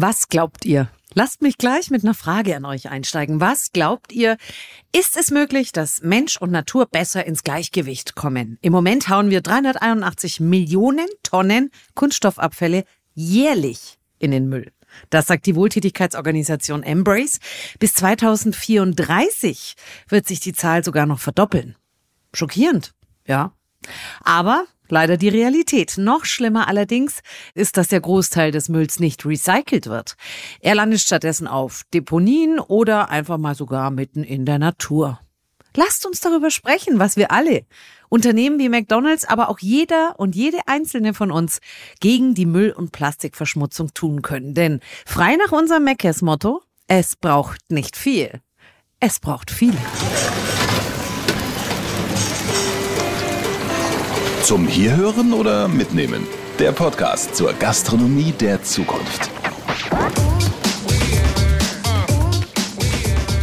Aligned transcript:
Was 0.00 0.28
glaubt 0.28 0.64
ihr? 0.64 0.88
Lasst 1.14 1.42
mich 1.42 1.58
gleich 1.58 1.90
mit 1.90 2.04
einer 2.04 2.14
Frage 2.14 2.54
an 2.54 2.64
euch 2.64 2.88
einsteigen. 2.88 3.40
Was 3.40 3.72
glaubt 3.72 4.12
ihr, 4.12 4.36
ist 4.96 5.16
es 5.16 5.32
möglich, 5.32 5.72
dass 5.72 6.02
Mensch 6.02 6.36
und 6.36 6.52
Natur 6.52 6.86
besser 6.86 7.26
ins 7.26 7.42
Gleichgewicht 7.42 8.14
kommen? 8.14 8.58
Im 8.60 8.72
Moment 8.72 9.08
hauen 9.08 9.28
wir 9.28 9.40
381 9.40 10.38
Millionen 10.38 11.08
Tonnen 11.24 11.72
Kunststoffabfälle 11.96 12.84
jährlich 13.14 13.98
in 14.20 14.30
den 14.30 14.48
Müll. 14.48 14.70
Das 15.10 15.26
sagt 15.26 15.46
die 15.46 15.56
Wohltätigkeitsorganisation 15.56 16.84
Embrace. 16.84 17.40
Bis 17.80 17.94
2034 17.94 19.74
wird 20.08 20.28
sich 20.28 20.38
die 20.38 20.52
Zahl 20.52 20.84
sogar 20.84 21.06
noch 21.06 21.18
verdoppeln. 21.18 21.74
Schockierend, 22.32 22.94
ja. 23.26 23.52
Aber 24.20 24.64
leider 24.90 25.16
die 25.16 25.28
Realität. 25.28 25.94
Noch 25.98 26.24
schlimmer 26.24 26.68
allerdings 26.68 27.20
ist, 27.54 27.76
dass 27.76 27.88
der 27.88 28.00
Großteil 28.00 28.50
des 28.50 28.68
Mülls 28.68 29.00
nicht 29.00 29.24
recycelt 29.24 29.86
wird. 29.86 30.16
Er 30.60 30.74
landet 30.74 31.00
stattdessen 31.00 31.46
auf 31.46 31.82
Deponien 31.94 32.58
oder 32.58 33.10
einfach 33.10 33.38
mal 33.38 33.54
sogar 33.54 33.90
mitten 33.90 34.24
in 34.24 34.44
der 34.44 34.58
Natur. 34.58 35.20
Lasst 35.76 36.06
uns 36.06 36.20
darüber 36.20 36.50
sprechen, 36.50 36.98
was 36.98 37.16
wir 37.16 37.30
alle, 37.30 37.64
Unternehmen 38.08 38.58
wie 38.58 38.68
McDonald's, 38.68 39.24
aber 39.24 39.48
auch 39.48 39.58
jeder 39.58 40.14
und 40.18 40.34
jede 40.34 40.58
einzelne 40.66 41.14
von 41.14 41.30
uns 41.30 41.60
gegen 42.00 42.34
die 42.34 42.46
Müll- 42.46 42.72
und 42.72 42.90
Plastikverschmutzung 42.90 43.92
tun 43.94 44.22
können. 44.22 44.54
Denn 44.54 44.80
frei 45.06 45.36
nach 45.36 45.52
unserem 45.52 45.84
Meckes-Motto, 45.84 46.62
es 46.86 47.16
braucht 47.16 47.70
nicht 47.70 47.96
viel, 47.96 48.40
es 48.98 49.20
braucht 49.20 49.50
viel. 49.50 49.74
Zum 54.48 54.66
Hierhören 54.66 55.34
oder 55.34 55.68
Mitnehmen? 55.68 56.26
Der 56.58 56.72
Podcast 56.72 57.36
zur 57.36 57.52
Gastronomie 57.52 58.32
der 58.32 58.62
Zukunft. 58.62 59.28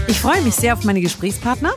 Ich 0.07 0.19
freue 0.19 0.41
mich 0.41 0.55
sehr 0.55 0.73
auf 0.73 0.83
meine 0.83 1.01
Gesprächspartner. 1.01 1.75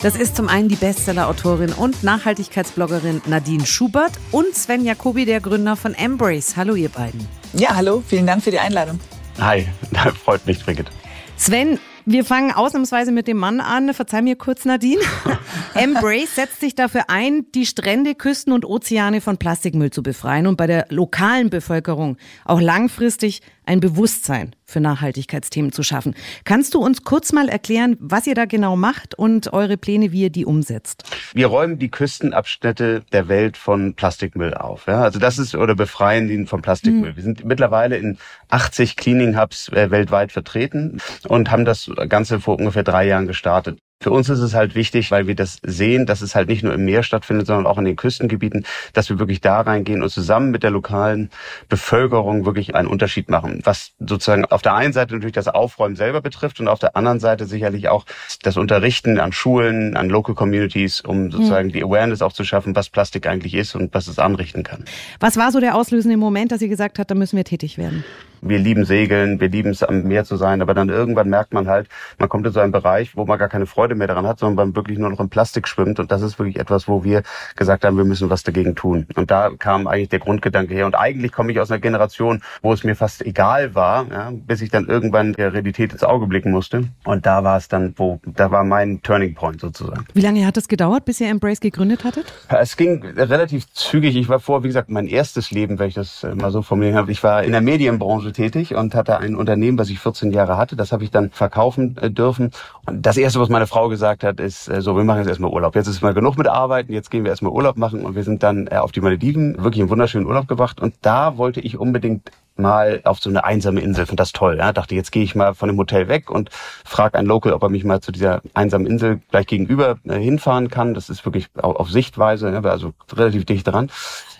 Das 0.00 0.16
ist 0.16 0.34
zum 0.34 0.48
einen 0.48 0.68
die 0.68 0.76
Bestseller-Autorin 0.76 1.74
und 1.74 2.02
Nachhaltigkeitsbloggerin 2.02 3.20
Nadine 3.26 3.66
Schubert 3.66 4.12
und 4.32 4.56
Sven 4.56 4.86
Jacobi, 4.86 5.26
der 5.26 5.42
Gründer 5.42 5.76
von 5.76 5.92
Embrace. 5.92 6.56
Hallo, 6.56 6.74
ihr 6.74 6.88
beiden. 6.88 7.28
Ja, 7.52 7.76
hallo, 7.76 8.02
vielen 8.08 8.26
Dank 8.26 8.42
für 8.42 8.50
die 8.50 8.60
Einladung. 8.60 8.98
Hi, 9.38 9.66
freut 10.24 10.46
mich, 10.46 10.64
Brigitte. 10.64 10.90
Sven, 11.36 11.78
wir 12.12 12.24
fangen 12.24 12.52
ausnahmsweise 12.52 13.12
mit 13.12 13.28
dem 13.28 13.36
Mann 13.36 13.60
an. 13.60 13.94
Verzeih 13.94 14.22
mir 14.22 14.36
kurz, 14.36 14.64
Nadine. 14.64 15.00
Embrace 15.74 16.34
setzt 16.34 16.60
sich 16.60 16.74
dafür 16.74 17.04
ein, 17.08 17.46
die 17.54 17.66
Strände, 17.66 18.14
Küsten 18.14 18.52
und 18.52 18.64
Ozeane 18.64 19.20
von 19.20 19.38
Plastikmüll 19.38 19.90
zu 19.90 20.02
befreien 20.02 20.46
und 20.46 20.56
bei 20.56 20.66
der 20.66 20.86
lokalen 20.88 21.50
Bevölkerung 21.50 22.16
auch 22.44 22.60
langfristig 22.60 23.42
ein 23.64 23.80
Bewusstsein 23.80 24.56
für 24.70 24.80
Nachhaltigkeitsthemen 24.80 25.72
zu 25.72 25.82
schaffen. 25.82 26.14
Kannst 26.44 26.74
du 26.74 26.78
uns 26.80 27.04
kurz 27.04 27.32
mal 27.32 27.48
erklären, 27.48 27.96
was 28.00 28.26
ihr 28.26 28.34
da 28.34 28.44
genau 28.44 28.76
macht 28.76 29.14
und 29.14 29.52
eure 29.52 29.76
Pläne, 29.76 30.12
wie 30.12 30.22
ihr 30.22 30.30
die 30.30 30.46
umsetzt? 30.46 31.04
Wir 31.34 31.48
räumen 31.48 31.78
die 31.78 31.90
Küstenabschnitte 31.90 33.02
der 33.12 33.28
Welt 33.28 33.56
von 33.56 33.94
Plastikmüll 33.94 34.54
auf. 34.54 34.86
Ja? 34.86 35.02
Also 35.02 35.18
das 35.18 35.38
ist 35.38 35.54
oder 35.54 35.74
befreien 35.74 36.28
ihn 36.28 36.46
vom 36.46 36.62
Plastikmüll. 36.62 37.12
Mhm. 37.12 37.16
Wir 37.16 37.22
sind 37.22 37.44
mittlerweile 37.44 37.96
in 37.96 38.18
80 38.48 38.96
Cleaning 38.96 39.38
Hubs 39.38 39.68
äh, 39.68 39.90
weltweit 39.90 40.32
vertreten 40.32 40.98
und 41.28 41.50
haben 41.50 41.64
das 41.64 41.90
Ganze 42.08 42.40
vor 42.40 42.58
ungefähr 42.58 42.82
drei 42.82 43.06
Jahren 43.06 43.26
gestartet. 43.26 43.78
Für 44.02 44.12
uns 44.12 44.30
ist 44.30 44.38
es 44.38 44.54
halt 44.54 44.74
wichtig, 44.74 45.10
weil 45.10 45.26
wir 45.26 45.34
das 45.34 45.58
sehen, 45.62 46.06
dass 46.06 46.22
es 46.22 46.34
halt 46.34 46.48
nicht 46.48 46.62
nur 46.64 46.72
im 46.72 46.86
Meer 46.86 47.02
stattfindet, 47.02 47.46
sondern 47.46 47.66
auch 47.66 47.76
in 47.76 47.84
den 47.84 47.96
Küstengebieten, 47.96 48.64
dass 48.94 49.10
wir 49.10 49.18
wirklich 49.18 49.42
da 49.42 49.60
reingehen 49.60 50.02
und 50.02 50.08
zusammen 50.08 50.50
mit 50.50 50.62
der 50.62 50.70
lokalen 50.70 51.28
Bevölkerung 51.68 52.46
wirklich 52.46 52.74
einen 52.74 52.88
Unterschied 52.88 53.28
machen. 53.28 53.60
Was 53.64 53.92
sozusagen 53.98 54.46
auf 54.46 54.62
der 54.62 54.72
einen 54.72 54.94
Seite 54.94 55.12
natürlich 55.12 55.34
das 55.34 55.48
Aufräumen 55.48 55.96
selber 55.96 56.22
betrifft 56.22 56.60
und 56.60 56.68
auf 56.68 56.78
der 56.78 56.96
anderen 56.96 57.20
Seite 57.20 57.44
sicherlich 57.44 57.90
auch 57.90 58.06
das 58.42 58.56
Unterrichten 58.56 59.20
an 59.20 59.32
Schulen, 59.32 59.94
an 59.98 60.08
Local 60.08 60.34
Communities, 60.34 61.02
um 61.02 61.30
sozusagen 61.30 61.68
hm. 61.68 61.72
die 61.74 61.84
Awareness 61.84 62.22
auch 62.22 62.32
zu 62.32 62.44
schaffen, 62.44 62.74
was 62.74 62.88
Plastik 62.88 63.26
eigentlich 63.26 63.52
ist 63.52 63.74
und 63.74 63.92
was 63.92 64.08
es 64.08 64.18
anrichten 64.18 64.62
kann. 64.62 64.86
Was 65.18 65.36
war 65.36 65.52
so 65.52 65.60
der 65.60 65.74
auslösende 65.74 66.16
Moment, 66.16 66.52
dass 66.52 66.62
ihr 66.62 66.68
gesagt 66.68 66.98
habt, 66.98 67.10
da 67.10 67.14
müssen 67.14 67.36
wir 67.36 67.44
tätig 67.44 67.76
werden? 67.76 68.02
Wir 68.40 68.58
lieben 68.58 68.84
Segeln, 68.84 69.40
wir 69.40 69.48
lieben 69.48 69.70
es 69.70 69.82
am 69.82 70.02
Meer 70.04 70.24
zu 70.24 70.36
sein, 70.36 70.62
aber 70.62 70.74
dann 70.74 70.88
irgendwann 70.88 71.28
merkt 71.28 71.52
man 71.52 71.68
halt, 71.68 71.88
man 72.18 72.28
kommt 72.28 72.46
in 72.46 72.52
so 72.52 72.60
einen 72.60 72.72
Bereich, 72.72 73.16
wo 73.16 73.24
man 73.24 73.38
gar 73.38 73.48
keine 73.48 73.66
Freude 73.66 73.94
mehr 73.94 74.06
daran 74.06 74.26
hat, 74.26 74.38
sondern 74.38 74.66
man 74.66 74.76
wirklich 74.76 74.98
nur 74.98 75.10
noch 75.10 75.20
im 75.20 75.28
Plastik 75.28 75.68
schwimmt 75.68 76.00
und 76.00 76.10
das 76.10 76.22
ist 76.22 76.38
wirklich 76.38 76.58
etwas, 76.58 76.88
wo 76.88 77.04
wir 77.04 77.22
gesagt 77.56 77.84
haben, 77.84 77.96
wir 77.96 78.04
müssen 78.04 78.30
was 78.30 78.42
dagegen 78.42 78.74
tun. 78.74 79.06
Und 79.14 79.30
da 79.30 79.50
kam 79.58 79.86
eigentlich 79.86 80.08
der 80.08 80.18
Grundgedanke 80.18 80.74
her 80.74 80.86
und 80.86 80.94
eigentlich 80.94 81.32
komme 81.32 81.52
ich 81.52 81.60
aus 81.60 81.70
einer 81.70 81.80
Generation, 81.80 82.42
wo 82.62 82.72
es 82.72 82.84
mir 82.84 82.96
fast 82.96 83.24
egal 83.24 83.74
war, 83.74 84.06
ja, 84.10 84.32
bis 84.32 84.62
ich 84.62 84.70
dann 84.70 84.86
irgendwann 84.86 85.32
der 85.34 85.52
Realität 85.52 85.92
ins 85.92 86.04
Auge 86.04 86.26
blicken 86.26 86.50
musste 86.50 86.84
und 87.04 87.26
da 87.26 87.44
war 87.44 87.56
es 87.56 87.68
dann, 87.68 87.94
wo, 87.96 88.20
da 88.24 88.50
war 88.50 88.64
mein 88.64 89.02
Turning 89.02 89.34
Point 89.34 89.60
sozusagen. 89.60 90.04
Wie 90.14 90.20
lange 90.20 90.46
hat 90.46 90.56
es 90.56 90.68
gedauert, 90.68 91.04
bis 91.04 91.20
ihr 91.20 91.28
Embrace 91.28 91.60
gegründet 91.60 92.04
hattet? 92.04 92.32
Es 92.48 92.76
ging 92.76 93.04
relativ 93.04 93.72
zügig. 93.72 94.16
Ich 94.16 94.28
war 94.28 94.40
vor, 94.40 94.62
wie 94.62 94.68
gesagt, 94.68 94.90
mein 94.90 95.06
erstes 95.06 95.50
Leben, 95.50 95.78
wenn 95.78 95.88
ich 95.88 95.94
das 95.94 96.26
mal 96.34 96.50
so 96.50 96.62
formulieren 96.62 96.96
habe. 96.96 97.12
Ich 97.12 97.22
war 97.22 97.42
in 97.42 97.52
der 97.52 97.60
Medienbranche 97.60 98.29
tätig 98.32 98.74
und 98.74 98.94
hatte 98.94 99.18
ein 99.18 99.36
Unternehmen, 99.36 99.78
was 99.78 99.90
ich 99.90 99.98
14 99.98 100.32
Jahre 100.32 100.56
hatte. 100.56 100.76
Das 100.76 100.92
habe 100.92 101.04
ich 101.04 101.10
dann 101.10 101.30
verkaufen 101.30 101.96
äh, 102.00 102.10
dürfen. 102.10 102.50
Und 102.86 103.04
das 103.04 103.16
Erste, 103.16 103.40
was 103.40 103.48
meine 103.48 103.66
Frau 103.66 103.88
gesagt 103.88 104.24
hat, 104.24 104.40
ist, 104.40 104.68
äh, 104.68 104.80
so, 104.80 104.96
wir 104.96 105.04
machen 105.04 105.18
jetzt 105.18 105.28
erstmal 105.28 105.50
Urlaub. 105.50 105.74
Jetzt 105.74 105.88
ist 105.88 106.02
mal 106.02 106.14
genug 106.14 106.38
mit 106.38 106.48
Arbeiten, 106.48 106.92
jetzt 106.92 107.10
gehen 107.10 107.24
wir 107.24 107.30
erstmal 107.30 107.52
Urlaub 107.52 107.76
machen. 107.76 108.04
Und 108.04 108.14
wir 108.14 108.24
sind 108.24 108.42
dann 108.42 108.66
äh, 108.66 108.76
auf 108.76 108.92
die 108.92 109.00
Malediven, 109.00 109.62
wirklich 109.62 109.82
einen 109.82 109.90
wunderschönen 109.90 110.26
Urlaub 110.26 110.48
gebracht. 110.48 110.80
Und 110.80 110.94
da 111.02 111.36
wollte 111.36 111.60
ich 111.60 111.78
unbedingt 111.78 112.30
mal 112.60 113.00
auf 113.04 113.18
so 113.18 113.30
eine 113.30 113.44
einsame 113.44 113.80
Insel. 113.80 114.06
Fand 114.06 114.20
das 114.20 114.32
toll. 114.32 114.56
Ja? 114.58 114.72
Dachte, 114.72 114.94
jetzt 114.94 115.12
gehe 115.12 115.22
ich 115.22 115.34
mal 115.34 115.54
von 115.54 115.68
dem 115.68 115.78
Hotel 115.78 116.08
weg 116.08 116.30
und 116.30 116.50
frage 116.84 117.18
einen 117.18 117.26
Local, 117.26 117.52
ob 117.52 117.62
er 117.62 117.68
mich 117.68 117.84
mal 117.84 118.00
zu 118.00 118.12
dieser 118.12 118.42
einsamen 118.54 118.86
Insel 118.86 119.20
gleich 119.30 119.46
gegenüber 119.46 119.98
äh, 120.04 120.18
hinfahren 120.18 120.68
kann. 120.70 120.94
Das 120.94 121.10
ist 121.10 121.24
wirklich 121.24 121.48
auf, 121.56 121.76
auf 121.76 121.90
Sichtweise, 121.90 122.50
ja, 122.52 122.60
also 122.62 122.92
relativ 123.12 123.44
dicht 123.44 123.66
dran. 123.66 123.90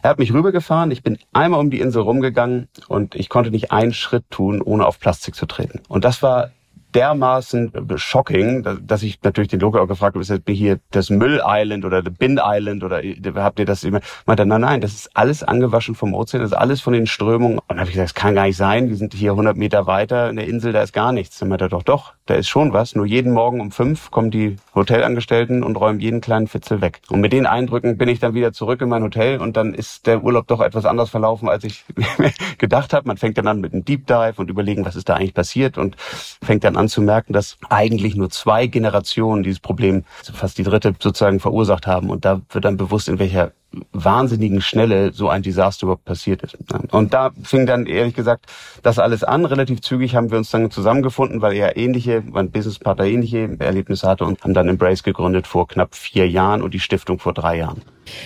Er 0.02 0.10
hat 0.10 0.18
mich 0.18 0.32
rübergefahren. 0.32 0.90
Ich 0.90 1.02
bin 1.02 1.18
einmal 1.32 1.60
um 1.60 1.70
die 1.70 1.80
Insel 1.80 2.02
rumgegangen 2.02 2.68
und 2.88 3.14
ich 3.14 3.28
konnte 3.28 3.50
nicht 3.50 3.72
einen 3.72 3.92
Schritt 3.92 4.24
tun, 4.30 4.62
ohne 4.62 4.86
auf 4.86 4.98
Plastik 4.98 5.34
zu 5.34 5.46
treten. 5.46 5.80
Und 5.88 6.04
das 6.04 6.22
war 6.22 6.50
dermaßen 6.94 7.72
shocking, 7.96 8.64
dass 8.82 9.02
ich 9.02 9.20
natürlich 9.22 9.48
den 9.48 9.60
Local 9.60 9.80
auch 9.80 9.88
gefragt 9.88 10.14
habe, 10.14 10.22
ist 10.22 10.30
das 10.30 10.40
hier 10.48 10.80
das 10.90 11.10
Müll 11.10 11.40
Island 11.44 11.84
oder 11.84 12.02
the 12.02 12.10
Bin 12.10 12.40
Island 12.42 12.84
oder 12.84 13.02
habt 13.36 13.58
ihr 13.58 13.64
das 13.64 13.84
immer? 13.84 14.00
Meinte, 14.26 14.46
nein, 14.46 14.60
nein, 14.60 14.80
das 14.80 14.92
ist 14.92 15.16
alles 15.16 15.42
angewaschen 15.42 15.94
vom 15.94 16.14
Ozean, 16.14 16.42
das 16.42 16.52
ist 16.52 16.56
alles 16.56 16.80
von 16.80 16.92
den 16.92 17.06
Strömungen. 17.06 17.58
Und 17.58 17.64
dann 17.68 17.78
habe 17.78 17.88
ich 17.88 17.94
gesagt, 17.94 18.10
das 18.10 18.14
kann 18.14 18.34
gar 18.34 18.46
nicht 18.46 18.56
sein, 18.56 18.88
wir 18.88 18.96
sind 18.96 19.14
hier 19.14 19.32
100 19.32 19.56
Meter 19.56 19.86
weiter 19.86 20.30
in 20.30 20.36
der 20.36 20.46
Insel, 20.46 20.72
da 20.72 20.82
ist 20.82 20.92
gar 20.92 21.12
nichts. 21.12 21.38
Dann 21.38 21.48
meinte 21.48 21.66
er, 21.66 21.68
doch, 21.68 21.82
doch, 21.82 22.14
da 22.26 22.34
ist 22.34 22.48
schon 22.48 22.72
was. 22.72 22.94
Nur 22.94 23.06
jeden 23.06 23.32
Morgen 23.32 23.60
um 23.60 23.70
fünf 23.70 24.10
kommen 24.10 24.30
die 24.30 24.56
Hotelangestellten 24.74 25.62
und 25.62 25.76
räumen 25.76 26.00
jeden 26.00 26.20
kleinen 26.20 26.46
Fitzel 26.46 26.80
weg. 26.80 27.00
Und 27.10 27.20
mit 27.20 27.32
den 27.32 27.46
Eindrücken 27.46 27.96
bin 27.96 28.08
ich 28.08 28.20
dann 28.20 28.34
wieder 28.34 28.52
zurück 28.52 28.80
in 28.80 28.88
mein 28.88 29.02
Hotel 29.02 29.38
und 29.40 29.56
dann 29.56 29.74
ist 29.74 30.06
der 30.06 30.22
Urlaub 30.22 30.46
doch 30.46 30.60
etwas 30.60 30.84
anders 30.84 31.10
verlaufen, 31.10 31.48
als 31.48 31.64
ich 31.64 31.84
gedacht 32.58 32.92
habe. 32.92 33.06
Man 33.06 33.16
fängt 33.16 33.38
dann 33.38 33.46
an 33.46 33.60
mit 33.60 33.72
einem 33.72 33.84
Deep 33.84 34.06
Dive 34.06 34.34
und 34.36 34.50
überlegen, 34.50 34.84
was 34.84 34.96
ist 34.96 35.08
da 35.08 35.14
eigentlich 35.14 35.34
passiert 35.34 35.78
und 35.78 35.96
fängt 35.98 36.64
dann 36.64 36.76
an 36.76 36.79
zu 36.88 37.02
merken, 37.02 37.32
dass 37.32 37.56
eigentlich 37.68 38.16
nur 38.16 38.30
zwei 38.30 38.66
Generationen 38.66 39.42
dieses 39.42 39.60
Problem, 39.60 40.04
fast 40.32 40.58
die 40.58 40.62
dritte 40.62 40.94
sozusagen 40.98 41.40
verursacht 41.40 41.86
haben. 41.86 42.10
Und 42.10 42.24
da 42.24 42.40
wird 42.50 42.64
dann 42.64 42.76
bewusst, 42.76 43.08
in 43.08 43.18
welcher 43.18 43.52
wahnsinnigen 43.92 44.60
Schnelle 44.60 45.12
so 45.12 45.28
ein 45.28 45.42
Desaster 45.42 45.84
überhaupt 45.84 46.04
passiert 46.04 46.42
ist. 46.42 46.56
Und 46.90 47.14
da 47.14 47.30
fing 47.42 47.66
dann 47.66 47.86
ehrlich 47.86 48.14
gesagt 48.14 48.46
das 48.82 48.98
alles 48.98 49.22
an. 49.24 49.44
Relativ 49.44 49.80
zügig 49.80 50.16
haben 50.16 50.30
wir 50.30 50.38
uns 50.38 50.50
dann 50.50 50.70
zusammengefunden, 50.70 51.40
weil 51.40 51.54
er 51.54 51.76
ähnliche, 51.76 52.22
mein 52.26 52.50
Businesspartner 52.50 53.04
ähnliche 53.04 53.56
Erlebnisse 53.58 54.08
hatte 54.08 54.24
und 54.24 54.42
haben 54.42 54.54
dann 54.54 54.68
Embrace 54.68 55.02
gegründet 55.02 55.46
vor 55.46 55.68
knapp 55.68 55.94
vier 55.94 56.28
Jahren 56.28 56.62
und 56.62 56.74
die 56.74 56.80
Stiftung 56.80 57.18
vor 57.18 57.32
drei 57.32 57.58
Jahren. 57.58 57.82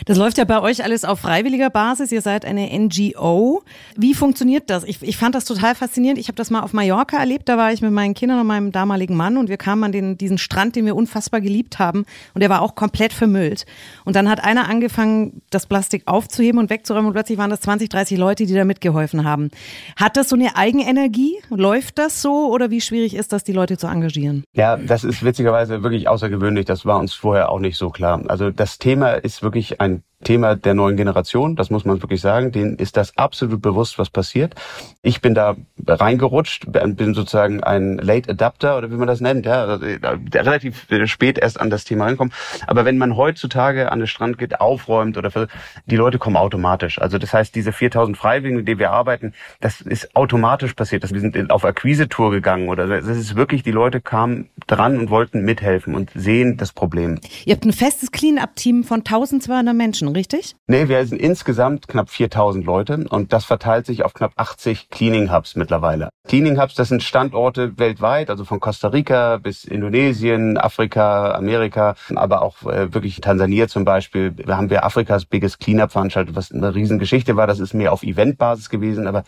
Das 0.06 0.18
läuft 0.18 0.38
ja 0.38 0.44
bei 0.44 0.60
euch 0.60 0.84
alles 0.84 1.04
auf 1.04 1.20
freiwilliger 1.20 1.70
Basis. 1.70 2.12
Ihr 2.12 2.22
seid 2.22 2.44
eine 2.44 2.68
NGO. 2.78 3.62
Wie 3.96 4.14
funktioniert 4.14 4.70
das? 4.70 4.84
Ich, 4.84 5.02
ich 5.02 5.16
fand 5.16 5.34
das 5.34 5.44
total 5.44 5.74
faszinierend. 5.74 6.18
Ich 6.18 6.28
habe 6.28 6.36
das 6.36 6.50
mal 6.50 6.60
auf 6.60 6.72
Mallorca 6.72 7.18
erlebt. 7.18 7.48
Da 7.48 7.56
war 7.56 7.72
ich 7.72 7.82
mit 7.82 7.92
meinen 7.92 8.14
Kindern 8.14 8.40
und 8.40 8.46
meinem 8.46 8.72
damaligen 8.72 9.16
Mann 9.16 9.36
und 9.36 9.48
wir 9.48 9.56
kamen 9.56 9.84
an 9.84 9.92
den, 9.92 10.18
diesen 10.18 10.38
Strand, 10.38 10.76
den 10.76 10.86
wir 10.86 10.96
unfassbar 10.96 11.40
geliebt 11.40 11.78
haben. 11.78 12.04
Und 12.34 12.40
der 12.40 12.50
war 12.50 12.62
auch 12.62 12.74
komplett 12.74 13.12
vermüllt. 13.12 13.66
Und 14.04 14.16
dann 14.16 14.28
hat 14.28 14.42
einer 14.42 14.68
angefangen, 14.68 15.33
das 15.50 15.66
Plastik 15.66 16.02
aufzuheben 16.06 16.58
und 16.58 16.70
wegzuräumen 16.70 17.06
und 17.06 17.12
plötzlich 17.12 17.38
waren 17.38 17.50
das 17.50 17.60
20, 17.60 17.88
30 17.88 18.18
Leute, 18.18 18.46
die 18.46 18.54
da 18.54 18.64
mitgeholfen 18.64 19.24
haben. 19.24 19.50
Hat 19.96 20.16
das 20.16 20.28
so 20.28 20.36
eine 20.36 20.56
Eigenenergie? 20.56 21.38
Läuft 21.50 21.98
das 21.98 22.22
so 22.22 22.50
oder 22.52 22.70
wie 22.70 22.80
schwierig 22.80 23.14
ist 23.14 23.32
das, 23.32 23.44
die 23.44 23.52
Leute 23.52 23.76
zu 23.76 23.86
engagieren? 23.86 24.44
Ja, 24.52 24.76
das 24.76 25.04
ist 25.04 25.24
witzigerweise 25.24 25.82
wirklich 25.82 26.08
außergewöhnlich. 26.08 26.64
Das 26.64 26.86
war 26.86 26.98
uns 26.98 27.14
vorher 27.14 27.50
auch 27.50 27.60
nicht 27.60 27.76
so 27.76 27.90
klar. 27.90 28.22
Also 28.28 28.50
das 28.50 28.78
Thema 28.78 29.12
ist 29.12 29.42
wirklich 29.42 29.80
ein 29.80 30.02
Thema 30.24 30.56
der 30.56 30.74
neuen 30.74 30.96
Generation, 30.96 31.56
das 31.56 31.70
muss 31.70 31.84
man 31.84 32.02
wirklich 32.02 32.20
sagen, 32.20 32.52
denen 32.52 32.76
ist 32.76 32.96
das 32.96 33.16
absolut 33.16 33.62
bewusst, 33.62 33.98
was 33.98 34.10
passiert. 34.10 34.54
Ich 35.02 35.20
bin 35.20 35.34
da 35.34 35.56
reingerutscht, 35.86 36.66
bin 36.70 37.14
sozusagen 37.14 37.62
ein 37.62 37.98
Late 37.98 38.30
Adapter 38.30 38.78
oder 38.78 38.90
wie 38.90 38.96
man 38.96 39.06
das 39.06 39.20
nennt, 39.20 39.46
ja, 39.46 39.64
also, 39.64 39.84
äh, 39.84 39.98
relativ 40.34 40.86
spät 41.06 41.38
erst 41.38 41.60
an 41.60 41.70
das 41.70 41.84
Thema 41.84 42.06
reinkommen. 42.06 42.32
Aber 42.66 42.84
wenn 42.84 42.98
man 42.98 43.16
heutzutage 43.16 43.92
an 43.92 44.00
den 44.00 44.08
Strand 44.08 44.38
geht, 44.38 44.60
aufräumt 44.60 45.16
oder 45.16 45.30
die 45.86 45.96
Leute 45.96 46.18
kommen 46.18 46.36
automatisch. 46.36 47.00
Also 47.00 47.18
das 47.18 47.32
heißt, 47.32 47.54
diese 47.54 47.72
4000 47.72 48.16
Freiwilligen, 48.16 48.56
mit 48.56 48.68
denen 48.68 48.78
wir 48.78 48.90
arbeiten, 48.90 49.32
das 49.60 49.80
ist 49.80 50.14
automatisch 50.16 50.74
passiert. 50.74 51.10
Wir 51.12 51.20
sind 51.20 51.50
auf 51.50 51.64
Akquise-Tour 51.64 52.30
gegangen 52.30 52.68
oder 52.68 52.86
das 52.86 53.06
ist 53.06 53.36
wirklich, 53.36 53.62
die 53.62 53.70
Leute 53.70 54.00
kamen 54.00 54.48
dran 54.66 54.98
und 54.98 55.10
wollten 55.10 55.44
mithelfen 55.44 55.94
und 55.94 56.10
sehen 56.14 56.56
das 56.56 56.72
Problem. 56.72 57.20
Ihr 57.44 57.54
habt 57.54 57.64
ein 57.64 57.72
festes 57.72 58.10
Clean-Up-Team 58.10 58.84
von 58.84 59.00
1200 59.00 59.74
Menschen, 59.74 60.08
richtig? 60.14 60.56
Nee, 60.66 60.88
wir 60.88 61.04
sind 61.06 61.20
insgesamt 61.20 61.88
knapp 61.88 62.10
4000 62.10 62.64
Leute 62.64 63.04
und 63.08 63.32
das 63.32 63.44
verteilt 63.44 63.86
sich 63.86 64.04
auf 64.04 64.14
knapp 64.14 64.32
80 64.36 64.90
Cleaning 64.90 65.32
Hubs 65.32 65.56
mittlerweile. 65.56 66.08
Cleaning 66.26 66.60
Hubs, 66.60 66.74
das 66.74 66.88
sind 66.88 67.02
Standorte 67.02 67.78
weltweit, 67.78 68.30
also 68.30 68.44
von 68.44 68.60
Costa 68.60 68.88
Rica 68.88 69.36
bis 69.36 69.64
Indonesien, 69.64 70.58
Afrika, 70.58 71.32
Amerika, 71.32 71.94
aber 72.14 72.42
auch 72.42 72.62
äh, 72.62 72.92
wirklich 72.94 73.20
Tansania 73.20 73.68
zum 73.68 73.84
Beispiel. 73.84 74.32
Da 74.32 74.56
haben 74.56 74.70
wir 74.70 74.84
Afrikas 74.84 75.26
Biggest 75.26 75.60
Cleanup 75.60 75.92
veranstaltet, 75.92 76.36
was 76.36 76.50
eine 76.52 76.74
Riesengeschichte 76.74 77.36
war. 77.36 77.46
Das 77.46 77.60
ist 77.60 77.74
mehr 77.74 77.92
auf 77.92 78.02
Eventbasis 78.02 78.70
gewesen, 78.70 79.06
aber 79.06 79.24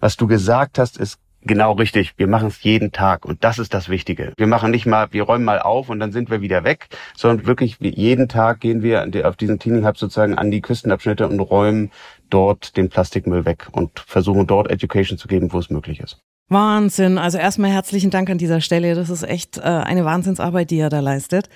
was 0.00 0.16
du 0.16 0.26
gesagt 0.26 0.78
hast, 0.78 0.96
ist 0.98 1.18
Genau 1.42 1.72
richtig. 1.72 2.12
Wir 2.18 2.26
machen 2.26 2.48
es 2.48 2.62
jeden 2.62 2.92
Tag 2.92 3.24
und 3.24 3.44
das 3.44 3.58
ist 3.58 3.72
das 3.72 3.88
Wichtige. 3.88 4.34
Wir 4.36 4.46
machen 4.46 4.70
nicht 4.70 4.84
mal, 4.84 5.08
wir 5.12 5.22
räumen 5.22 5.44
mal 5.44 5.58
auf 5.58 5.88
und 5.88 5.98
dann 5.98 6.12
sind 6.12 6.30
wir 6.30 6.42
wieder 6.42 6.64
weg, 6.64 6.88
sondern 7.16 7.46
wirklich 7.46 7.78
jeden 7.80 8.28
Tag 8.28 8.60
gehen 8.60 8.82
wir 8.82 9.08
auf 9.26 9.36
diesen 9.36 9.58
Cleaning 9.58 9.86
Hub 9.86 9.96
sozusagen 9.96 10.36
an 10.36 10.50
die 10.50 10.60
Küstenabschnitte 10.60 11.26
und 11.26 11.40
räumen 11.40 11.92
dort 12.28 12.76
den 12.76 12.90
Plastikmüll 12.90 13.46
weg 13.46 13.68
und 13.72 14.00
versuchen 14.00 14.46
dort 14.46 14.70
Education 14.70 15.16
zu 15.16 15.28
geben, 15.28 15.52
wo 15.52 15.58
es 15.58 15.70
möglich 15.70 16.00
ist. 16.00 16.20
Wahnsinn. 16.50 17.16
Also 17.16 17.38
erstmal 17.38 17.70
herzlichen 17.70 18.10
Dank 18.10 18.28
an 18.28 18.36
dieser 18.36 18.60
Stelle. 18.60 18.96
Das 18.96 19.08
ist 19.08 19.22
echt 19.22 19.58
äh, 19.58 19.60
eine 19.60 20.04
Wahnsinnsarbeit, 20.04 20.70
die 20.70 20.78
er 20.78 20.90
da 20.90 20.98
leistet. 20.98 21.48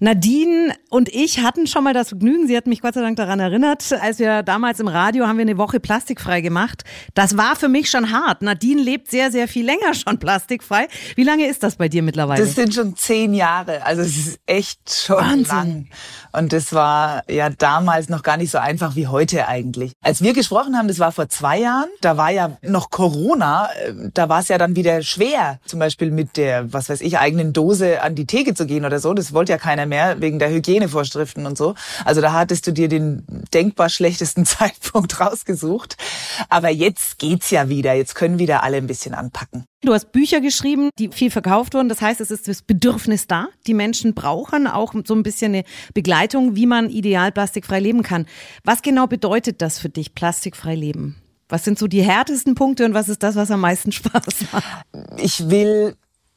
Nadine 0.00 0.74
und 0.88 1.10
ich 1.10 1.42
hatten 1.42 1.66
schon 1.66 1.84
mal 1.84 1.92
das 1.92 2.08
Vergnügen, 2.08 2.46
sie 2.46 2.56
hat 2.56 2.66
mich 2.66 2.80
Gott 2.80 2.94
sei 2.94 3.02
Dank 3.02 3.16
daran 3.16 3.40
erinnert, 3.40 3.92
als 4.00 4.18
wir 4.18 4.42
damals 4.42 4.80
im 4.80 4.88
Radio 4.88 5.26
haben 5.26 5.36
wir 5.36 5.42
eine 5.42 5.58
Woche 5.58 5.80
plastikfrei 5.80 6.40
gemacht. 6.40 6.84
Das 7.12 7.36
war 7.36 7.56
für 7.56 7.68
mich 7.68 7.90
schon 7.90 8.10
hart. 8.10 8.40
Nadine 8.40 8.80
lebt 8.80 9.10
sehr, 9.10 9.30
sehr 9.30 9.48
viel 9.48 9.66
länger 9.66 9.92
schon 9.92 10.18
plastikfrei. 10.18 10.88
Wie 11.14 11.24
lange 11.24 11.46
ist 11.46 11.62
das 11.62 11.76
bei 11.76 11.90
dir 11.90 12.02
mittlerweile? 12.02 12.42
Das 12.42 12.54
sind 12.54 12.72
schon 12.72 12.96
zehn 12.96 13.34
Jahre. 13.34 13.84
Also 13.84 14.00
es 14.00 14.16
ist 14.16 14.40
echt 14.46 14.90
schon 14.90 15.16
Wahnsinn. 15.16 15.44
lang. 15.46 15.88
Und 16.32 16.54
das 16.54 16.72
war 16.72 17.22
ja 17.30 17.50
damals 17.50 18.08
noch 18.08 18.22
gar 18.22 18.38
nicht 18.38 18.50
so 18.50 18.58
einfach 18.58 18.96
wie 18.96 19.08
heute 19.08 19.46
eigentlich. 19.46 19.92
Als 20.02 20.22
wir 20.22 20.32
gesprochen 20.32 20.76
haben, 20.78 20.88
das 20.88 20.98
war 21.00 21.12
vor 21.12 21.28
zwei 21.28 21.58
Jahren, 21.60 21.88
da 22.00 22.16
war 22.16 22.30
ja 22.30 22.56
noch 22.62 22.88
Corona, 22.90 23.68
äh, 23.84 23.92
da 24.14 24.28
war 24.30 24.37
es 24.40 24.48
ja 24.48 24.58
dann 24.58 24.76
wieder 24.76 25.02
schwer, 25.02 25.58
zum 25.64 25.78
Beispiel 25.78 26.10
mit 26.10 26.36
der, 26.36 26.72
was 26.72 26.88
weiß 26.88 27.00
ich, 27.00 27.18
eigenen 27.18 27.52
Dose 27.52 28.02
an 28.02 28.14
die 28.14 28.26
Theke 28.26 28.54
zu 28.54 28.66
gehen 28.66 28.84
oder 28.84 28.98
so. 29.00 29.14
Das 29.14 29.32
wollte 29.32 29.52
ja 29.52 29.58
keiner 29.58 29.86
mehr 29.86 30.20
wegen 30.20 30.38
der 30.38 30.50
Hygienevorschriften 30.50 31.46
und 31.46 31.56
so. 31.56 31.74
Also 32.04 32.20
da 32.20 32.32
hattest 32.32 32.66
du 32.66 32.72
dir 32.72 32.88
den 32.88 33.24
denkbar 33.52 33.88
schlechtesten 33.88 34.44
Zeitpunkt 34.46 35.20
rausgesucht. 35.20 35.96
Aber 36.48 36.70
jetzt 36.70 37.18
geht's 37.18 37.50
ja 37.50 37.68
wieder. 37.68 37.94
Jetzt 37.94 38.14
können 38.14 38.38
wieder 38.38 38.62
alle 38.62 38.76
ein 38.76 38.86
bisschen 38.86 39.14
anpacken. 39.14 39.64
Du 39.82 39.94
hast 39.94 40.10
Bücher 40.10 40.40
geschrieben, 40.40 40.90
die 40.98 41.08
viel 41.08 41.30
verkauft 41.30 41.74
wurden. 41.74 41.88
Das 41.88 42.00
heißt, 42.00 42.20
es 42.20 42.32
ist 42.32 42.48
das 42.48 42.62
Bedürfnis 42.62 43.28
da. 43.28 43.46
Die 43.66 43.74
Menschen 43.74 44.12
brauchen 44.12 44.66
auch 44.66 44.92
so 45.04 45.14
ein 45.14 45.22
bisschen 45.22 45.54
eine 45.54 45.64
Begleitung, 45.94 46.56
wie 46.56 46.66
man 46.66 46.90
ideal 46.90 47.30
plastikfrei 47.30 47.78
leben 47.78 48.02
kann. 48.02 48.26
Was 48.64 48.82
genau 48.82 49.06
bedeutet 49.06 49.62
das 49.62 49.78
für 49.78 49.88
dich, 49.88 50.14
plastikfrei 50.14 50.74
leben? 50.74 51.16
Was 51.48 51.64
sind 51.64 51.78
so 51.78 51.86
die 51.86 52.02
härtesten 52.02 52.54
Punkte 52.54 52.84
und 52.84 52.94
was 52.94 53.08
ist 53.08 53.22
das, 53.22 53.36
was 53.36 53.50
am 53.50 53.60
meisten 53.60 53.92
Spaß 53.92 54.52
macht? 54.52 54.84
Ich 55.16 55.48
will 55.48 55.96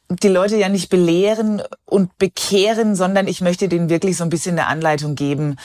die 0.09 0.27
Leute 0.27 0.57
ja 0.57 0.69
nicht 0.69 0.89
belehren 0.89 1.61
und 1.85 2.17
bekehren, 2.17 2.95
sondern 2.95 3.27
ich 3.27 3.41
möchte 3.41 3.69
denen 3.69 3.89
wirklich 3.89 4.17
so 4.17 4.23
ein 4.23 4.29
bisschen 4.29 4.57
eine 4.57 4.67
Anleitung 4.67 5.15
geben 5.15 5.55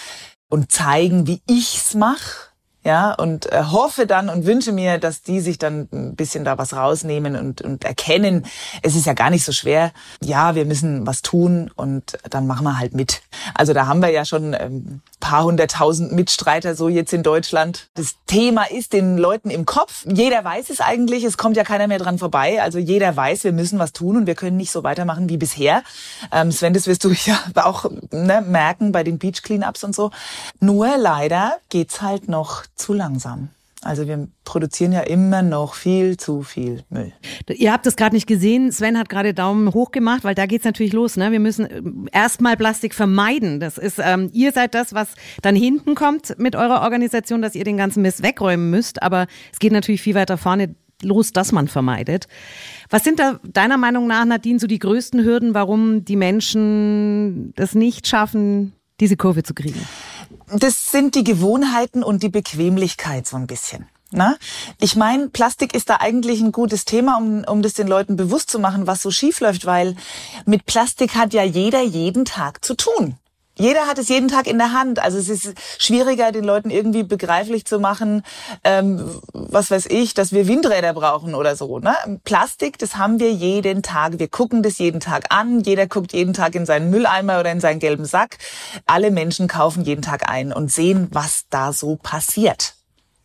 und 0.49 0.71
zeigen, 0.71 1.27
wie 1.27 1.41
ich's 1.49 1.95
mache 1.95 2.51
ja, 2.87 3.15
und 3.15 3.51
äh, 3.53 3.65
hoffe 3.65 4.07
dann 4.07 4.29
und 4.29 4.47
wünsche 4.47 4.71
mir, 4.71 4.99
dass 4.99 5.23
die 5.23 5.41
sich 5.41 5.59
dann 5.59 5.89
ein 5.93 6.15
bisschen 6.15 6.45
da 6.45 6.57
was 6.57 6.73
rausnehmen 6.73 7.35
und, 7.35 7.61
und 7.61 7.85
erkennen, 7.85 8.47
es 8.83 8.95
ist 8.95 9.07
ja 9.07 9.13
gar 9.13 9.31
nicht 9.31 9.45
so 9.45 9.51
schwer. 9.51 9.91
Ja, 10.23 10.55
wir 10.55 10.65
müssen 10.67 11.05
was 11.05 11.21
tun 11.23 11.69
und 11.75 12.17
dann 12.31 12.47
machen 12.47 12.63
wir 12.63 12.79
halt 12.79 12.95
mit. 12.95 13.23
Also 13.55 13.73
da 13.73 13.89
haben 13.89 14.03
wir 14.03 14.11
ja 14.11 14.25
schon 14.25 14.55
ähm, 14.55 15.01
paar 15.19 15.43
hunderttausend 15.43 16.13
Mitstreiter 16.13 16.77
so 16.77 16.89
jetzt 16.89 17.13
in 17.13 17.25
Deutschland. 17.25 17.89
Das 17.95 18.15
Thema 18.29 18.71
ist 18.71 18.93
den 18.93 19.19
Leuten 19.19 19.51
im 19.51 19.67
Kopf. 19.67 20.07
Jeder 20.09 20.45
weiß 20.45 20.71
es 20.71 20.81
eigentlich, 20.81 21.25
es 21.25 21.37
kommt 21.37 21.57
ja 21.57 21.65
keiner 21.65 21.89
mehr 21.89 21.99
dran 21.99 22.19
vorbei. 22.19 22.63
Also 22.63 22.79
jeder 22.79 23.17
weiß, 23.17 23.43
wir 23.43 23.51
müssen 23.51 23.81
was 23.81 23.93
tun 23.93 24.17
und 24.17 24.27
wir 24.29 24.37
können 24.37 24.57
nicht 24.57 24.71
so 24.71 24.85
weitermachen 24.85 25.29
wie 25.29 25.37
bisher. 25.37 25.83
Ähm, 26.31 26.53
Sven, 26.53 26.75
das 26.75 26.87
wirst 26.87 27.03
du 27.03 27.11
ja 27.25 27.41
auch 27.57 27.87
ne, 28.13 28.41
merken 28.43 28.93
bei 28.93 29.03
den 29.03 29.19
Beach 29.19 29.43
Cleanups 29.43 29.83
und 29.83 29.97
so. 29.97 30.13
Nur 30.61 30.97
leider 30.97 31.57
geht's 31.71 32.03
halt 32.03 32.29
noch 32.29 32.63
zu 32.77 32.93
langsam. 32.93 33.49
Also 33.83 34.09
wir 34.09 34.29
produzieren 34.45 34.93
ja 34.93 35.01
immer 35.01 35.43
noch 35.43 35.75
viel 35.75 36.17
zu 36.17 36.43
viel 36.43 36.83
Müll. 36.89 37.13
Ihr 37.49 37.73
habt 37.73 37.87
das 37.87 37.97
gerade 37.97 38.17
nicht 38.17 38.27
gesehen. 38.27 38.73
Sven 38.73 38.99
hat 38.99 39.09
gerade 39.09 39.35
Daumen 39.35 39.73
hoch 39.75 39.93
gemacht, 39.93 40.25
weil 40.25 40.35
da 40.35 40.47
geht's 40.47 40.65
natürlich 40.65 40.93
los. 40.93 41.17
Ne? 41.17 41.31
Wir 41.31 41.41
müssen 41.41 41.67
äh, 41.67 41.83
erstmal 42.11 42.57
Plastik 42.57 42.95
vermeiden. 42.95 43.61
Das 43.61 43.79
ist, 43.79 44.01
ähm, 44.03 44.31
ihr 44.33 44.53
seid 44.53 44.75
das, 44.75 44.95
was 44.95 45.09
dann 45.43 45.55
hinten 45.55 45.95
kommt 45.95 46.39
mit 46.39 46.57
eurer 46.57 46.83
Organisation, 46.83 47.43
dass 47.43 47.55
ihr 47.55 47.65
den 47.65 47.77
ganzen 47.77 48.03
Mist 48.03 48.23
wegräumen 48.23 48.71
müsst. 48.71 49.03
Aber 49.03 49.27
es 49.53 49.59
geht 49.59 49.73
natürlich 49.73 50.03
viel 50.03 50.15
weiter 50.15 50.39
vorne 50.39 50.75
los, 51.03 51.33
dass 51.33 51.53
man 51.53 51.69
vermeidet. 51.69 52.27
Was 52.89 53.05
sind 53.05 53.19
da 53.19 53.39
deiner 53.45 53.77
Meinung 53.77 54.07
nach, 54.07 54.25
Nadine, 54.25 54.59
so 54.59 54.67
die 54.67 54.79
größten 54.79 55.23
Hürden, 55.23 55.55
warum 55.55 56.05
die 56.05 56.17
Menschen 56.17 57.53
das 57.55 57.75
nicht 57.75 58.07
schaffen, 58.07 58.73
diese 59.01 59.17
Kurve 59.17 59.43
zu 59.43 59.53
kriegen? 59.53 59.81
Das 60.51 60.91
sind 60.91 61.15
die 61.15 61.25
Gewohnheiten 61.25 62.03
und 62.03 62.23
die 62.23 62.29
Bequemlichkeit 62.29 63.27
so 63.27 63.37
ein 63.37 63.47
bisschen. 63.47 63.89
Na? 64.13 64.37
Ich 64.79 64.95
meine, 64.95 65.29
Plastik 65.29 65.75
ist 65.75 65.91
da 65.91 65.97
eigentlich 65.97 66.41
ein 66.41 66.53
gutes 66.53 66.85
Thema, 66.85 67.19
um, 67.19 67.45
um 67.45 67.63
das 67.63 67.75
den 67.75 67.89
Leuten 67.89 68.17
bewusst 68.17 68.51
zu 68.51 68.59
machen, 68.59 68.87
was 68.87 69.03
so 69.03 69.11
schief 69.11 69.41
läuft, 69.41 69.67
weil 69.67 69.97
mit 70.45 70.65
Plastik 70.65 71.17
hat 71.17 71.35
ja 71.35 71.43
jeder 71.43 71.83
jeden 71.83 72.25
Tag 72.25 72.65
zu 72.65 72.75
tun. 72.75 73.17
Jeder 73.59 73.87
hat 73.87 73.99
es 73.99 74.09
jeden 74.09 74.29
Tag 74.29 74.47
in 74.47 74.59
der 74.59 74.73
Hand. 74.73 74.99
Also 74.99 75.19
es 75.19 75.29
ist 75.29 75.55
schwieriger, 75.79 76.31
den 76.31 76.45
Leuten 76.45 76.71
irgendwie 76.71 77.03
begreiflich 77.03 77.65
zu 77.65 77.79
machen, 77.81 78.23
ähm, 78.65 79.21
was 79.33 79.71
weiß 79.71 79.87
ich, 79.87 80.13
dass 80.13 80.33
wir 80.33 80.47
Windräder 80.47 80.93
brauchen 80.93 81.35
oder 81.35 81.57
so. 81.57 81.79
Ne? 81.79 81.95
Plastik, 82.25 82.79
das 82.79 82.97
haben 82.97 83.19
wir 83.19 83.33
jeden 83.33 83.83
Tag. 83.83 84.19
Wir 84.19 84.29
gucken 84.29 84.63
das 84.63 84.79
jeden 84.79 85.01
Tag 85.01 85.27
an. 85.31 85.61
Jeder 85.61 85.87
guckt 85.87 86.13
jeden 86.13 86.35
Tag 86.35 86.55
in 86.55 86.67
seinen 86.67 86.91
Mülleimer 86.91 87.41
oder 87.41 87.51
in 87.51 87.61
seinen 87.61 87.81
gelben 87.81 88.05
Sack. 88.05 88.37
Alle 88.85 89.11
Menschen 89.11 89.49
kaufen 89.49 89.85
jeden 89.85 90.03
Tag 90.03 90.29
ein 90.29 90.53
und 90.53 90.71
sehen, 90.71 91.09
was 91.13 91.45
da 91.49 91.73
so 91.73 91.97
passiert. 91.97 92.75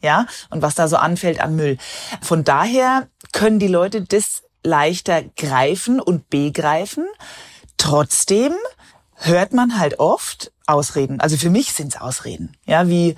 Ja, 0.02 0.26
und 0.50 0.64
was 0.64 0.74
da 0.74 0.88
so 0.88 0.96
anfällt 0.96 1.40
an 1.40 1.56
Müll. 1.56 1.78
Von 2.24 2.44
daher 2.44 3.08
können 3.34 3.60
die 3.60 3.68
Leute 3.68 4.02
das 4.02 4.42
leichter 4.64 5.22
greifen 5.38 6.00
und 6.00 6.30
begreifen. 6.30 7.06
Trotzdem 7.78 8.54
hört 9.22 9.54
man 9.54 9.78
halt 9.78 10.00
oft 10.00 10.52
Ausreden. 10.66 11.20
Also 11.20 11.38
für 11.38 11.50
mich 11.50 11.74
sind's 11.74 11.98
Ausreden. 11.98 12.58
Ja, 12.66 12.88
wie, 12.88 13.16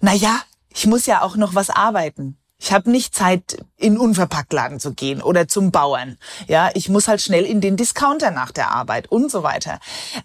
na 0.00 0.14
ja, 0.14 0.40
ich 0.70 0.86
muss 0.86 1.06
ja 1.06 1.22
auch 1.22 1.36
noch 1.36 1.54
was 1.54 1.70
arbeiten. 1.70 2.36
Ich 2.58 2.72
habe 2.72 2.90
nicht 2.90 3.14
Zeit, 3.14 3.58
in 3.76 3.98
Unverpacktladen 3.98 4.80
zu 4.80 4.94
gehen 4.94 5.20
oder 5.20 5.46
zum 5.46 5.72
Bauern. 5.72 6.16
Ja, 6.48 6.70
ich 6.72 6.88
muss 6.88 7.06
halt 7.06 7.20
schnell 7.20 7.44
in 7.44 7.60
den 7.60 7.76
Discounter 7.76 8.30
nach 8.30 8.50
der 8.50 8.70
Arbeit 8.70 9.12
und 9.12 9.30
so 9.30 9.42
weiter. 9.42 9.78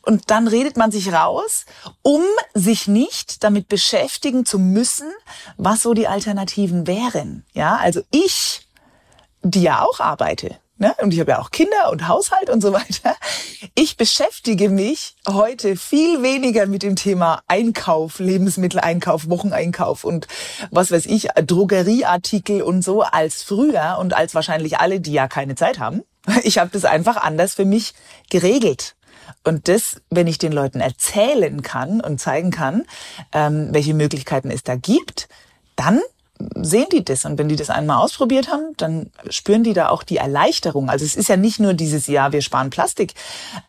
Und 0.03 0.31
dann 0.31 0.47
redet 0.47 0.77
man 0.77 0.91
sich 0.91 1.11
raus, 1.11 1.65
um 2.01 2.23
sich 2.53 2.87
nicht 2.87 3.43
damit 3.43 3.67
beschäftigen 3.67 4.45
zu 4.45 4.59
müssen, 4.59 5.11
was 5.57 5.81
so 5.81 5.93
die 5.93 6.07
Alternativen 6.07 6.87
wären. 6.87 7.45
Ja, 7.51 7.75
also 7.75 8.01
ich, 8.11 8.65
die 9.43 9.63
ja 9.63 9.81
auch 9.81 9.99
arbeite, 9.99 10.57
Ne? 10.81 10.95
Und 10.99 11.13
ich 11.13 11.19
habe 11.19 11.29
ja 11.29 11.39
auch 11.39 11.51
Kinder 11.51 11.91
und 11.91 12.07
Haushalt 12.07 12.49
und 12.49 12.59
so 12.59 12.73
weiter. 12.73 13.15
Ich 13.75 13.97
beschäftige 13.97 14.67
mich 14.67 15.15
heute 15.29 15.75
viel 15.75 16.23
weniger 16.23 16.65
mit 16.65 16.81
dem 16.81 16.95
Thema 16.95 17.43
Einkauf, 17.47 18.17
Lebensmitteleinkauf, 18.17 19.29
Wocheneinkauf 19.29 20.03
und 20.03 20.27
was 20.71 20.91
weiß 20.91 21.05
ich, 21.05 21.27
Drogerieartikel 21.35 22.63
und 22.63 22.83
so 22.83 23.03
als 23.03 23.43
früher 23.43 23.97
und 23.99 24.15
als 24.15 24.33
wahrscheinlich 24.33 24.79
alle, 24.79 24.99
die 24.99 25.13
ja 25.13 25.27
keine 25.27 25.53
Zeit 25.53 25.77
haben. 25.77 26.01
Ich 26.43 26.57
habe 26.57 26.71
das 26.73 26.85
einfach 26.85 27.17
anders 27.17 27.53
für 27.53 27.65
mich 27.65 27.93
geregelt. 28.31 28.95
Und 29.43 29.67
das, 29.67 30.01
wenn 30.09 30.25
ich 30.25 30.39
den 30.39 30.51
Leuten 30.51 30.79
erzählen 30.79 31.61
kann 31.61 32.01
und 32.01 32.19
zeigen 32.19 32.49
kann, 32.49 32.85
ähm, 33.33 33.69
welche 33.71 33.93
Möglichkeiten 33.93 34.49
es 34.49 34.63
da 34.63 34.75
gibt, 34.75 35.29
dann 35.75 36.01
sehen 36.55 36.87
die 36.91 37.03
das. 37.03 37.25
Und 37.25 37.37
wenn 37.37 37.49
die 37.49 37.55
das 37.55 37.69
einmal 37.69 37.97
ausprobiert 37.97 38.49
haben, 38.49 38.73
dann 38.77 39.11
spüren 39.29 39.63
die 39.63 39.73
da 39.73 39.89
auch 39.89 40.03
die 40.03 40.17
Erleichterung. 40.17 40.89
Also 40.89 41.05
es 41.05 41.15
ist 41.15 41.29
ja 41.29 41.37
nicht 41.37 41.59
nur 41.59 41.73
dieses 41.73 42.07
Jahr, 42.07 42.31
wir 42.31 42.41
sparen 42.41 42.69
Plastik 42.69 43.13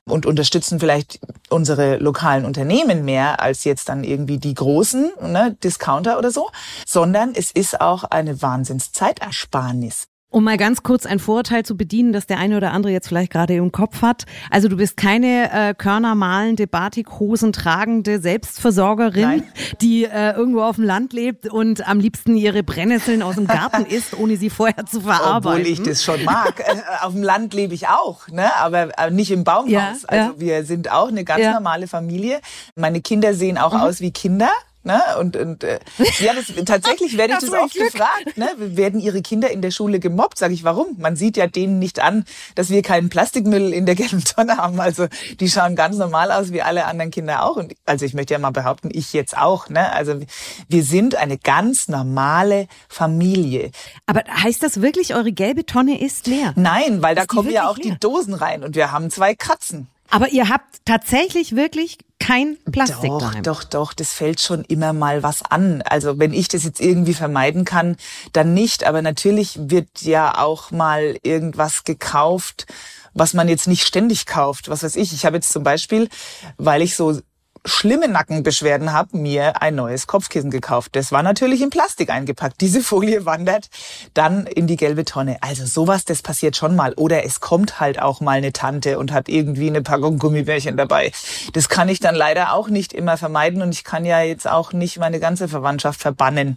und 0.05 0.26
unterstützen 0.26 0.81
vielleicht 0.81 1.21
unsere 1.50 1.97
lokalen 1.97 2.45
Unternehmen 2.45 3.05
mehr 3.05 3.41
als 3.41 3.64
jetzt 3.64 3.88
dann 3.88 4.05
irgendwie 4.05 4.38
die 4.38 4.55
großen 4.55 5.12
ne, 5.23 5.57
Discounter 5.62 6.19
oder 6.19 6.31
so, 6.31 6.50
sondern 6.87 7.33
es 7.35 7.50
ist 7.50 7.81
auch 7.81 8.05
eine 8.05 8.43
Wahnsinnszeitersparnis. 8.43 10.09
Um 10.33 10.45
mal 10.45 10.57
ganz 10.57 10.83
kurz 10.83 11.05
ein 11.05 11.19
Vorurteil 11.19 11.62
zu 11.62 11.77
bedienen, 11.77 12.15
das 12.15 12.27
der 12.27 12.39
eine 12.39 12.57
oder 12.57 12.73
andere 12.73 12.91
jetzt 12.91 13.07
vielleicht 13.07 13.31
gerade 13.31 13.55
im 13.55 13.71
Kopf 13.71 14.01
hat. 14.01 14.25
Also 14.51 14.69
du 14.69 14.79
bist 14.79 14.97
keine 14.97 15.53
äh, 15.53 15.75
körnermalende, 15.75 16.67
Batikhosen 16.67 17.53
tragende 17.53 18.19
Selbstversorgerin, 18.19 19.23
Nein. 19.23 19.43
die 19.83 20.05
äh, 20.05 20.33
irgendwo 20.33 20.62
auf 20.62 20.77
dem 20.77 20.87
Land 20.87 21.12
lebt 21.12 21.49
und 21.53 21.87
am 21.87 22.01
liebsten 22.01 22.35
ihre 22.35 22.62
Brennnesseln 22.62 23.23
aus 23.23 23.35
dem 23.35 23.47
Garten 23.47 23.85
isst, 23.89 24.19
ohne 24.19 24.39
sie 24.39 24.49
vorher 24.49 24.87
zu 24.87 25.03
verarbeiten. 25.03 25.61
Obwohl 25.61 25.71
ich 25.71 25.83
das 25.83 26.03
schon 26.03 26.25
mag. 26.25 26.61
Äh, 26.61 26.81
auf 27.03 27.12
dem 27.12 27.23
Land 27.23 27.53
lebe 27.53 27.75
ich 27.75 27.89
auch, 27.89 28.27
ne? 28.29 28.57
aber 28.57 28.99
äh, 28.99 29.11
nicht 29.11 29.31
im 29.31 29.45
Baumhaus. 29.45 29.71
Ja, 29.71 29.95
also 30.07 30.33
ja. 30.33 30.35
wir 30.39 30.65
sind 30.65 30.91
auch 30.91 31.09
eine 31.09 31.25
ganz 31.25 31.43
ja. 31.43 31.53
normale 31.53 31.87
Familie. 31.87 32.41
Meine 32.75 33.03
Kinder 33.03 33.35
sehen 33.35 33.59
auch 33.59 33.75
mhm. 33.75 33.81
aus 33.81 34.01
wie 34.01 34.12
Kinder. 34.12 34.49
Ne? 34.85 35.01
Und, 35.21 35.37
und 35.37 35.62
äh, 35.62 35.79
ja, 36.19 36.33
das, 36.35 36.53
tatsächlich 36.65 37.17
werde 37.17 37.35
ich 37.35 37.41
das, 37.41 37.51
das 37.51 37.61
oft 37.61 37.75
Glück. 37.75 37.93
gefragt. 37.93 38.37
Ne? 38.37 38.49
Werden 38.57 38.99
Ihre 38.99 39.23
Kinder 39.23 39.51
in 39.51 39.62
der 39.62 39.71
Schule 39.71 40.01
gemobbt? 40.01 40.39
Sag 40.39 40.51
ich, 40.51 40.65
warum? 40.65 40.97
Man 40.99 41.15
sieht 41.15 41.37
ja 41.37 41.47
denen 41.47 41.79
nicht 41.79 42.01
an, 42.01 42.25
dass 42.57 42.71
wir 42.71 42.83
keinen 42.83 43.09
Plastikmüll 43.09 43.73
in 43.73 43.87
der 43.87 43.95
gelben 43.95 44.25
Tonne 44.25 44.57
haben. 44.57 44.81
Also 44.81 45.07
die 45.39 45.49
schauen 45.49 45.77
ganz 45.77 45.97
normal 45.99 46.33
aus 46.33 46.53
wie 46.53 46.62
alle 46.62 46.87
anderen 46.87 47.12
Kinder 47.12 47.45
auch. 47.45 47.57
Und 47.57 47.75
also 47.87 48.05
ich 48.05 48.15
möchte 48.15 48.35
ja 48.35 48.41
mal 48.41 48.51
behaupten, 48.51 48.91
ich 48.93 49.12
jetzt 49.12 49.37
auch. 49.37 49.69
Ne? 49.69 49.93
Also 49.93 50.21
wir 50.69 50.83
sind 50.83 51.15
eine 51.15 51.39
ganz 51.39 51.87
normale 51.87 52.67
Familie. 52.89 53.71
Aber 54.07 54.25
heißt 54.29 54.65
das 54.65 54.81
wirklich, 54.81 55.15
eure 55.15 55.31
gelbe 55.31 55.65
Tonne 55.65 56.01
ist 56.01 56.27
leer? 56.27 56.55
Nein, 56.57 57.03
weil 57.03 57.17
ist 57.17 57.23
da 57.23 57.27
kommen 57.27 57.51
ja 57.51 57.69
auch 57.69 57.77
leer? 57.77 57.93
die 57.93 58.01
Dosen 58.01 58.35
rein 58.35 58.65
und 58.65 58.75
wir 58.75 58.91
haben 58.91 59.11
zwei 59.11 59.37
Katzen. 59.37 59.87
Aber 60.12 60.28
ihr 60.28 60.50
habt 60.50 60.85
tatsächlich 60.85 61.57
wirklich 61.57 61.97
kein 62.19 62.59
Plastik 62.71 63.09
doch, 63.09 63.19
daheim. 63.19 63.42
Doch, 63.42 63.64
doch, 63.64 63.92
das 63.95 64.12
fällt 64.12 64.42
schon 64.42 64.62
immer 64.64 64.92
mal 64.92 65.23
was 65.23 65.42
an. 65.42 65.81
Also 65.87 66.19
wenn 66.19 66.35
ich 66.35 66.49
das 66.49 66.64
jetzt 66.64 66.83
irgendwie 66.83 67.14
vermeiden 67.14 67.64
kann, 67.64 67.97
dann 68.35 68.52
nicht. 68.52 68.85
Aber 68.85 69.00
natürlich 69.00 69.59
wird 69.59 70.02
ja 70.02 70.37
auch 70.37 70.71
mal 70.71 71.16
irgendwas 71.23 71.85
gekauft, 71.85 72.66
was 73.14 73.33
man 73.33 73.49
jetzt 73.49 73.66
nicht 73.66 73.87
ständig 73.87 74.26
kauft. 74.26 74.69
Was 74.69 74.83
weiß 74.83 74.97
ich. 74.97 75.14
Ich 75.14 75.25
habe 75.25 75.37
jetzt 75.37 75.50
zum 75.50 75.62
Beispiel, 75.62 76.11
weil 76.59 76.83
ich 76.83 76.95
so 76.95 77.19
schlimme 77.64 78.09
Nackenbeschwerden 78.09 78.92
habe, 78.92 79.16
mir 79.16 79.62
ein 79.62 79.75
neues 79.75 80.07
Kopfkissen 80.07 80.50
gekauft. 80.50 80.97
Das 80.97 81.12
war 81.12 81.23
natürlich 81.23 81.62
in 81.62 81.71
Plastik 81.71 82.11
eingepackt. 82.11 82.61
Diese 82.61 82.83
Folie 82.83 83.25
wandert 83.25 83.69
dann 84.14 84.47
in 84.47 84.66
die 84.66 84.76
gelbe 84.76 85.04
Tonne. 85.04 85.38
Also 85.40 85.64
sowas, 85.66 86.04
das 86.04 86.23
passiert 86.23 86.57
schon 86.57 86.75
mal. 86.75 86.92
Oder 86.95 87.25
es 87.25 87.40
kommt 87.40 87.78
halt 87.78 88.00
auch 88.00 88.21
mal 88.21 88.38
eine 88.38 88.52
Tante 88.52 88.99
und 88.99 89.12
hat 89.12 89.28
irgendwie 89.28 89.69
eine 89.69 89.83
Packung 89.83 90.19
Gummibärchen 90.19 90.76
dabei. 90.76 91.12
Das 91.52 91.69
kann 91.69 91.88
ich 91.88 92.00
dann 92.00 92.14
leider 92.14 92.52
auch 92.52 92.69
nicht 92.69 92.92
immer 92.92 93.16
vermeiden 93.16 93.62
und 93.62 93.73
ich 93.73 93.85
kann 93.85 94.04
ja 94.04 94.21
jetzt 94.23 94.49
auch 94.49 94.73
nicht 94.73 94.99
meine 94.99 95.21
ganze 95.21 95.49
Verwandtschaft 95.49 96.00
verbannen 96.00 96.57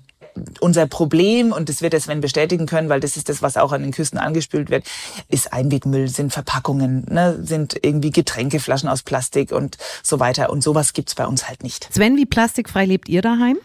unser 0.60 0.88
Problem, 0.88 1.52
und 1.52 1.70
das 1.70 1.82
wird 1.82 1.94
der 1.94 2.00
Sven 2.00 2.22
bestätigen 2.22 2.66
können, 2.66 2.90
weil 2.90 3.00
das 3.00 3.18
ist 3.18 3.30
das, 3.30 3.42
was 3.42 3.58
auch 3.58 3.72
an 3.72 3.82
den 3.82 3.92
Küsten 3.92 4.20
angespült 4.20 4.70
wird, 4.70 4.86
ist 5.30 5.54
Einwegmüll, 5.54 6.08
sind 6.08 6.34
Verpackungen, 6.34 7.06
ne, 7.10 7.38
sind 7.42 7.78
irgendwie 7.82 8.12
Getränkeflaschen 8.12 8.90
aus 8.90 9.04
Plastik 9.04 9.52
und 9.52 9.78
so 10.04 10.20
weiter. 10.20 10.50
Und 10.50 10.64
sowas 10.64 10.94
gibt's 10.94 11.16
bei 11.16 11.26
uns 11.26 11.48
halt 11.48 11.64
nicht. 11.64 11.94
Sven, 11.94 12.18
wie 12.18 12.26
plastikfrei 12.26 12.86
lebt 12.86 13.10
ihr 13.10 13.22
daheim? 13.22 13.58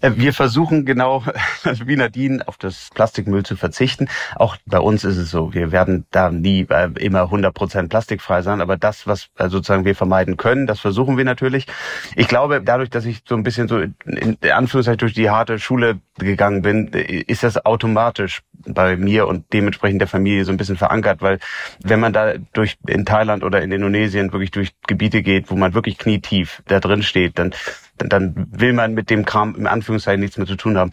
Äh, 0.00 0.12
wir 0.16 0.32
versuchen 0.32 0.84
genau, 0.84 1.24
wie 1.84 1.96
Nadine, 1.96 2.46
auf 2.46 2.56
das 2.56 2.90
Plastikmüll 2.94 3.44
zu 3.44 3.56
verzichten. 3.56 4.08
Auch 4.36 4.56
bei 4.66 4.78
uns 4.78 5.04
ist 5.04 5.16
es 5.16 5.30
so, 5.30 5.52
wir 5.52 5.72
werden 5.72 6.06
da 6.10 6.30
nie 6.30 6.66
äh, 6.70 6.90
immer 7.00 7.22
100 7.22 7.52
Prozent 7.52 7.88
plastikfrei 7.90 8.42
sein, 8.42 8.60
aber 8.60 8.76
das, 8.76 9.06
was 9.06 9.28
äh, 9.36 9.48
sozusagen 9.48 9.84
wir 9.84 9.94
vermeiden 9.94 10.36
können, 10.36 10.66
das 10.66 10.80
versuchen 10.80 11.16
wir 11.16 11.24
natürlich. 11.24 11.66
Ich 12.14 12.28
glaube, 12.28 12.62
dadurch, 12.62 12.90
dass 12.90 13.04
ich 13.04 13.22
so 13.28 13.34
ein 13.34 13.42
bisschen 13.42 13.68
so 13.68 13.78
in 13.78 14.38
Anführungszeichen 14.42 14.98
durch 14.98 15.14
die 15.14 15.30
harte 15.30 15.58
Schule 15.58 16.00
gegangen 16.18 16.62
bin, 16.62 16.88
ist 16.88 17.42
das 17.42 17.64
automatisch 17.64 18.42
bei 18.52 18.96
mir 18.96 19.26
und 19.26 19.52
dementsprechend 19.52 20.00
der 20.00 20.08
Familie 20.08 20.44
so 20.44 20.52
ein 20.52 20.56
bisschen 20.56 20.76
verankert, 20.76 21.22
weil 21.22 21.38
wenn 21.82 22.00
man 22.00 22.12
da 22.12 22.34
durch 22.52 22.76
in 22.86 23.04
Thailand 23.04 23.42
oder 23.42 23.62
in 23.62 23.72
Indonesien 23.72 24.32
wirklich 24.32 24.52
durch 24.52 24.72
Gebiete 24.86 25.22
geht, 25.22 25.50
wo 25.50 25.56
man 25.56 25.74
wirklich 25.74 25.98
knietief 25.98 26.62
da 26.66 26.80
drin 26.80 27.02
steht, 27.02 27.38
dann 27.38 27.52
dann 27.96 28.48
will 28.50 28.72
man 28.72 28.94
mit 28.94 29.08
dem 29.08 29.24
Kram 29.24 29.54
im 29.54 29.66
Anführungszeichen 29.66 30.20
nichts 30.20 30.36
mehr 30.36 30.46
zu 30.46 30.56
tun 30.56 30.76
haben. 30.76 30.90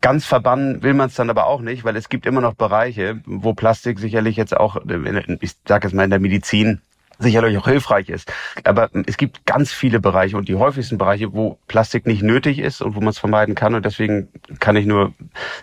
Ganz 0.00 0.26
verbannen 0.26 0.82
will 0.82 0.94
man 0.94 1.08
es 1.08 1.14
dann 1.14 1.30
aber 1.30 1.46
auch 1.46 1.60
nicht, 1.60 1.84
weil 1.84 1.96
es 1.96 2.08
gibt 2.08 2.24
immer 2.24 2.40
noch 2.40 2.54
Bereiche, 2.54 3.20
wo 3.26 3.52
Plastik 3.52 3.98
sicherlich 3.98 4.36
jetzt 4.36 4.56
auch, 4.56 4.76
ich 5.40 5.56
sage 5.66 5.88
jetzt 5.88 5.94
mal 5.94 6.04
in 6.04 6.10
der 6.10 6.20
Medizin, 6.20 6.80
sicherlich 7.18 7.56
auch 7.58 7.66
hilfreich 7.66 8.08
ist. 8.08 8.32
Aber 8.64 8.90
es 9.06 9.16
gibt 9.16 9.46
ganz 9.46 9.72
viele 9.72 10.00
Bereiche 10.00 10.36
und 10.36 10.48
die 10.48 10.54
häufigsten 10.54 10.98
Bereiche, 10.98 11.32
wo 11.32 11.58
Plastik 11.66 12.06
nicht 12.06 12.22
nötig 12.22 12.58
ist 12.58 12.82
und 12.82 12.94
wo 12.94 13.00
man 13.00 13.08
es 13.08 13.18
vermeiden 13.18 13.54
kann. 13.54 13.74
Und 13.74 13.84
deswegen 13.84 14.28
kann 14.60 14.76
ich 14.76 14.86
nur 14.86 15.12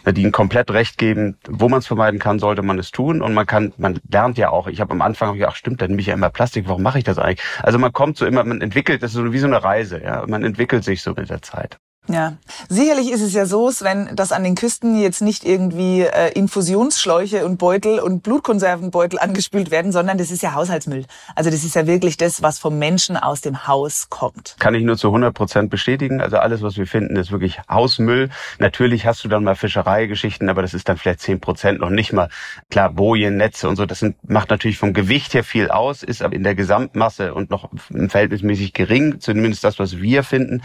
Nadine 0.06 0.32
komplett 0.32 0.72
recht 0.72 0.98
geben, 0.98 1.38
wo 1.48 1.70
man 1.70 1.80
es 1.80 1.88
vermeiden 1.88 2.20
kann, 2.20 2.40
sollte 2.40 2.62
man 2.62 2.80
es 2.80 2.92
tun. 2.92 3.22
Und 3.22 3.34
man 3.34 3.46
kann, 3.46 3.74
man 3.78 4.00
lernt 4.10 4.38
ja 4.38 4.50
auch. 4.50 4.68
Ich 4.68 4.82
habe 4.82 4.92
am 4.92 5.02
Anfang 5.02 5.34
gedacht, 5.34 5.52
ach 5.54 5.56
stimmt, 5.56 5.82
dann 5.82 5.90
nehme 5.90 6.02
ich 6.02 6.08
ja 6.08 6.14
immer 6.14 6.30
Plastik. 6.30 6.68
Warum 6.68 6.84
mache 6.84 6.98
ich 6.98 7.04
das 7.04 7.20
eigentlich? 7.20 7.46
Also 7.62 7.80
man 7.80 7.94
kommt 7.94 8.18
so 8.18 8.26
immer, 8.26 8.44
man 8.44 8.62
entwickelt, 8.62 9.04
das 9.04 9.12
ist 9.12 9.18
so 9.18 9.34
wie 9.34 9.40
so 9.40 9.48
eine 9.48 9.64
Reise. 9.64 10.02
Ja, 10.02 10.26
man 10.28 10.44
entwickelt 10.44 10.84
sich 10.84 11.02
so 11.02 11.14
mit 11.14 11.30
der 11.30 11.42
Zeit. 11.42 11.78
Ja, 12.10 12.34
sicherlich 12.68 13.12
ist 13.12 13.22
es 13.22 13.34
ja 13.34 13.46
so, 13.46 13.72
Sven, 13.72 14.10
dass 14.14 14.34
an 14.34 14.44
den 14.44 14.56
Küsten 14.56 15.00
jetzt 15.00 15.22
nicht 15.22 15.46
irgendwie 15.46 16.02
äh, 16.02 16.34
Infusionsschläuche 16.34 17.46
und 17.46 17.58
Beutel 17.58 18.00
und 18.00 18.24
Blutkonservenbeutel 18.24 19.20
angespült 19.20 19.72
werden, 19.72 19.94
sondern 19.94 20.18
das 20.18 20.30
ist 20.30 20.44
ja 20.44 20.54
Haushaltsmüll. 20.54 21.06
Also 21.34 21.50
das 21.50 21.64
ist 21.64 21.76
ja 21.76 21.88
wirklich 21.88 22.18
das, 22.18 22.42
was 22.42 22.60
vom 22.60 22.78
Menschen 22.78 23.16
aus 23.16 23.40
dem 23.40 23.68
Haus 23.68 24.10
kommt. 24.10 24.58
Kann 24.60 24.76
ich 24.76 24.84
nur 24.84 24.98
zu 24.98 25.08
100 25.08 25.34
Prozent 25.34 25.70
bestätigen. 25.70 26.20
Also 26.20 26.38
alles, 26.38 26.62
was 26.62 26.76
wir 26.76 26.88
finden, 26.88 27.16
ist 27.16 27.32
wirklich 27.32 27.62
Hausmüll. 27.70 28.30
Natürlich 28.60 29.06
hast 29.06 29.24
du 29.24 29.30
dann 29.30 29.46
mal 29.46 29.56
Fischereigeschichten, 29.56 30.50
aber 30.50 30.62
das 30.62 30.74
ist 30.74 30.90
dann 30.90 30.98
vielleicht 30.98 31.22
10 31.22 31.40
Prozent 31.40 31.80
noch 31.80 31.90
nicht 31.90 32.12
mal. 32.12 32.28
Klar, 32.70 32.90
Bojen, 32.90 33.38
Netze 33.38 33.70
und 33.70 33.78
so, 33.78 33.86
das 33.86 34.00
sind, 34.00 34.18
macht 34.30 34.50
natürlich 34.50 34.78
vom 34.78 34.92
Gewicht 34.92 35.34
her 35.34 35.46
viel 35.46 35.70
aus, 35.70 36.04
ist 36.04 36.22
aber 36.22 36.36
in 36.36 36.44
der 36.44 36.56
Gesamtmasse 36.56 37.34
und 37.34 37.50
noch 37.50 37.70
verhältnismäßig 38.10 38.74
gering, 38.74 39.22
zumindest 39.22 39.64
das, 39.64 39.80
was 39.80 40.02
wir 40.02 40.24
finden. 40.24 40.62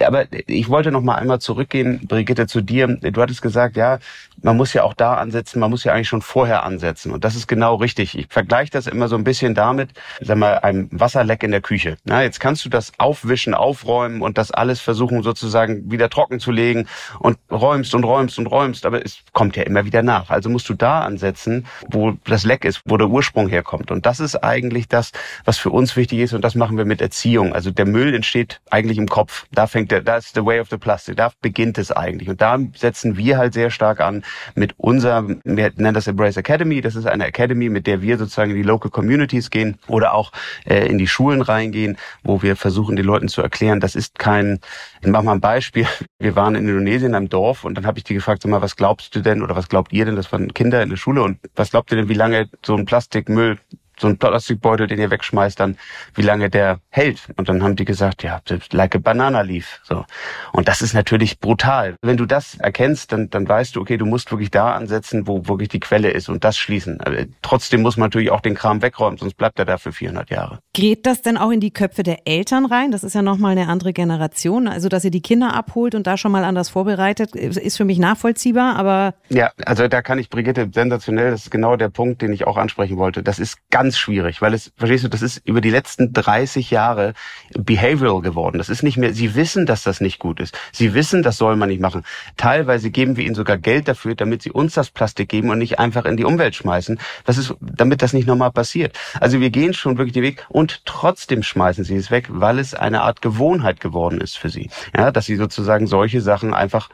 Aber 0.00 0.26
ich 0.46 0.68
wollte 0.68 0.79
wollte 0.80 0.92
noch 0.92 1.02
mal 1.02 1.16
einmal 1.16 1.42
zurückgehen, 1.42 2.06
Brigitte, 2.08 2.46
zu 2.46 2.62
dir. 2.62 2.86
Du 2.86 3.20
hattest 3.20 3.42
gesagt, 3.42 3.76
ja, 3.76 3.98
man 4.42 4.56
muss 4.56 4.72
ja 4.72 4.82
auch 4.84 4.94
da 4.94 5.14
ansetzen, 5.14 5.60
man 5.60 5.70
muss 5.70 5.84
ja 5.84 5.92
eigentlich 5.92 6.08
schon 6.08 6.22
vorher 6.22 6.62
ansetzen. 6.62 7.12
Und 7.12 7.24
das 7.24 7.34
ist 7.34 7.46
genau 7.46 7.76
richtig. 7.76 8.16
Ich 8.16 8.26
vergleiche 8.28 8.70
das 8.70 8.86
immer 8.86 9.08
so 9.08 9.16
ein 9.16 9.24
bisschen 9.24 9.54
damit, 9.54 9.90
sag 10.20 10.38
mal, 10.38 10.58
einem 10.58 10.88
Wasserleck 10.90 11.42
in 11.42 11.50
der 11.50 11.60
Küche. 11.60 11.96
Na, 12.04 12.22
jetzt 12.22 12.40
kannst 12.40 12.64
du 12.64 12.68
das 12.68 12.92
aufwischen, 12.98 13.54
aufräumen 13.54 14.22
und 14.22 14.38
das 14.38 14.50
alles 14.50 14.80
versuchen 14.80 15.22
sozusagen 15.22 15.90
wieder 15.90 16.10
trocken 16.10 16.40
zu 16.40 16.50
legen 16.50 16.86
und 17.18 17.38
räumst 17.50 17.94
und 17.94 18.04
räumst 18.04 18.38
und 18.38 18.46
räumst, 18.46 18.86
aber 18.86 19.04
es 19.04 19.18
kommt 19.32 19.56
ja 19.56 19.64
immer 19.64 19.84
wieder 19.84 20.02
nach. 20.02 20.30
Also 20.30 20.50
musst 20.50 20.68
du 20.68 20.74
da 20.74 21.00
ansetzen, 21.00 21.66
wo 21.88 22.12
das 22.24 22.44
Leck 22.44 22.64
ist, 22.64 22.82
wo 22.84 22.96
der 22.96 23.08
Ursprung 23.08 23.48
herkommt. 23.48 23.90
Und 23.90 24.06
das 24.06 24.20
ist 24.20 24.36
eigentlich 24.36 24.88
das, 24.88 25.12
was 25.44 25.58
für 25.58 25.70
uns 25.70 25.96
wichtig 25.96 26.20
ist 26.20 26.32
und 26.32 26.42
das 26.42 26.54
machen 26.54 26.76
wir 26.76 26.84
mit 26.84 27.00
Erziehung. 27.00 27.52
Also 27.52 27.70
der 27.70 27.86
Müll 27.86 28.14
entsteht 28.14 28.60
eigentlich 28.70 28.98
im 28.98 29.08
Kopf. 29.08 29.46
Da 29.52 29.66
fängt 29.66 29.90
der, 29.90 30.02
da 30.02 30.16
ist 30.16 30.34
the 30.34 30.44
way 30.44 30.60
of 30.60 30.68
the 30.70 30.76
plastic. 30.76 31.16
Da 31.16 31.32
beginnt 31.40 31.78
es 31.78 31.92
eigentlich. 31.92 32.28
Und 32.28 32.40
da 32.40 32.58
setzen 32.74 33.16
wir 33.16 33.38
halt 33.38 33.54
sehr 33.54 33.70
stark 33.70 34.00
an 34.00 34.22
mit 34.54 34.74
unserem, 34.78 35.40
wir 35.44 35.72
nennen 35.76 35.94
das 35.94 36.06
Embrace 36.06 36.36
Academy. 36.36 36.80
Das 36.80 36.96
ist 36.96 37.06
eine 37.06 37.26
Academy, 37.26 37.68
mit 37.68 37.86
der 37.86 38.02
wir 38.02 38.18
sozusagen 38.18 38.50
in 38.50 38.56
die 38.56 38.62
Local 38.62 38.90
Communities 38.90 39.50
gehen 39.50 39.78
oder 39.88 40.14
auch 40.14 40.32
äh, 40.64 40.86
in 40.86 40.98
die 40.98 41.06
Schulen 41.06 41.42
reingehen, 41.42 41.96
wo 42.22 42.42
wir 42.42 42.56
versuchen, 42.56 42.96
den 42.96 43.06
Leuten 43.06 43.28
zu 43.28 43.42
erklären, 43.42 43.80
das 43.80 43.94
ist 43.94 44.18
kein, 44.18 44.60
ich 45.00 45.08
mach 45.08 45.22
mal 45.22 45.32
ein 45.32 45.40
Beispiel. 45.40 45.86
Wir 46.18 46.36
waren 46.36 46.54
in 46.54 46.68
Indonesien 46.68 47.14
am 47.14 47.28
Dorf 47.28 47.64
und 47.64 47.74
dann 47.76 47.86
habe 47.86 47.98
ich 47.98 48.04
die 48.04 48.14
gefragt, 48.14 48.42
sag 48.42 48.50
mal, 48.50 48.62
was 48.62 48.76
glaubst 48.76 49.14
du 49.16 49.20
denn 49.20 49.42
oder 49.42 49.56
was 49.56 49.68
glaubt 49.68 49.92
ihr 49.92 50.04
denn, 50.04 50.16
das 50.16 50.30
waren 50.32 50.52
Kinder 50.52 50.82
in 50.82 50.90
der 50.90 50.96
Schule 50.96 51.22
und 51.22 51.38
was 51.54 51.70
glaubt 51.70 51.90
ihr 51.92 51.96
denn, 51.96 52.08
wie 52.08 52.14
lange 52.14 52.48
so 52.64 52.76
ein 52.76 52.84
Plastikmüll 52.84 53.58
so 54.00 54.08
ein 54.08 54.18
Plastikbeutel, 54.18 54.86
den 54.86 54.98
ihr 54.98 55.10
wegschmeißt, 55.10 55.60
dann 55.60 55.76
wie 56.14 56.22
lange 56.22 56.50
der 56.50 56.80
hält. 56.88 57.28
Und 57.36 57.48
dann 57.48 57.62
haben 57.62 57.76
die 57.76 57.84
gesagt, 57.84 58.22
ja, 58.22 58.40
like 58.72 58.94
a 58.94 58.98
banana 58.98 59.42
leaf. 59.42 59.80
So. 59.82 60.04
Und 60.52 60.68
das 60.68 60.82
ist 60.82 60.94
natürlich 60.94 61.38
brutal. 61.38 61.96
Wenn 62.02 62.16
du 62.16 62.26
das 62.26 62.56
erkennst, 62.56 63.12
dann, 63.12 63.30
dann 63.30 63.48
weißt 63.48 63.76
du, 63.76 63.80
okay, 63.80 63.96
du 63.96 64.06
musst 64.06 64.30
wirklich 64.30 64.50
da 64.50 64.74
ansetzen, 64.74 65.26
wo 65.26 65.46
wirklich 65.46 65.68
die 65.68 65.80
Quelle 65.80 66.10
ist 66.10 66.28
und 66.28 66.44
das 66.44 66.56
schließen. 66.56 67.00
Aber 67.00 67.16
trotzdem 67.42 67.82
muss 67.82 67.96
man 67.96 68.06
natürlich 68.06 68.30
auch 68.30 68.40
den 68.40 68.54
Kram 68.54 68.82
wegräumen, 68.82 69.18
sonst 69.18 69.34
bleibt 69.34 69.58
er 69.58 69.64
da 69.64 69.78
für 69.78 69.92
400 69.92 70.30
Jahre. 70.30 70.60
Geht 70.72 71.06
das 71.06 71.22
denn 71.22 71.36
auch 71.36 71.50
in 71.50 71.60
die 71.60 71.72
Köpfe 71.72 72.02
der 72.02 72.26
Eltern 72.26 72.66
rein? 72.66 72.90
Das 72.90 73.04
ist 73.04 73.14
ja 73.14 73.22
nochmal 73.22 73.52
eine 73.52 73.68
andere 73.68 73.92
Generation. 73.92 74.68
Also, 74.68 74.88
dass 74.88 75.04
ihr 75.04 75.10
die 75.10 75.22
Kinder 75.22 75.54
abholt 75.54 75.94
und 75.94 76.06
da 76.06 76.16
schon 76.16 76.32
mal 76.32 76.44
anders 76.44 76.68
vorbereitet, 76.68 77.34
ist 77.34 77.76
für 77.76 77.84
mich 77.84 77.98
nachvollziehbar, 77.98 78.76
aber... 78.76 79.14
Ja, 79.28 79.50
also 79.64 79.88
da 79.88 80.02
kann 80.02 80.18
ich 80.18 80.30
Brigitte 80.30 80.68
sensationell, 80.72 81.30
das 81.30 81.44
ist 81.44 81.50
genau 81.50 81.76
der 81.76 81.88
Punkt, 81.88 82.22
den 82.22 82.32
ich 82.32 82.46
auch 82.46 82.56
ansprechen 82.56 82.96
wollte. 82.96 83.22
Das 83.22 83.38
ist 83.38 83.58
ganz 83.70 83.89
ganz 83.90 83.98
schwierig, 83.98 84.40
weil 84.40 84.54
es, 84.54 84.70
verstehst 84.76 85.02
du, 85.02 85.08
das 85.08 85.20
ist 85.20 85.42
über 85.44 85.60
die 85.60 85.70
letzten 85.70 86.12
30 86.12 86.70
Jahre 86.70 87.14
behavioral 87.58 88.20
geworden. 88.20 88.58
Das 88.58 88.68
ist 88.68 88.84
nicht 88.84 88.96
mehr, 88.96 89.12
sie 89.12 89.34
wissen, 89.34 89.66
dass 89.66 89.82
das 89.82 90.00
nicht 90.00 90.20
gut 90.20 90.38
ist. 90.38 90.56
Sie 90.70 90.94
wissen, 90.94 91.24
das 91.24 91.38
soll 91.38 91.56
man 91.56 91.70
nicht 91.70 91.80
machen. 91.80 92.04
Teilweise 92.36 92.90
geben 92.90 93.16
wir 93.16 93.24
ihnen 93.24 93.34
sogar 93.34 93.58
Geld 93.58 93.88
dafür, 93.88 94.14
damit 94.14 94.42
sie 94.42 94.52
uns 94.52 94.74
das 94.74 94.90
Plastik 94.90 95.28
geben 95.28 95.50
und 95.50 95.58
nicht 95.58 95.80
einfach 95.80 96.04
in 96.04 96.16
die 96.16 96.24
Umwelt 96.24 96.54
schmeißen. 96.54 97.00
Das 97.24 97.36
ist, 97.36 97.52
damit 97.60 98.00
das 98.00 98.12
nicht 98.12 98.28
nochmal 98.28 98.52
passiert. 98.52 98.96
Also 99.18 99.40
wir 99.40 99.50
gehen 99.50 99.74
schon 99.74 99.98
wirklich 99.98 100.12
den 100.12 100.22
Weg 100.22 100.46
und 100.48 100.86
trotzdem 100.86 101.42
schmeißen 101.42 101.82
sie 101.82 101.96
es 101.96 102.12
weg, 102.12 102.28
weil 102.28 102.60
es 102.60 102.74
eine 102.74 103.02
Art 103.02 103.22
Gewohnheit 103.22 103.80
geworden 103.80 104.20
ist 104.20 104.38
für 104.38 104.50
sie. 104.50 104.70
Ja, 104.96 105.10
dass 105.10 105.26
sie 105.26 105.34
sozusagen 105.34 105.88
solche 105.88 106.20
Sachen 106.20 106.54
einfach 106.54 106.90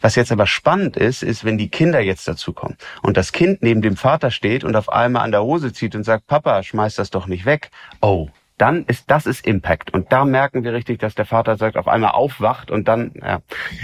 was 0.00 0.14
jetzt 0.14 0.32
aber 0.32 0.46
spannend 0.46 0.96
ist, 0.96 1.22
ist, 1.22 1.44
wenn 1.44 1.58
die 1.58 1.68
Kinder 1.68 2.00
jetzt 2.00 2.28
dazukommen 2.28 2.76
und 3.02 3.16
das 3.16 3.32
Kind 3.32 3.62
neben 3.62 3.82
dem 3.82 3.96
Vater 3.96 4.30
steht 4.30 4.64
und 4.64 4.76
auf 4.76 4.88
einmal 4.88 5.24
an 5.24 5.32
der 5.32 5.42
Hose 5.42 5.72
zieht 5.72 5.94
und 5.94 6.04
sagt, 6.04 6.26
Papa, 6.26 6.62
schmeiß 6.62 6.94
das 6.94 7.10
doch 7.10 7.26
nicht 7.26 7.44
weg. 7.44 7.70
Oh, 8.00 8.28
dann 8.58 8.84
ist 8.84 9.04
das 9.08 9.26
ist 9.26 9.44
Impact 9.44 9.92
und 9.92 10.12
da 10.12 10.24
merken 10.24 10.62
wir 10.62 10.72
richtig, 10.72 11.00
dass 11.00 11.14
der 11.14 11.26
Vater 11.26 11.56
sagt, 11.56 11.76
auf 11.76 11.88
einmal 11.88 12.12
aufwacht 12.12 12.70
und 12.70 12.86
dann, 12.86 13.12
ja, 13.20 13.40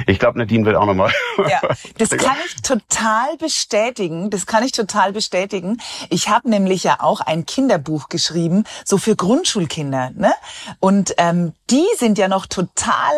ich 0.07 0.21
glaube, 0.21 0.39
Nadine 0.39 0.65
will 0.65 0.77
auch 0.77 0.87
nochmal. 0.87 1.13
Ja, 1.49 1.61
das 1.97 2.11
kann 2.11 2.37
ich 2.47 2.61
total 2.61 3.37
bestätigen. 3.39 4.29
Das 4.29 4.47
kann 4.47 4.63
ich 4.63 4.73
total 4.73 5.13
bestätigen. 5.13 5.79
Ich 6.11 6.29
habe 6.29 6.51
nämlich 6.51 6.85
ja 6.85 6.99
auch 7.01 7.23
ein 7.23 7.47
Kinderbuch 7.47 8.11
geschrieben, 8.11 8.65
so 8.85 8.99
für 8.99 9.17
Grundschulkinder, 9.17 10.11
ne? 10.15 10.33
Und 10.81 11.15
ähm, 11.17 11.55
die 11.71 11.87
sind 11.97 12.19
ja 12.19 12.29
noch 12.29 12.47
total 12.47 13.15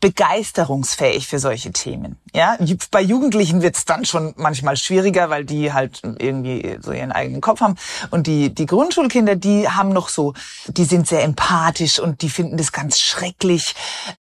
begeisterungsfähig 0.00 1.26
für 1.28 1.38
solche 1.38 1.72
Themen. 1.72 2.16
Ja, 2.34 2.56
bei 2.90 3.02
Jugendlichen 3.02 3.60
wird 3.60 3.76
es 3.76 3.84
dann 3.84 4.04
schon 4.04 4.34
manchmal 4.36 4.76
schwieriger, 4.76 5.30
weil 5.30 5.44
die 5.44 5.72
halt 5.72 6.00
irgendwie 6.02 6.78
so 6.80 6.92
ihren 6.92 7.12
eigenen 7.12 7.40
Kopf 7.40 7.60
haben. 7.60 7.76
Und 8.10 8.26
die 8.26 8.54
die 8.54 8.66
Grundschulkinder, 8.66 9.36
die 9.36 9.68
haben 9.68 9.90
noch 9.90 10.08
so, 10.08 10.34
die 10.68 10.84
sind 10.84 11.06
sehr 11.06 11.22
empathisch 11.24 11.98
und 11.98 12.22
die 12.22 12.30
finden 12.30 12.56
das 12.56 12.72
ganz 12.72 13.00
schrecklich, 13.00 13.74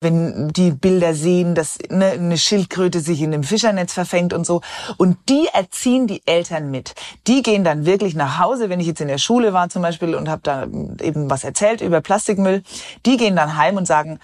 wenn 0.01 0.49
die 0.49 0.71
Bilder 0.71 1.13
sehen, 1.13 1.53
dass 1.53 1.77
ne, 1.89 2.11
eine 2.11 2.37
Schildkröte 2.37 2.99
sich 2.99 3.21
in 3.21 3.33
einem 3.33 3.43
Fischernetz 3.43 3.93
verfängt 3.93 4.33
und 4.33 4.45
so. 4.45 4.61
Und 4.97 5.17
die 5.29 5.47
erziehen 5.53 6.07
die 6.07 6.25
Eltern 6.25 6.71
mit. 6.71 6.95
Die 7.27 7.43
gehen 7.43 7.63
dann 7.63 7.85
wirklich 7.85 8.15
nach 8.15 8.39
Hause, 8.39 8.69
wenn 8.69 8.79
ich 8.79 8.87
jetzt 8.87 9.01
in 9.01 9.07
der 9.09 9.17
Schule 9.17 9.53
war 9.53 9.69
zum 9.69 9.81
Beispiel 9.81 10.15
und 10.15 10.29
habe 10.29 10.41
da 10.43 10.63
eben 10.63 11.29
was 11.29 11.43
erzählt 11.43 11.81
über 11.81 12.01
Plastikmüll. 12.01 12.63
Die 13.05 13.17
gehen 13.17 13.35
dann 13.35 13.57
heim 13.57 13.77
und 13.77 13.85
sagen 13.85 14.19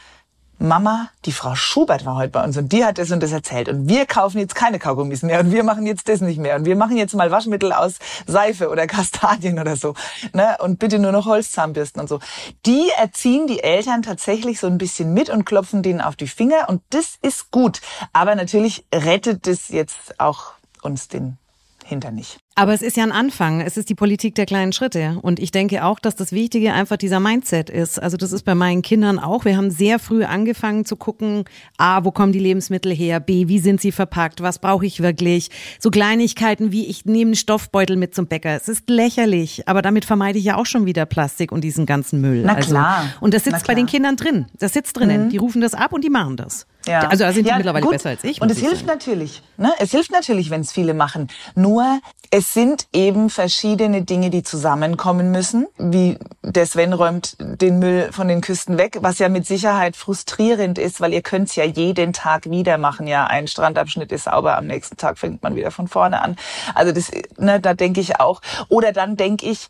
Mama, 0.64 1.10
die 1.26 1.34
Frau 1.34 1.56
Schubert 1.56 2.06
war 2.06 2.16
heute 2.16 2.32
bei 2.32 2.42
uns 2.42 2.56
und 2.56 2.72
die 2.72 2.86
hat 2.86 2.98
das 2.98 3.12
und 3.12 3.22
das 3.22 3.34
erzählt 3.34 3.68
und 3.68 3.90
wir 3.90 4.06
kaufen 4.06 4.40
jetzt 4.40 4.56
keine 4.56 4.80
Kaugummis 4.80 5.22
mehr 5.22 5.42
und 5.42 5.52
wir 5.52 5.62
machen 5.62 5.86
jetzt 5.86 6.08
das 6.08 6.22
nicht 6.22 6.40
mehr 6.40 6.56
und 6.56 6.64
wir 6.64 6.78
machen 6.78 6.96
jetzt 6.96 7.14
mal 7.14 7.32
Waschmittel 7.32 7.74
aus 7.74 7.96
Seife 8.28 8.70
oder 8.70 8.88
Kastadien 8.88 9.60
oder 9.60 9.76
so 9.76 9.94
ne? 10.32 10.56
und 10.62 10.80
bitte 10.80 11.00
nur 11.00 11.12
noch 11.12 11.26
Holzzahnbürsten 11.26 12.00
und 12.00 12.08
so. 12.08 12.20
Die 12.66 12.90
erziehen 12.98 13.46
die 13.46 13.62
Eltern 13.62 14.04
tatsächlich 14.04 14.62
so 14.62 14.68
ein 14.68 14.78
bisschen 14.78 15.14
mit 15.14 15.30
und 15.30 15.44
klopfen 15.44 15.84
denen 15.84 16.00
auf 16.00 16.16
die 16.16 16.30
Finger 16.30 16.70
und 16.70 16.82
das 16.92 17.18
ist 17.22 17.52
gut. 17.52 17.82
Aber 18.14 18.34
natürlich 18.36 18.86
rettet 18.96 19.48
das 19.48 19.68
jetzt 19.68 20.18
auch 20.18 20.54
uns 20.82 21.10
den 21.10 21.38
Hintern 21.84 22.16
nicht. 22.16 22.40
Aber 22.56 22.74
es 22.74 22.84
ist 22.84 22.98
ja 22.98 23.04
ein 23.04 23.12
Anfang. 23.12 23.62
Es 23.62 23.78
ist 23.78 23.90
die 23.90 23.96
Politik 23.96 24.36
der 24.36 24.46
kleinen 24.46 24.74
Schritte. 24.74 25.18
Und 25.22 25.40
ich 25.40 25.50
denke 25.50 25.84
auch, 25.84 26.00
dass 26.00 26.16
das 26.16 26.32
Wichtige 26.32 26.74
einfach 26.74 26.98
dieser 26.98 27.20
Mindset 27.20 27.72
ist. 27.72 28.02
Also 28.02 28.16
das 28.16 28.32
ist 28.32 28.44
bei 28.44 28.54
meinen 28.54 28.84
Kindern 28.84 29.18
auch. 29.18 29.44
Wir 29.44 29.58
haben 29.58 29.72
sehr 29.72 29.98
früh 29.98 30.24
angefangen 30.24 30.86
zu 30.86 30.96
gucken, 30.96 31.46
A, 31.78 32.04
wo 32.04 32.12
kommen 32.12 32.32
die 32.32 32.40
Lebensmittel 32.40 32.94
her? 32.94 33.20
B, 33.20 33.48
wie 33.48 33.58
sind 33.58 33.82
sie 33.82 33.92
verpackt? 33.92 34.42
Was 34.42 34.60
brauche 34.60 34.86
ich 34.86 35.02
wirklich? 35.02 35.50
So 35.80 35.90
Kleinigkeiten 35.90 36.72
wie 36.72 36.86
ich 36.86 37.06
nehme 37.06 37.30
einen 37.30 37.36
Stoffbeutel 37.36 37.96
mit 37.96 38.14
zum 38.14 38.28
Bäcker. 38.28 38.56
Es 38.56 38.68
ist 38.68 38.88
lächerlich. 38.88 39.68
Aber 39.68 39.82
damit 39.82 40.06
vermeide 40.06 40.38
ich 40.38 40.46
ja 40.46 40.56
auch 40.56 40.68
schon 40.68 40.86
wieder 40.86 41.08
Plastik 41.08 41.52
und 41.52 41.62
diesen 41.62 41.88
ganzen 41.88 42.22
Müll. 42.22 42.44
Na 42.46 42.54
also, 42.54 42.70
klar. 42.70 42.98
Also, 42.98 43.10
und 43.22 43.34
das 43.34 43.46
sitzt 43.46 43.66
bei 43.66 43.74
den 43.74 43.88
Kindern 43.88 44.16
drin. 44.16 44.46
Das 44.60 44.74
sitzt 44.74 44.96
drinnen. 44.98 45.26
Mhm. 45.26 45.30
Die 45.30 45.38
rufen 45.38 45.60
das 45.60 45.74
ab 45.74 45.92
und 45.92 46.04
die 46.04 46.12
machen 46.12 46.38
das. 46.38 46.68
Ja. 46.86 47.08
Also 47.08 47.24
da 47.24 47.32
sind 47.32 47.48
ja, 47.48 47.54
die 47.54 47.60
mittlerweile 47.60 47.84
gut. 47.84 47.94
besser 47.94 48.10
als 48.10 48.24
ich. 48.24 48.42
Und 48.42 48.52
es 48.52 48.60
hilft 48.60 48.86
sagen. 48.86 48.88
natürlich. 48.88 49.42
Ne? 49.58 49.72
Es 49.80 49.92
hilft 49.92 50.12
natürlich, 50.12 50.50
wenn 50.50 50.62
es 50.62 50.72
viele 50.72 50.94
machen. 50.94 51.30
Nur 51.56 52.00
es 52.30 52.43
sind 52.44 52.88
eben 52.94 53.30
verschiedene 53.30 54.02
Dinge, 54.02 54.30
die 54.30 54.44
zusammenkommen 54.44 55.32
müssen. 55.32 55.68
Wie 55.78 56.18
der 56.42 56.66
Sven 56.66 56.94
räumt 56.94 57.38
den 57.40 57.80
Müll 57.80 58.10
von 58.12 58.28
den 58.28 58.42
Küsten 58.42 58.78
weg, 58.78 58.98
was 59.02 59.20
ja 59.20 59.30
mit 59.30 59.46
Sicherheit 59.46 59.96
frustrierend 59.96 60.78
ist, 60.78 61.00
weil 61.00 61.14
ihr 61.14 61.22
könnt 61.22 61.50
es 61.50 61.56
ja 61.56 61.64
jeden 61.64 62.14
Tag 62.14 62.50
wieder 62.50 62.78
machen. 62.78 63.08
Ja, 63.08 63.26
ein 63.28 63.48
Strandabschnitt 63.48 64.12
ist 64.12 64.26
sauber, 64.26 64.58
am 64.58 64.68
nächsten 64.68 64.98
Tag 64.98 65.18
fängt 65.18 65.44
man 65.44 65.56
wieder 65.56 65.72
von 65.72 65.88
vorne 65.88 66.22
an. 66.22 66.36
Also 66.76 66.92
das, 66.92 67.12
ne, 67.38 67.60
da 67.60 67.74
denke 67.74 68.02
ich 68.02 68.20
auch. 68.20 68.42
Oder 68.70 68.92
dann 68.92 69.16
denke 69.16 69.46
ich, 69.46 69.68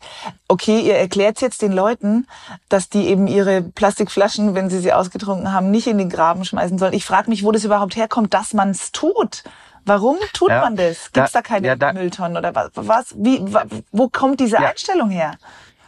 okay, 0.48 0.80
ihr 0.80 0.96
erklärt 0.96 1.40
jetzt 1.40 1.62
den 1.62 1.72
Leuten, 1.72 2.26
dass 2.68 2.88
die 2.88 3.06
eben 3.08 3.26
ihre 3.26 3.62
Plastikflaschen, 3.62 4.54
wenn 4.54 4.70
sie 4.70 4.80
sie 4.80 4.92
ausgetrunken 4.92 5.52
haben, 5.52 5.70
nicht 5.70 5.86
in 5.86 5.98
den 5.98 6.10
Graben 6.10 6.44
schmeißen 6.44 6.78
sollen. 6.78 6.92
Ich 6.92 7.04
frage 7.04 7.30
mich, 7.30 7.44
wo 7.44 7.52
das 7.52 7.64
überhaupt 7.64 7.96
herkommt, 7.96 8.34
dass 8.34 8.52
man 8.54 8.70
es 8.70 8.92
tut. 8.92 9.44
Warum 9.84 10.16
tut 10.32 10.50
ja, 10.50 10.60
man 10.60 10.76
das? 10.76 11.12
Gibt 11.12 11.26
es 11.26 11.32
da, 11.32 11.40
da, 11.40 11.42
keine 11.42 11.66
ja, 11.66 11.76
da, 11.76 11.92
Mülltonnen 11.92 12.36
oder 12.36 12.54
was? 12.54 12.70
was 12.74 13.14
wie, 13.16 13.44
wo 13.92 14.08
kommt 14.08 14.40
diese 14.40 14.56
ja. 14.56 14.70
Einstellung 14.70 15.10
her? 15.10 15.32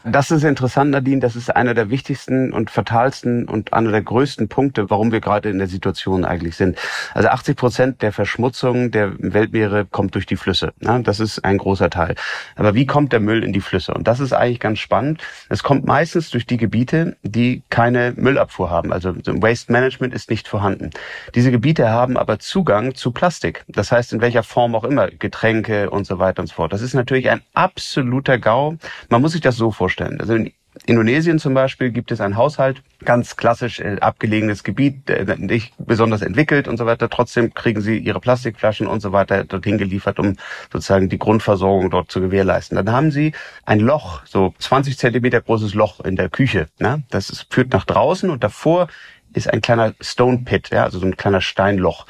Das 0.08 0.30
ist 0.30 0.44
interessant, 0.44 0.92
Nadine. 0.92 1.18
Das 1.18 1.34
ist 1.34 1.56
einer 1.56 1.75
der 1.75 1.90
wichtigsten 1.90 2.52
und 2.52 2.71
fatalsten 2.71 3.49
und 3.49 3.73
einer 3.73 3.90
der 3.90 4.02
größten 4.02 4.47
Punkte, 4.47 4.88
warum 4.88 5.10
wir 5.10 5.21
gerade 5.21 5.50
in 5.50 5.58
der 5.58 5.66
Situation 5.66 6.25
eigentlich 6.25 6.54
sind. 6.54 6.78
Also 7.12 7.28
80 7.28 7.56
Prozent 7.56 8.02
der 8.02 8.12
Verschmutzung 8.12 8.92
der 8.92 9.14
Weltmeere 9.19 9.84
kommt 9.84 10.14
durch 10.14 10.26
die 10.26 10.36
Flüsse. 10.36 10.73
Das 10.78 11.19
ist 11.19 11.45
ein 11.45 11.58
großer 11.58 11.90
Teil. 11.90 12.14
Aber 12.54 12.75
wie 12.75 12.86
kommt 12.86 13.12
der 13.12 13.19
Müll 13.19 13.42
in 13.42 13.52
die 13.52 13.60
Flüsse? 13.60 13.95
Und 13.95 14.06
das 14.06 14.21
ist 14.21 14.32
eigentlich 14.32 14.60
ganz 14.60 14.78
spannend. 14.78 15.21
Es 15.49 15.64
kommt 15.64 15.86
meistens 15.86 16.30
durch 16.30 16.47
die 16.47 16.56
Gebiete, 16.56 17.16
die 17.25 17.64
keine 17.69 18.12
Müllabfuhr 18.14 18.71
haben. 18.71 18.92
Also 18.92 19.12
Waste 19.16 19.73
Management 19.73 20.14
ist 20.14 20.30
nicht 20.30 20.47
vorhanden. 20.47 20.90
Diese 21.34 21.50
Gebiete 21.50 21.90
haben 21.90 22.16
aber 22.16 22.38
Zugang 22.38 22.95
zu 22.95 23.10
Plastik. 23.10 23.64
Das 23.66 23.90
heißt, 23.90 24.12
in 24.12 24.21
welcher 24.21 24.45
Form 24.45 24.76
auch 24.76 24.84
immer, 24.84 25.08
Getränke 25.08 25.90
und 25.90 26.06
so 26.06 26.21
weiter 26.21 26.42
und 26.42 26.47
so 26.47 26.54
fort. 26.54 26.73
Das 26.73 26.82
ist 26.82 26.95
natürlich 26.95 27.28
ein 27.28 27.42
absoluter 27.54 28.38
GAU. 28.38 28.76
Man 29.08 29.21
muss 29.21 29.32
sich 29.32 29.40
das 29.40 29.56
so 29.56 29.73
vorstellen 29.73 29.96
vorstellen. 29.97 30.21
Also 30.21 30.35
in 30.35 30.52
Indonesien 30.85 31.39
zum 31.39 31.54
Beispiel 31.54 31.91
gibt 31.91 32.13
es 32.13 32.21
einen 32.21 32.37
Haushalt, 32.37 32.82
ganz 33.02 33.37
klassisch 33.37 33.80
äh, 33.80 33.97
abgelegenes 33.99 34.63
Gebiet, 34.63 35.09
äh, 35.09 35.25
nicht 35.39 35.73
besonders 35.78 36.21
entwickelt 36.21 36.69
und 36.69 36.76
so 36.76 36.85
weiter. 36.85 37.09
Trotzdem 37.09 37.54
kriegen 37.54 37.80
sie 37.80 37.97
ihre 37.97 38.21
Plastikflaschen 38.21 38.87
und 38.87 39.00
so 39.00 39.11
weiter 39.11 39.45
dorthin 39.45 39.78
geliefert, 39.78 40.19
um 40.19 40.37
sozusagen 40.71 41.09
die 41.09 41.19
Grundversorgung 41.19 41.91
dort 41.91 42.11
zu 42.11 42.21
gewährleisten. 42.21 42.76
Dann 42.76 42.95
haben 42.95 43.11
sie 43.11 43.32
ein 43.65 43.80
Loch, 43.80 44.21
so 44.26 44.52
20 44.59 44.99
Zentimeter 44.99 45.41
großes 45.41 45.73
Loch 45.73 46.00
in 46.00 46.15
der 46.15 46.28
Küche. 46.28 46.67
Ne? 46.78 47.02
Das 47.09 47.30
ist, 47.30 47.47
führt 47.49 47.73
nach 47.73 47.87
draußen 47.87 48.28
und 48.28 48.45
davor 48.45 48.89
ist 49.32 49.50
ein 49.50 49.63
kleiner 49.63 49.95
Stone 50.00 50.43
Pit, 50.45 50.71
ja, 50.71 50.85
also 50.85 50.99
so 50.99 51.06
ein 51.06 51.17
kleiner 51.17 51.41
Steinloch. 51.41 52.06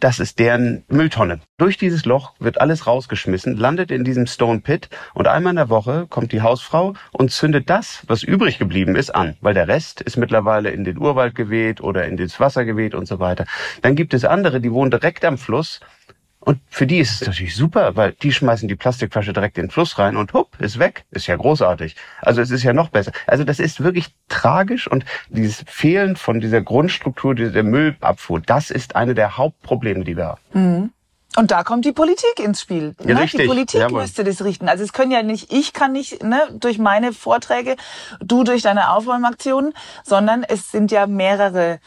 Das 0.00 0.20
ist 0.20 0.38
deren 0.38 0.84
Mülltonne. 0.86 1.40
Durch 1.56 1.76
dieses 1.76 2.04
Loch 2.04 2.34
wird 2.38 2.60
alles 2.60 2.86
rausgeschmissen, 2.86 3.56
landet 3.56 3.90
in 3.90 4.04
diesem 4.04 4.28
Stone 4.28 4.60
Pit 4.60 4.88
und 5.12 5.26
einmal 5.26 5.50
in 5.50 5.56
der 5.56 5.70
Woche 5.70 6.06
kommt 6.08 6.30
die 6.30 6.40
Hausfrau 6.40 6.94
und 7.10 7.32
zündet 7.32 7.68
das, 7.68 8.04
was 8.06 8.22
übrig 8.22 8.60
geblieben 8.60 8.94
ist, 8.94 9.12
an, 9.12 9.36
weil 9.40 9.54
der 9.54 9.66
Rest 9.66 10.00
ist 10.00 10.16
mittlerweile 10.16 10.70
in 10.70 10.84
den 10.84 10.98
Urwald 10.98 11.34
geweht 11.34 11.80
oder 11.80 12.04
in 12.04 12.16
das 12.16 12.38
Wasser 12.38 12.64
geweht 12.64 12.94
und 12.94 13.08
so 13.08 13.18
weiter. 13.18 13.44
Dann 13.82 13.96
gibt 13.96 14.14
es 14.14 14.24
andere, 14.24 14.60
die 14.60 14.70
wohnen 14.70 14.92
direkt 14.92 15.24
am 15.24 15.36
Fluss 15.36 15.80
und 16.48 16.60
für 16.70 16.86
die 16.86 16.98
ist 16.98 17.20
es 17.20 17.26
natürlich 17.26 17.54
super, 17.54 17.94
weil 17.94 18.12
die 18.12 18.32
schmeißen 18.32 18.68
die 18.68 18.74
Plastikflasche 18.74 19.34
direkt 19.34 19.58
in 19.58 19.66
den 19.66 19.70
Fluss 19.70 19.98
rein 19.98 20.16
und 20.16 20.32
hupp, 20.32 20.58
ist 20.58 20.78
weg. 20.78 21.04
Ist 21.10 21.26
ja 21.26 21.36
großartig. 21.36 21.94
Also 22.22 22.40
es 22.40 22.50
ist 22.50 22.62
ja 22.62 22.72
noch 22.72 22.88
besser. 22.88 23.12
Also 23.26 23.44
das 23.44 23.58
ist 23.58 23.84
wirklich 23.84 24.14
tragisch 24.30 24.90
und 24.90 25.04
dieses 25.28 25.62
Fehlen 25.66 26.16
von 26.16 26.40
dieser 26.40 26.62
Grundstruktur 26.62 27.34
der 27.34 27.62
Müllabfuhr, 27.62 28.40
das 28.40 28.70
ist 28.70 28.96
eine 28.96 29.14
der 29.14 29.36
Hauptprobleme, 29.36 30.04
die 30.04 30.16
wir 30.16 30.24
haben. 30.24 30.40
Mhm. 30.54 30.90
Und 31.36 31.50
da 31.50 31.64
kommt 31.64 31.84
die 31.84 31.92
Politik 31.92 32.40
ins 32.42 32.62
Spiel. 32.62 32.94
Ja, 33.04 33.20
ne? 33.20 33.26
Die 33.26 33.46
Politik 33.46 33.80
Jawohl. 33.80 34.00
müsste 34.00 34.24
das 34.24 34.42
richten. 34.42 34.70
Also 34.70 34.84
es 34.84 34.94
können 34.94 35.10
ja 35.10 35.22
nicht, 35.22 35.52
ich 35.52 35.74
kann 35.74 35.92
nicht 35.92 36.22
ne, 36.22 36.40
durch 36.58 36.78
meine 36.78 37.12
Vorträge, 37.12 37.76
du 38.20 38.42
durch 38.42 38.62
deine 38.62 38.92
Aufräumaktionen, 38.92 39.74
sondern 40.02 40.44
es 40.44 40.70
sind 40.70 40.92
ja 40.92 41.06
mehrere 41.06 41.78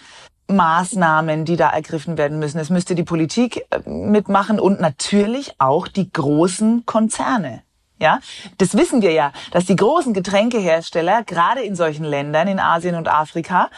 Maßnahmen, 0.52 1.46
die 1.46 1.56
da 1.56 1.70
ergriffen 1.70 2.18
werden 2.18 2.40
müssen. 2.40 2.60
Es 2.60 2.70
müsste 2.70 2.96
die 2.96 3.04
Politik 3.04 3.66
äh, 3.70 3.90
mitmachen 3.90 4.60
und 4.60 4.80
natürlich 4.80 5.56
auch 5.60 5.88
die 5.88 6.12
großen 6.12 6.86
Konzerne. 6.86 7.64
Ja, 8.00 8.20
das 8.58 8.76
wissen 8.76 9.04
wir 9.04 9.12
ja, 9.12 9.32
dass 9.52 9.66
die 9.66 9.76
großen 9.76 10.14
Getränkehersteller 10.14 11.24
gerade 11.24 11.62
in 11.62 11.76
solchen 11.76 12.04
Ländern 12.04 12.48
in 12.48 12.60
Asien 12.60 12.96
und 12.96 13.08
Afrika 13.08 13.70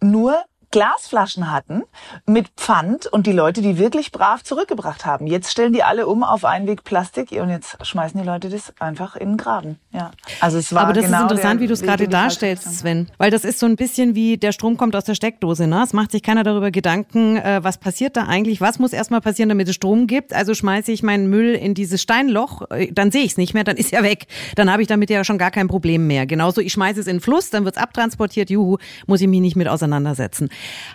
nur 0.00 0.36
Glasflaschen 0.76 1.50
hatten 1.50 1.84
mit 2.26 2.48
Pfand 2.48 3.06
und 3.06 3.26
die 3.26 3.32
Leute, 3.32 3.62
die 3.62 3.78
wirklich 3.78 4.12
brav 4.12 4.44
zurückgebracht 4.44 5.06
haben. 5.06 5.26
Jetzt 5.26 5.50
stellen 5.50 5.72
die 5.72 5.82
alle 5.82 6.06
um 6.06 6.22
auf 6.22 6.44
Einwegplastik 6.44 7.32
und 7.32 7.48
jetzt 7.48 7.78
schmeißen 7.80 8.20
die 8.20 8.26
Leute 8.26 8.50
das 8.50 8.74
einfach 8.78 9.16
in 9.16 9.30
den 9.30 9.36
Graben. 9.38 9.78
Ja. 9.90 10.10
Also 10.38 10.58
es 10.58 10.74
war 10.74 10.82
Aber 10.82 10.92
das 10.92 11.06
genau 11.06 11.16
ist 11.16 11.22
interessant, 11.30 11.60
wie 11.62 11.66
du 11.66 11.72
es 11.72 11.80
gerade 11.80 12.08
darstellst, 12.08 12.80
Sven. 12.80 13.08
Weil 13.16 13.30
das 13.30 13.46
ist 13.46 13.58
so 13.58 13.64
ein 13.64 13.76
bisschen 13.76 14.14
wie 14.14 14.36
der 14.36 14.52
Strom 14.52 14.76
kommt 14.76 14.94
aus 14.94 15.04
der 15.04 15.14
Steckdose. 15.14 15.66
Ne? 15.66 15.82
Es 15.82 15.94
macht 15.94 16.12
sich 16.12 16.22
keiner 16.22 16.42
darüber 16.42 16.70
Gedanken, 16.70 17.38
äh, 17.38 17.64
was 17.64 17.78
passiert 17.78 18.18
da 18.18 18.24
eigentlich, 18.24 18.60
was 18.60 18.78
muss 18.78 18.92
erstmal 18.92 19.22
passieren, 19.22 19.48
damit 19.48 19.66
es 19.70 19.76
Strom 19.76 20.06
gibt. 20.06 20.34
Also 20.34 20.52
schmeiße 20.52 20.92
ich 20.92 21.02
meinen 21.02 21.30
Müll 21.30 21.54
in 21.54 21.72
dieses 21.72 22.02
Steinloch, 22.02 22.70
äh, 22.70 22.92
dann 22.92 23.10
sehe 23.10 23.22
ich 23.22 23.30
es 23.30 23.36
nicht 23.38 23.54
mehr, 23.54 23.64
dann 23.64 23.78
ist 23.78 23.94
er 23.94 24.02
weg. 24.02 24.26
Dann 24.56 24.70
habe 24.70 24.82
ich 24.82 24.88
damit 24.88 25.08
ja 25.08 25.24
schon 25.24 25.38
gar 25.38 25.50
kein 25.50 25.68
Problem 25.68 26.06
mehr. 26.06 26.26
Genauso, 26.26 26.60
ich 26.60 26.74
schmeiße 26.74 27.00
es 27.00 27.06
in 27.06 27.16
den 27.16 27.22
Fluss, 27.22 27.48
dann 27.48 27.64
wird 27.64 27.76
es 27.76 27.82
abtransportiert, 27.82 28.50
juhu, 28.50 28.76
muss 29.06 29.22
ich 29.22 29.28
mich 29.28 29.40
nicht 29.40 29.56
mit 29.56 29.68
auseinandersetzen. 29.68 30.50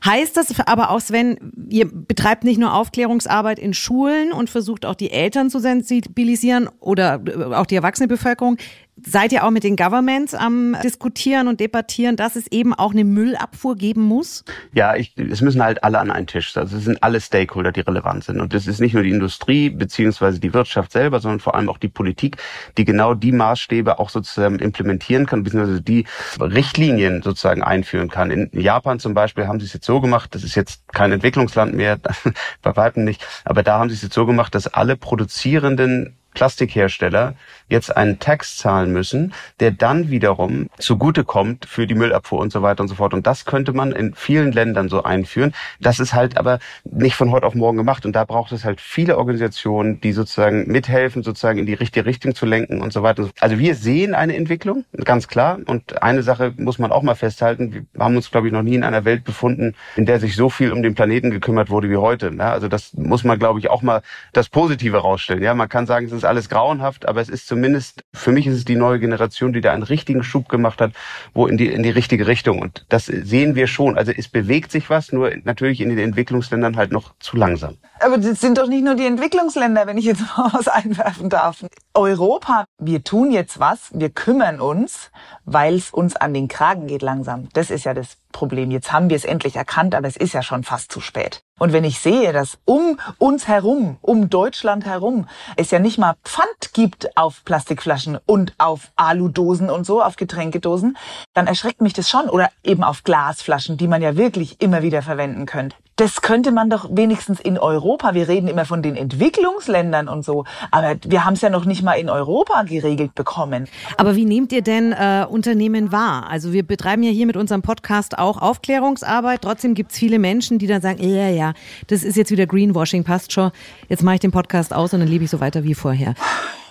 Heißt 0.06 0.38
das 0.38 0.60
aber 0.66 0.90
auch, 0.90 1.00
Sven, 1.00 1.52
ihr 1.70 1.90
betreibt 1.92 2.44
nicht 2.44 2.60
nur 2.60 2.74
Aufklärungsarbeit 2.74 3.60
in 3.60 3.74
Schulen 3.74 4.32
und 4.32 4.50
versucht 4.50 4.86
auch 4.86 4.96
die 4.96 5.12
Eltern 5.12 5.50
zu 5.50 5.60
sensibilisieren 5.60 6.70
oder 6.80 7.22
äh, 7.26 7.54
auch 7.54 7.66
die 7.66 7.76
erwachsene 7.76 8.08
Bevölkerung 8.08 8.58
seid 9.06 9.32
ihr 9.32 9.44
auch 9.46 9.52
mit 9.52 9.64
den 9.64 9.76
Governments 9.76 10.34
am 10.34 10.76
diskutieren 10.84 11.48
und 11.48 11.60
debattieren, 11.60 12.16
dass 12.16 12.36
es 12.36 12.48
eben 12.48 12.74
auch 12.74 12.92
eine 12.92 13.04
Müllabfuhr 13.04 13.76
geben 13.76 14.02
muss? 14.02 14.44
Ja, 14.74 14.96
ich, 14.96 15.14
es 15.18 15.42
müssen 15.42 15.64
halt 15.64 15.84
alle 15.84 16.00
an 16.00 16.12
einen 16.12 16.28
Tisch. 16.28 16.56
Also 16.58 16.78
es 16.78 16.84
sind 16.84 17.02
alle 17.04 17.20
Stakeholder, 17.22 17.72
die 17.72 17.82
relevant 17.82 18.24
sind. 18.24 18.40
Und 18.40 18.54
es 18.54 18.68
ist 18.68 18.80
nicht 18.80 18.94
nur 18.94 19.04
die 19.04 19.12
Industrie 19.12 19.70
beziehungsweise 19.70 20.40
die 20.40 20.54
Wirtschaft 20.54 20.92
selber, 20.92 21.20
sondern 21.20 21.40
vor 21.40 21.56
allem 21.56 21.70
auch 21.70 21.78
die 21.78 21.88
Politik, 21.88 22.38
die 22.78 22.86
genau 22.86 23.14
die 23.14 23.32
Maßstäbe 23.32 24.00
auch 24.00 24.10
sozusagen 24.10 24.60
implementieren 24.60 25.26
kann, 25.26 25.44
beziehungsweise 25.44 25.82
die 25.82 26.06
Richtlinien 26.40 27.22
sozusagen 27.22 27.64
einführen 27.64 28.10
kann. 28.10 28.32
In 28.32 28.50
Japan 28.54 29.00
zum 29.00 29.14
Beispiel 29.14 29.48
haben 29.48 29.60
sie 29.60 29.66
es 29.66 29.74
jetzt 29.74 29.86
so 29.86 30.02
gemacht, 30.02 30.34
das 30.36 30.44
ist 30.44 30.56
jetzt 30.56 30.88
kein 30.94 31.12
Entwicklungsland 31.12 31.74
mehr, 31.74 32.00
bei 32.62 32.76
weitem 32.76 33.04
nicht, 33.04 33.26
aber 33.46 33.64
da 33.64 33.80
haben 33.80 33.90
sie 33.90 33.96
es 33.96 34.02
jetzt 34.02 34.16
so 34.16 34.26
gemacht, 34.26 34.56
dass 34.56 34.68
alle 34.68 34.96
produzierenden 34.96 36.16
Plastikhersteller 36.34 37.36
jetzt 37.72 37.96
einen 37.96 38.20
Tax 38.20 38.58
zahlen 38.58 38.92
müssen, 38.94 39.34
der 39.60 39.72
dann 39.72 40.10
wiederum 40.10 40.70
zugutekommt 40.78 41.66
für 41.66 41.88
die 41.88 41.96
Müllabfuhr 41.96 42.40
und 42.40 42.52
so 42.52 42.62
weiter 42.62 42.82
und 42.82 42.90
so 42.90 42.96
fort. 42.96 43.14
Und 43.14 43.26
das 43.26 43.46
könnte 43.46 43.74
man 43.74 43.92
in 43.92 44.14
vielen 44.14 44.52
Ländern 44.52 44.90
so 44.90 45.04
einführen. 45.04 45.54
Das 45.80 46.00
ist 46.00 46.14
halt 46.14 46.38
aber 46.38 46.60
nicht 46.84 47.16
von 47.16 47.32
heute 47.32 47.48
auf 47.48 47.56
morgen 47.56 47.78
gemacht. 47.78 48.06
Und 48.06 48.16
da 48.16 48.26
braucht 48.26 48.52
es 48.52 48.66
halt 48.66 48.82
viele 48.82 49.18
Organisationen, 49.18 50.02
die 50.02 50.12
sozusagen 50.12 50.68
mithelfen, 50.68 51.24
sozusagen 51.24 51.60
in 51.60 51.66
die 51.66 51.74
richtige 51.74 52.06
Richtung 52.06 52.36
zu 52.36 52.46
lenken 52.46 52.82
und 52.82 52.94
so 52.94 53.04
weiter. 53.04 53.30
Also 53.40 53.58
wir 53.58 53.76
sehen 53.76 54.14
eine 54.14 54.36
Entwicklung, 54.36 54.86
ganz 55.04 55.28
klar. 55.28 55.60
Und 55.66 56.04
eine 56.04 56.24
Sache 56.24 56.54
muss 56.58 56.78
man 56.78 56.92
auch 56.92 57.04
mal 57.04 57.16
festhalten. 57.16 57.74
Wir 57.74 58.04
haben 58.04 58.16
uns, 58.16 58.30
glaube 58.30 58.48
ich, 58.48 58.54
noch 58.54 58.64
nie 58.64 58.76
in 58.76 58.84
einer 58.84 59.06
Welt 59.06 59.24
befunden, 59.24 59.76
in 59.96 60.06
der 60.06 60.20
sich 60.20 60.36
so 60.36 60.50
viel 60.50 60.74
um 60.74 60.84
den 60.84 60.94
Planeten 60.94 61.32
gekümmert 61.32 61.70
wurde 61.70 61.90
wie 61.90 61.98
heute. 61.98 62.32
Also 62.40 62.68
das 62.68 62.94
muss 62.96 63.24
man, 63.24 63.40
glaube 63.40 63.60
ich, 63.60 63.70
auch 63.70 63.82
mal 63.82 64.02
das 64.34 64.50
Positive 64.50 64.98
rausstellen. 64.98 65.42
Ja, 65.42 65.54
man 65.54 65.70
kann 65.70 65.86
sagen, 65.86 66.06
es 66.06 66.12
ist 66.12 66.26
alles 66.26 66.50
grauenhaft, 66.50 67.08
aber 67.08 67.22
es 67.22 67.30
ist 67.30 67.48
zumindest, 67.62 68.04
für 68.12 68.32
mich 68.32 68.48
ist 68.48 68.56
es 68.56 68.66
die 68.66 68.76
neue 68.76 69.00
Generation, 69.00 69.54
die 69.54 69.62
da 69.62 69.72
einen 69.72 69.84
richtigen 69.84 70.24
Schub 70.24 70.50
gemacht 70.50 70.82
hat, 70.82 70.94
wo 71.36 71.46
in 71.46 71.58
die, 71.58 71.68
in 71.68 71.84
die 71.84 71.92
richtige 71.92 72.26
Richtung. 72.26 72.58
Und 72.58 72.86
das 72.90 73.06
sehen 73.06 73.54
wir 73.54 73.68
schon. 73.68 74.00
Also 74.00 74.12
es 74.12 74.28
bewegt 74.28 74.72
sich 74.72 74.90
was, 74.90 75.12
nur 75.12 75.32
natürlich 75.44 75.80
in 75.80 75.90
den 75.90 76.00
Entwicklungsländern 76.00 76.76
halt 76.76 76.92
noch 76.92 77.14
zu 77.20 77.38
langsam. 77.38 77.78
Aber 78.00 78.18
das 78.18 78.42
sind 78.42 78.58
doch 78.58 78.68
nicht 78.68 78.84
nur 78.84 78.96
die 78.96 79.06
Entwicklungsländer, 79.06 79.86
wenn 79.86 80.00
ich 80.00 80.06
jetzt 80.06 80.22
mal 80.36 80.50
was 80.54 80.68
einwerfen 80.68 81.30
darf. 81.30 81.64
Europa, 81.94 82.66
wir 82.80 83.04
tun 83.04 83.30
jetzt 83.30 83.60
was, 83.60 83.92
wir 83.94 84.10
kümmern 84.10 84.60
uns, 84.60 85.12
weil 85.46 85.76
es 85.76 85.92
uns 85.92 86.16
an 86.16 86.34
den 86.34 86.48
Kragen 86.48 86.88
geht 86.88 87.04
langsam. 87.04 87.48
Das 87.54 87.70
ist 87.70 87.84
ja 87.84 87.94
das 87.94 88.18
Problem. 88.32 88.72
Jetzt 88.72 88.92
haben 88.92 89.10
wir 89.10 89.16
es 89.16 89.26
endlich 89.26 89.56
erkannt, 89.56 89.96
aber 89.96 90.08
es 90.08 90.18
ist 90.18 90.34
ja 90.34 90.42
schon 90.42 90.64
fast 90.64 90.92
zu 90.92 91.02
spät. 91.02 91.44
Und 91.60 91.74
wenn 91.74 91.84
ich 91.84 92.00
sehe, 92.00 92.34
dass 92.34 92.58
um 92.66 93.00
uns 93.20 93.48
herum, 93.48 93.98
um 94.02 94.30
Deutschland 94.30 94.86
herum, 94.86 95.28
es 95.58 95.70
ja 95.70 95.80
nicht 95.80 96.00
mal 96.00 96.16
Pfand 96.24 96.74
gibt 96.74 97.16
auf 97.16 97.44
Plastikflaschen 97.46 98.18
und 98.26 98.56
auf 98.58 98.92
Aludosen 98.96 99.70
und 99.70 99.86
so, 99.86 100.02
auf 100.02 100.16
Getränkedosen, 100.16 100.98
dann 101.34 101.48
erschreckt 101.48 101.82
mich 101.82 101.94
das 101.94 102.10
schon. 102.10 102.30
Oder 102.30 102.50
eben 102.64 102.84
auf 102.84 103.04
Glasflaschen, 103.04 103.78
die 103.78 103.88
man 103.88 104.02
ja 104.02 104.18
wirklich 104.18 104.60
immer 104.60 104.82
wieder 104.82 105.04
verwenden 105.04 105.46
könnte. 105.46 105.76
Das 106.02 106.24
könnte 106.24 106.52
man 106.52 106.72
doch 106.72 106.90
wenigstens 106.90 107.40
in 107.40 107.60
Europa, 107.60 108.16
wir 108.16 108.28
reden 108.28 108.48
immer 108.48 108.66
von 108.66 108.82
den 108.82 108.96
Entwicklungsländern 108.96 110.08
und 110.08 110.26
so, 110.26 110.46
aber 110.72 110.96
wir 111.06 111.26
haben 111.26 111.36
es 111.36 111.42
ja 111.42 111.52
noch 111.52 111.66
nicht 111.66 111.84
mal 111.84 111.94
in 111.94 112.10
Europa 112.10 112.64
geregelt 112.64 113.14
bekommen. 113.14 113.68
Aber 113.98 114.16
wie 114.16 114.26
nehmt 114.26 114.52
ihr 114.52 114.64
denn 114.64 114.94
äh, 114.94 115.28
Unternehmen 115.30 115.92
wahr? 115.92 116.28
Also 116.28 116.54
wir 116.54 116.66
betreiben 116.66 117.04
ja 117.04 117.12
hier 117.12 117.28
mit 117.28 117.38
unserem 117.38 117.62
Podcast 117.62 118.18
auch 118.18 118.42
Aufklärungsarbeit. 118.42 119.44
Trotzdem 119.44 119.76
gibt 119.76 119.92
es 119.92 120.00
viele 120.00 120.18
Menschen, 120.18 120.58
die 120.58 120.66
dann 120.66 120.82
sagen, 120.82 121.08
ja, 121.08 121.30
ja, 121.30 121.54
das 121.86 122.04
ist 122.04 122.18
jetzt 122.18 122.32
wieder 122.32 122.48
Greenwashing, 122.48 123.04
passt 123.04 123.32
schon. 123.32 123.52
Jetzt 123.88 124.02
mache 124.02 124.16
ich 124.16 124.22
den 124.22 124.32
Podcast 124.32 124.74
aus 124.74 124.96
und 124.96 125.02
dann 125.02 125.08
lebe 125.08 125.26
ich 125.26 125.30
so 125.30 125.40
weiter 125.40 125.64
wie 125.64 125.76
vorher. 125.76 126.16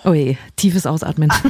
Oh 0.04 0.12
je, 0.12 0.38
tiefes 0.56 0.86
Ausatmen. 0.86 1.32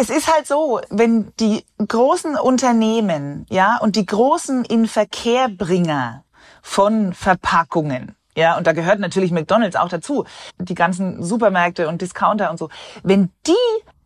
Es 0.00 0.10
ist 0.10 0.32
halt 0.32 0.46
so, 0.46 0.80
wenn 0.90 1.32
die 1.40 1.64
großen 1.84 2.36
Unternehmen, 2.36 3.46
ja, 3.50 3.78
und 3.80 3.96
die 3.96 4.06
großen 4.06 4.64
Inverkehrbringer 4.64 6.22
von 6.62 7.12
Verpackungen, 7.14 8.14
ja, 8.38 8.56
und 8.56 8.68
da 8.68 8.72
gehört 8.72 9.00
natürlich 9.00 9.32
McDonald's 9.32 9.74
auch 9.74 9.88
dazu, 9.88 10.24
die 10.58 10.76
ganzen 10.76 11.24
Supermärkte 11.24 11.88
und 11.88 12.00
Discounter 12.02 12.52
und 12.52 12.58
so. 12.58 12.68
Wenn 13.02 13.30
die 13.48 13.52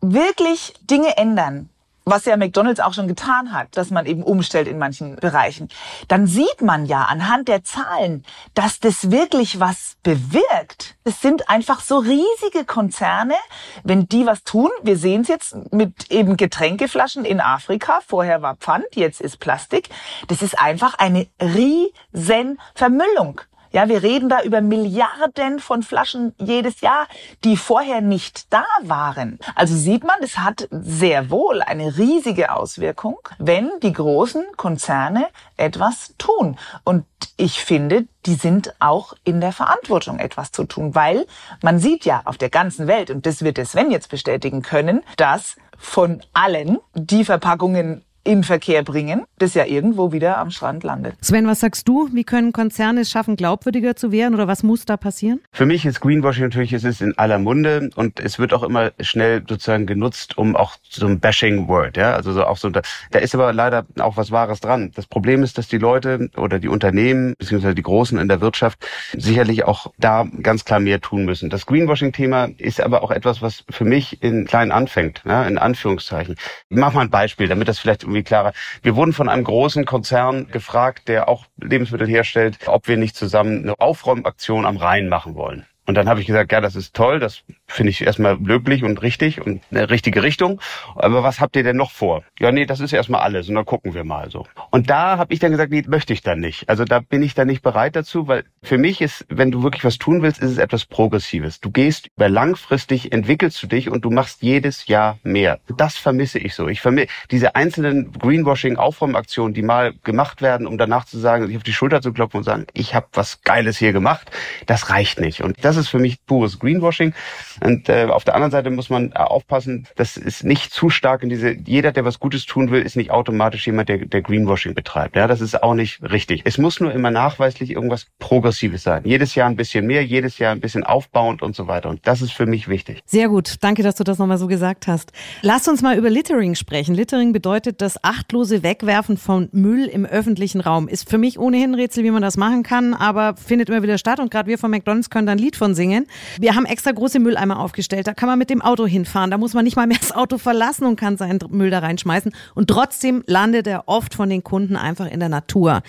wirklich 0.01 0.73
Dinge 0.89 1.17
ändern, 1.17 1.69
was 2.05 2.25
ja 2.25 2.37
McDonald's 2.37 2.79
auch 2.79 2.93
schon 2.93 3.07
getan 3.07 3.53
hat, 3.53 3.75
dass 3.77 3.89
man 3.89 4.05
eben 4.05 4.23
umstellt 4.23 4.67
in 4.67 4.77
manchen 4.77 5.15
Bereichen, 5.15 5.69
dann 6.07 6.27
sieht 6.27 6.61
man 6.61 6.85
ja 6.85 7.03
anhand 7.03 7.47
der 7.47 7.63
Zahlen, 7.63 8.23
dass 8.53 8.79
das 8.79 9.11
wirklich 9.11 9.59
was 9.59 9.97
bewirkt. 10.03 10.95
Es 11.03 11.21
sind 11.21 11.49
einfach 11.49 11.81
so 11.81 11.99
riesige 11.99 12.65
Konzerne, 12.65 13.35
wenn 13.83 14.07
die 14.07 14.25
was 14.25 14.43
tun. 14.43 14.69
Wir 14.81 14.97
sehen 14.97 15.21
es 15.21 15.27
jetzt 15.27 15.73
mit 15.73 16.11
eben 16.11 16.37
Getränkeflaschen 16.37 17.25
in 17.25 17.39
Afrika. 17.39 17.99
Vorher 18.05 18.41
war 18.41 18.55
Pfand, 18.55 18.95
jetzt 18.95 19.21
ist 19.21 19.39
Plastik. 19.39 19.89
Das 20.27 20.41
ist 20.41 20.59
einfach 20.59 20.95
eine 20.95 21.27
riesen 21.41 22.59
Vermüllung. 22.75 23.41
Ja, 23.75 23.89
wir 23.89 24.03
reden 24.03 24.29
da 24.29 24.43
über 24.43 24.61
Milliarden 24.61 25.57
von 25.57 25.81
Flaschen 25.81 26.35
jedes 26.37 26.81
Jahr, 26.81 27.07
die 27.43 27.57
vorher 27.57 28.01
nicht 28.01 28.53
da 28.53 28.65
waren. 28.83 29.39
Also 29.55 29.75
sieht 29.75 30.03
man, 30.03 30.17
es 30.21 30.37
hat 30.37 30.67
sehr 30.69 31.31
wohl 31.31 31.63
eine 31.63 31.97
riesige 31.97 32.53
Auswirkung, 32.53 33.17
wenn 33.39 33.71
die 33.81 33.91
großen 33.91 34.45
Konzerne 34.57 35.25
etwas 35.57 36.13
tun. 36.19 36.59
Und 36.83 37.05
ich 37.35 37.63
finde, 37.63 38.05
die 38.27 38.35
sind 38.35 38.75
auch 38.79 39.15
in 39.23 39.41
der 39.41 39.51
Verantwortung, 39.51 40.19
etwas 40.19 40.51
zu 40.51 40.65
tun, 40.65 40.93
weil 40.93 41.25
man 41.63 41.79
sieht 41.79 42.05
ja 42.05 42.21
auf 42.25 42.37
der 42.37 42.51
ganzen 42.51 42.85
Welt, 42.85 43.09
und 43.09 43.25
das 43.25 43.41
wird 43.41 43.57
der 43.57 43.65
Sven 43.65 43.89
jetzt 43.89 44.09
bestätigen 44.09 44.61
können, 44.61 45.01
dass 45.17 45.55
von 45.79 46.21
allen 46.33 46.77
die 46.93 47.25
Verpackungen 47.25 48.05
in 48.23 48.43
Verkehr 48.43 48.83
bringen, 48.83 49.23
das 49.37 49.53
ja 49.53 49.65
irgendwo 49.65 50.11
wieder 50.11 50.37
am 50.37 50.49
Strand 50.49 50.83
landet. 50.83 51.15
Sven, 51.21 51.45
was 51.47 51.59
sagst 51.59 51.87
du? 51.87 52.09
Wie 52.13 52.23
können 52.23 52.53
Konzerne 52.53 53.01
es 53.01 53.11
schaffen, 53.11 53.35
glaubwürdiger 53.35 53.95
zu 53.95 54.11
werden 54.11 54.33
oder 54.33 54.47
was 54.47 54.63
muss 54.63 54.85
da 54.85 54.95
passieren? 54.95 55.41
Für 55.51 55.65
mich 55.65 55.85
ist 55.85 55.99
Greenwashing 55.99 56.43
natürlich, 56.43 56.71
es 56.73 56.83
ist 56.83 57.01
in 57.01 57.17
aller 57.17 57.39
Munde 57.39 57.89
und 57.95 58.19
es 58.19 58.39
wird 58.39 58.53
auch 58.53 58.63
immer 58.63 58.91
schnell 59.01 59.43
sozusagen 59.47 59.85
genutzt, 59.85 60.37
um 60.37 60.55
auch 60.55 60.77
so 60.89 61.05
ein 61.05 61.19
Bashing-Word, 61.19 61.97
ja, 61.97 62.13
also 62.13 62.31
so 62.31 62.45
auch 62.45 62.57
so, 62.57 62.69
da, 62.69 62.81
da 63.11 63.19
ist 63.19 63.35
aber 63.35 63.51
leider 63.51 63.85
auch 63.99 64.15
was 64.15 64.31
Wahres 64.31 64.61
dran. 64.61 64.91
Das 64.95 65.05
Problem 65.05 65.43
ist, 65.43 65.57
dass 65.57 65.67
die 65.67 65.77
Leute 65.77 66.29
oder 66.37 66.59
die 66.59 66.69
Unternehmen, 66.69 67.35
beziehungsweise 67.37 67.75
die 67.75 67.83
Großen 67.83 68.17
in 68.17 68.27
der 68.29 68.39
Wirtschaft 68.39 68.79
sicherlich 69.17 69.65
auch 69.65 69.91
da 69.97 70.25
ganz 70.41 70.63
klar 70.63 70.79
mehr 70.79 71.01
tun 71.01 71.25
müssen. 71.25 71.49
Das 71.49 71.65
Greenwashing-Thema 71.65 72.49
ist 72.57 72.79
aber 72.79 73.03
auch 73.03 73.11
etwas, 73.11 73.41
was 73.41 73.65
für 73.69 73.85
mich 73.85 74.23
in 74.23 74.45
klein 74.45 74.71
anfängt, 74.71 75.23
ja, 75.25 75.43
in 75.43 75.57
Anführungszeichen. 75.57 76.35
Ich 76.69 76.77
mach 76.77 76.93
mal 76.93 77.01
ein 77.01 77.09
Beispiel, 77.09 77.47
damit 77.47 77.67
das 77.67 77.79
vielleicht 77.79 78.03
irgendwie 78.13 78.23
klarer. 78.23 78.53
Wir 78.81 78.95
wurden 78.95 79.13
von 79.13 79.29
einem 79.29 79.43
großen 79.43 79.85
Konzern 79.85 80.47
gefragt, 80.47 81.07
der 81.07 81.27
auch 81.27 81.45
Lebensmittel 81.61 82.07
herstellt, 82.07 82.59
ob 82.67 82.87
wir 82.87 82.97
nicht 82.97 83.15
zusammen 83.15 83.63
eine 83.63 83.79
Aufräumaktion 83.79 84.65
am 84.65 84.77
Rhein 84.77 85.09
machen 85.09 85.35
wollen. 85.35 85.65
Und 85.85 85.95
dann 85.95 86.07
habe 86.07 86.21
ich 86.21 86.27
gesagt, 86.27 86.51
ja, 86.51 86.61
das 86.61 86.75
ist 86.75 86.95
toll, 86.95 87.19
das 87.19 87.43
finde 87.73 87.89
ich 87.89 88.01
erstmal 88.01 88.37
löblich 88.37 88.83
und 88.83 89.01
richtig 89.01 89.41
und 89.41 89.61
eine 89.71 89.89
richtige 89.89 90.23
Richtung. 90.23 90.61
Aber 90.95 91.23
was 91.23 91.39
habt 91.39 91.55
ihr 91.55 91.63
denn 91.63 91.77
noch 91.77 91.91
vor? 91.91 92.23
Ja, 92.39 92.51
nee, 92.51 92.65
das 92.65 92.79
ist 92.79 92.93
erstmal 92.93 93.21
alles 93.21 93.49
und 93.49 93.55
dann 93.55 93.65
gucken 93.65 93.93
wir 93.93 94.03
mal 94.03 94.29
so. 94.29 94.45
Und 94.69 94.89
da 94.89 95.17
habe 95.17 95.33
ich 95.33 95.39
dann 95.39 95.51
gesagt, 95.51 95.71
nee, 95.71 95.83
möchte 95.87 96.13
ich 96.13 96.21
dann 96.21 96.39
nicht. 96.39 96.69
Also 96.69 96.85
da 96.85 96.99
bin 96.99 97.23
ich 97.23 97.33
dann 97.33 97.47
nicht 97.47 97.61
bereit 97.61 97.95
dazu, 97.95 98.27
weil 98.27 98.43
für 98.61 98.77
mich 98.77 99.01
ist, 99.01 99.25
wenn 99.29 99.51
du 99.51 99.63
wirklich 99.63 99.83
was 99.83 99.97
tun 99.97 100.21
willst, 100.21 100.41
ist 100.41 100.51
es 100.51 100.57
etwas 100.57 100.85
Progressives. 100.85 101.59
Du 101.59 101.71
gehst 101.71 102.07
über 102.15 102.29
langfristig, 102.29 103.11
entwickelst 103.11 103.61
du 103.63 103.67
dich 103.67 103.89
und 103.89 104.05
du 104.05 104.11
machst 104.11 104.41
jedes 104.41 104.87
Jahr 104.87 105.17
mehr. 105.23 105.59
Das 105.77 105.97
vermisse 105.97 106.39
ich 106.39 106.53
so. 106.53 106.67
Ich 106.67 106.81
vermisse 106.81 107.07
diese 107.31 107.55
einzelnen 107.55 108.11
Greenwashing-Aufräumaktionen, 108.11 109.53
die 109.53 109.63
mal 109.63 109.93
gemacht 110.03 110.41
werden, 110.41 110.67
um 110.67 110.77
danach 110.77 111.05
zu 111.05 111.17
sagen, 111.17 111.47
sich 111.47 111.57
auf 111.57 111.63
die 111.63 111.73
Schulter 111.73 112.01
zu 112.01 112.13
klopfen 112.13 112.37
und 112.37 112.43
sagen, 112.43 112.67
ich 112.73 112.93
habe 112.93 113.07
was 113.13 113.41
Geiles 113.41 113.77
hier 113.77 113.93
gemacht. 113.93 114.31
Das 114.65 114.89
reicht 114.89 115.19
nicht. 115.19 115.41
Und 115.41 115.63
das 115.65 115.77
ist 115.77 115.87
für 115.87 115.99
mich 115.99 116.25
pures 116.25 116.59
Greenwashing. 116.59 117.13
Und 117.63 117.87
äh, 117.89 118.07
auf 118.09 118.23
der 118.23 118.35
anderen 118.35 118.51
Seite 118.51 118.69
muss 118.69 118.89
man 118.89 119.11
äh, 119.11 119.15
aufpassen, 119.15 119.87
dass 119.95 120.17
es 120.17 120.43
nicht 120.43 120.73
zu 120.73 120.89
stark 120.89 121.23
in 121.23 121.29
diese, 121.29 121.51
jeder, 121.51 121.91
der 121.91 122.03
was 122.03 122.19
Gutes 122.19 122.45
tun 122.45 122.71
will, 122.71 122.81
ist 122.81 122.97
nicht 122.97 123.11
automatisch 123.11 123.65
jemand, 123.65 123.89
der, 123.89 123.99
der 123.99 124.21
Greenwashing 124.21 124.73
betreibt. 124.73 125.15
Ja, 125.15 125.27
das 125.27 125.39
ist 125.39 125.63
auch 125.63 125.73
nicht 125.73 126.01
richtig. 126.03 126.41
Es 126.43 126.57
muss 126.57 126.79
nur 126.79 126.91
immer 126.91 127.11
nachweislich 127.11 127.71
irgendwas 127.71 128.07
Progressives 128.19 128.83
sein. 128.83 129.03
Jedes 129.05 129.35
Jahr 129.35 129.49
ein 129.49 129.55
bisschen 129.55 129.87
mehr, 129.87 130.03
jedes 130.03 130.39
Jahr 130.39 130.51
ein 130.51 130.59
bisschen 130.59 130.83
aufbauend 130.83 131.41
und 131.41 131.55
so 131.55 131.67
weiter. 131.67 131.89
Und 131.89 132.05
das 132.05 132.21
ist 132.21 132.33
für 132.33 132.45
mich 132.45 132.67
wichtig. 132.67 133.01
Sehr 133.05 133.29
gut. 133.29 133.55
Danke, 133.61 133.81
dass 133.83 133.95
du 133.95 134.03
das 134.03 134.17
nochmal 134.17 134.37
so 134.37 134.47
gesagt 134.47 134.87
hast. 134.87 135.13
Lass 135.41 135.67
uns 135.67 135.81
mal 135.81 135.97
über 135.97 136.09
Littering 136.09 136.55
sprechen. 136.55 136.93
Littering 136.95 137.31
bedeutet 137.31 137.81
das 137.81 138.03
achtlose 138.03 138.63
Wegwerfen 138.63 139.17
von 139.17 139.47
Müll 139.53 139.85
im 139.85 140.05
öffentlichen 140.05 140.59
Raum. 140.59 140.87
Ist 140.89 141.09
für 141.09 141.17
mich 141.17 141.39
ohnehin 141.39 141.71
ein 141.71 141.75
Rätsel, 141.75 142.03
wie 142.03 142.11
man 142.11 142.21
das 142.21 142.35
machen 142.35 142.63
kann, 142.63 142.93
aber 142.93 143.35
findet 143.37 143.69
immer 143.69 143.83
wieder 143.83 143.97
statt. 143.97 144.19
Und 144.19 144.31
gerade 144.31 144.49
wir 144.49 144.57
von 144.57 144.69
McDonalds 144.69 145.09
können 145.09 145.27
da 145.27 145.31
ein 145.31 145.37
Lied 145.37 145.55
von 145.55 145.75
singen. 145.75 146.07
Wir 146.39 146.55
haben 146.55 146.65
extra 146.65 146.91
große 146.91 147.19
Mülleimer 147.19 147.42
aufgestellt. 147.51 148.07
Da 148.07 148.13
kann 148.13 148.27
man 148.27 148.39
mit 148.39 148.49
dem 148.49 148.61
Auto 148.61 148.85
hinfahren. 148.85 149.31
Da 149.31 149.37
muss 149.37 149.53
man 149.53 149.63
nicht 149.63 149.75
mal 149.75 149.87
mehr 149.87 149.97
das 149.99 150.11
Auto 150.11 150.37
verlassen 150.37 150.85
und 150.85 150.95
kann 150.95 151.17
seinen 151.17 151.39
Müll 151.49 151.69
da 151.69 151.79
reinschmeißen. 151.79 152.33
Und 152.55 152.69
trotzdem 152.69 153.23
landet 153.27 153.67
er 153.67 153.83
oft 153.87 154.13
von 154.13 154.29
den 154.29 154.43
Kunden 154.43 154.75
einfach 154.75 155.07
in 155.07 155.19
der 155.19 155.29
Natur. 155.29 155.81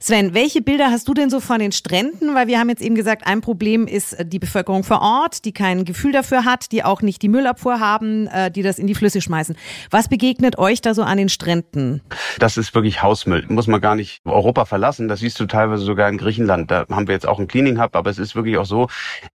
Sven, 0.00 0.34
welche 0.34 0.62
Bilder 0.62 0.90
hast 0.90 1.08
du 1.08 1.14
denn 1.14 1.30
so 1.30 1.40
von 1.40 1.58
den 1.58 1.72
Stränden? 1.72 2.34
Weil 2.34 2.46
wir 2.46 2.58
haben 2.58 2.68
jetzt 2.68 2.82
eben 2.82 2.94
gesagt, 2.94 3.26
ein 3.26 3.40
Problem 3.40 3.86
ist 3.86 4.16
die 4.24 4.38
Bevölkerung 4.38 4.84
vor 4.84 5.00
Ort, 5.00 5.44
die 5.44 5.52
kein 5.52 5.84
Gefühl 5.84 6.12
dafür 6.12 6.44
hat, 6.44 6.72
die 6.72 6.84
auch 6.84 7.02
nicht 7.02 7.22
die 7.22 7.28
Müllabfuhr 7.28 7.80
haben, 7.80 8.26
äh, 8.28 8.50
die 8.50 8.62
das 8.62 8.78
in 8.78 8.86
die 8.86 8.94
Flüsse 8.94 9.20
schmeißen. 9.20 9.56
Was 9.90 10.08
begegnet 10.08 10.58
euch 10.58 10.80
da 10.80 10.94
so 10.94 11.02
an 11.02 11.18
den 11.18 11.28
Stränden? 11.28 12.02
Das 12.38 12.56
ist 12.56 12.74
wirklich 12.74 13.02
Hausmüll. 13.02 13.44
Muss 13.48 13.66
man 13.66 13.80
gar 13.80 13.94
nicht 13.94 14.20
Europa 14.24 14.64
verlassen. 14.64 15.08
Das 15.08 15.20
siehst 15.20 15.38
du 15.40 15.46
teilweise 15.46 15.84
sogar 15.84 16.08
in 16.08 16.18
Griechenland. 16.18 16.70
Da 16.70 16.86
haben 16.90 17.06
wir 17.06 17.14
jetzt 17.14 17.26
auch 17.26 17.38
einen 17.38 17.48
Cleaning 17.48 17.80
Hub, 17.80 17.94
aber 17.96 18.10
es 18.10 18.18
ist 18.18 18.34
wirklich 18.34 18.58
auch 18.58 18.66
so, 18.66 18.88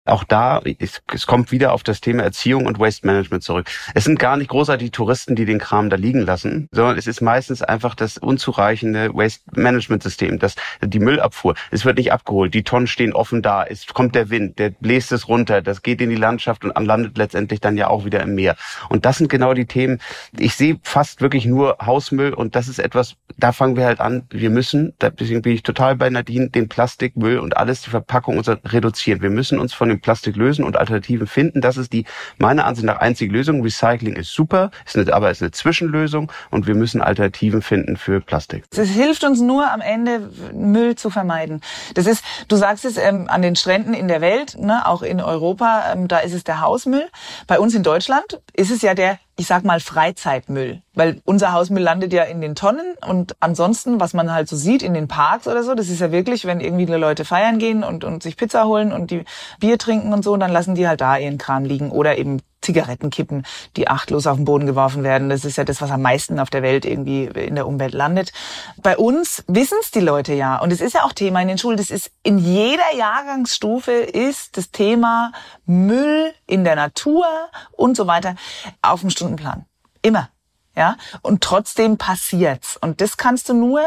auch 0.04 0.24
da, 0.24 0.60
es 0.78 1.26
kommt 1.26 1.52
wieder 1.52 1.65
auf 1.72 1.82
das 1.82 2.00
Thema 2.00 2.22
Erziehung 2.22 2.66
und 2.66 2.78
Waste 2.78 3.06
Management 3.06 3.42
zurück. 3.42 3.70
Es 3.94 4.04
sind 4.04 4.18
gar 4.18 4.36
nicht 4.36 4.48
großartig 4.48 4.90
Touristen, 4.90 5.36
die 5.36 5.44
den 5.44 5.58
Kram 5.58 5.90
da 5.90 5.96
liegen 5.96 6.20
lassen, 6.20 6.68
sondern 6.72 6.98
es 6.98 7.06
ist 7.06 7.20
meistens 7.20 7.62
einfach 7.62 7.94
das 7.94 8.18
unzureichende 8.18 9.14
Waste 9.14 9.42
Management 9.54 10.02
System, 10.02 10.38
das, 10.38 10.56
die 10.82 10.98
Müllabfuhr. 10.98 11.54
Es 11.70 11.84
wird 11.84 11.98
nicht 11.98 12.12
abgeholt. 12.12 12.54
Die 12.54 12.62
Tonnen 12.62 12.86
stehen 12.86 13.12
offen 13.12 13.42
da. 13.42 13.64
Es 13.64 13.86
kommt 13.86 14.14
der 14.14 14.30
Wind, 14.30 14.58
der 14.58 14.70
bläst 14.70 15.12
es 15.12 15.28
runter. 15.28 15.62
Das 15.62 15.82
geht 15.82 16.00
in 16.00 16.10
die 16.10 16.16
Landschaft 16.16 16.64
und 16.64 16.74
landet 16.84 17.18
letztendlich 17.18 17.60
dann 17.60 17.76
ja 17.76 17.88
auch 17.88 18.04
wieder 18.04 18.20
im 18.22 18.34
Meer. 18.34 18.56
Und 18.88 19.04
das 19.04 19.18
sind 19.18 19.28
genau 19.28 19.54
die 19.54 19.66
Themen. 19.66 20.00
Ich 20.38 20.54
sehe 20.54 20.78
fast 20.82 21.20
wirklich 21.20 21.46
nur 21.46 21.76
Hausmüll 21.84 22.32
und 22.32 22.54
das 22.54 22.68
ist 22.68 22.78
etwas, 22.78 23.16
da 23.36 23.52
fangen 23.52 23.76
wir 23.76 23.84
halt 23.84 24.00
an. 24.00 24.24
Wir 24.30 24.50
müssen, 24.50 24.94
deswegen 25.00 25.42
bin 25.42 25.52
ich 25.52 25.62
total 25.62 25.96
bei 25.96 26.08
Nadine, 26.10 26.50
den 26.50 26.68
Plastikmüll 26.68 27.38
und 27.38 27.56
alles, 27.56 27.82
die 27.82 27.90
Verpackung 27.90 28.38
unser 28.38 28.58
reduzieren. 28.64 29.20
Wir 29.20 29.30
müssen 29.30 29.58
uns 29.58 29.74
von 29.74 29.88
dem 29.88 30.00
Plastik 30.00 30.36
lösen 30.36 30.64
und 30.64 30.76
Alternativen 30.76 31.26
finden. 31.26 31.55
Das 31.60 31.76
ist 31.76 31.92
die 31.92 32.04
meiner 32.38 32.64
Ansicht 32.64 32.86
nach 32.86 32.98
einzige 32.98 33.32
Lösung. 33.32 33.62
Recycling 33.62 34.16
ist 34.16 34.32
super, 34.32 34.70
ist 34.84 34.96
eine, 34.96 35.12
aber 35.12 35.30
ist 35.30 35.42
eine 35.42 35.50
Zwischenlösung 35.50 36.30
und 36.50 36.66
wir 36.66 36.74
müssen 36.74 37.00
Alternativen 37.00 37.62
finden 37.62 37.96
für 37.96 38.20
Plastik. 38.20 38.64
Es 38.76 38.88
hilft 38.88 39.24
uns 39.24 39.40
nur 39.40 39.70
am 39.70 39.80
Ende 39.80 40.30
Müll 40.52 40.96
zu 40.96 41.10
vermeiden. 41.10 41.60
Das 41.94 42.06
ist, 42.06 42.24
du 42.48 42.56
sagst 42.56 42.84
es 42.84 42.96
ähm, 42.96 43.26
an 43.28 43.42
den 43.42 43.56
Stränden 43.56 43.94
in 43.94 44.08
der 44.08 44.20
Welt, 44.20 44.56
ne, 44.58 44.86
auch 44.86 45.02
in 45.02 45.20
Europa, 45.20 45.92
ähm, 45.92 46.08
da 46.08 46.18
ist 46.18 46.34
es 46.34 46.44
der 46.44 46.60
Hausmüll. 46.60 47.08
Bei 47.46 47.58
uns 47.58 47.74
in 47.74 47.82
Deutschland 47.82 48.40
ist 48.54 48.70
es 48.70 48.82
ja 48.82 48.94
der 48.94 49.18
ich 49.38 49.46
sag 49.46 49.64
mal 49.64 49.80
Freizeitmüll, 49.80 50.82
weil 50.94 51.20
unser 51.24 51.52
Hausmüll 51.52 51.82
landet 51.82 52.12
ja 52.12 52.24
in 52.24 52.40
den 52.40 52.54
Tonnen 52.54 52.96
und 53.06 53.36
ansonsten, 53.40 54.00
was 54.00 54.14
man 54.14 54.32
halt 54.32 54.48
so 54.48 54.56
sieht 54.56 54.82
in 54.82 54.94
den 54.94 55.08
Parks 55.08 55.46
oder 55.46 55.62
so, 55.62 55.74
das 55.74 55.88
ist 55.88 56.00
ja 56.00 56.10
wirklich, 56.10 56.46
wenn 56.46 56.60
irgendwie 56.60 56.86
die 56.86 56.94
Leute 56.94 57.26
feiern 57.26 57.58
gehen 57.58 57.84
und, 57.84 58.02
und 58.02 58.22
sich 58.22 58.38
Pizza 58.38 58.64
holen 58.64 58.92
und 58.92 59.10
die 59.10 59.24
Bier 59.60 59.76
trinken 59.76 60.14
und 60.14 60.24
so, 60.24 60.36
dann 60.38 60.52
lassen 60.52 60.74
die 60.74 60.88
halt 60.88 61.02
da 61.02 61.18
ihren 61.18 61.36
Kram 61.36 61.64
liegen 61.66 61.90
oder 61.90 62.16
eben 62.16 62.40
Zigarettenkippen, 62.62 63.46
die 63.76 63.88
achtlos 63.88 64.26
auf 64.26 64.36
den 64.36 64.44
Boden 64.44 64.66
geworfen 64.66 65.02
werden. 65.02 65.28
Das 65.28 65.44
ist 65.44 65.56
ja 65.56 65.64
das, 65.64 65.80
was 65.80 65.90
am 65.90 66.02
meisten 66.02 66.38
auf 66.40 66.50
der 66.50 66.62
Welt 66.62 66.84
irgendwie 66.84 67.24
in 67.24 67.54
der 67.54 67.66
Umwelt 67.66 67.94
landet. 67.94 68.32
Bei 68.78 68.96
uns 68.96 69.44
wissen 69.46 69.78
es 69.80 69.90
die 69.90 70.00
Leute 70.00 70.34
ja. 70.34 70.58
Und 70.58 70.72
es 70.72 70.80
ist 70.80 70.94
ja 70.94 71.04
auch 71.04 71.12
Thema 71.12 71.40
in 71.42 71.48
den 71.48 71.58
Schulen. 71.58 71.76
Das 71.76 71.90
ist 71.90 72.10
in 72.22 72.38
jeder 72.38 72.94
Jahrgangsstufe 72.96 73.92
ist 73.92 74.56
das 74.56 74.70
Thema 74.70 75.32
Müll 75.64 76.32
in 76.46 76.64
der 76.64 76.76
Natur 76.76 77.26
und 77.72 77.96
so 77.96 78.06
weiter 78.06 78.34
auf 78.82 79.00
dem 79.00 79.10
Stundenplan. 79.10 79.66
Immer. 80.02 80.30
Ja. 80.74 80.96
Und 81.22 81.42
trotzdem 81.42 81.98
passiert's. 81.98 82.76
Und 82.76 83.00
das 83.00 83.16
kannst 83.16 83.48
du 83.48 83.54
nur 83.54 83.82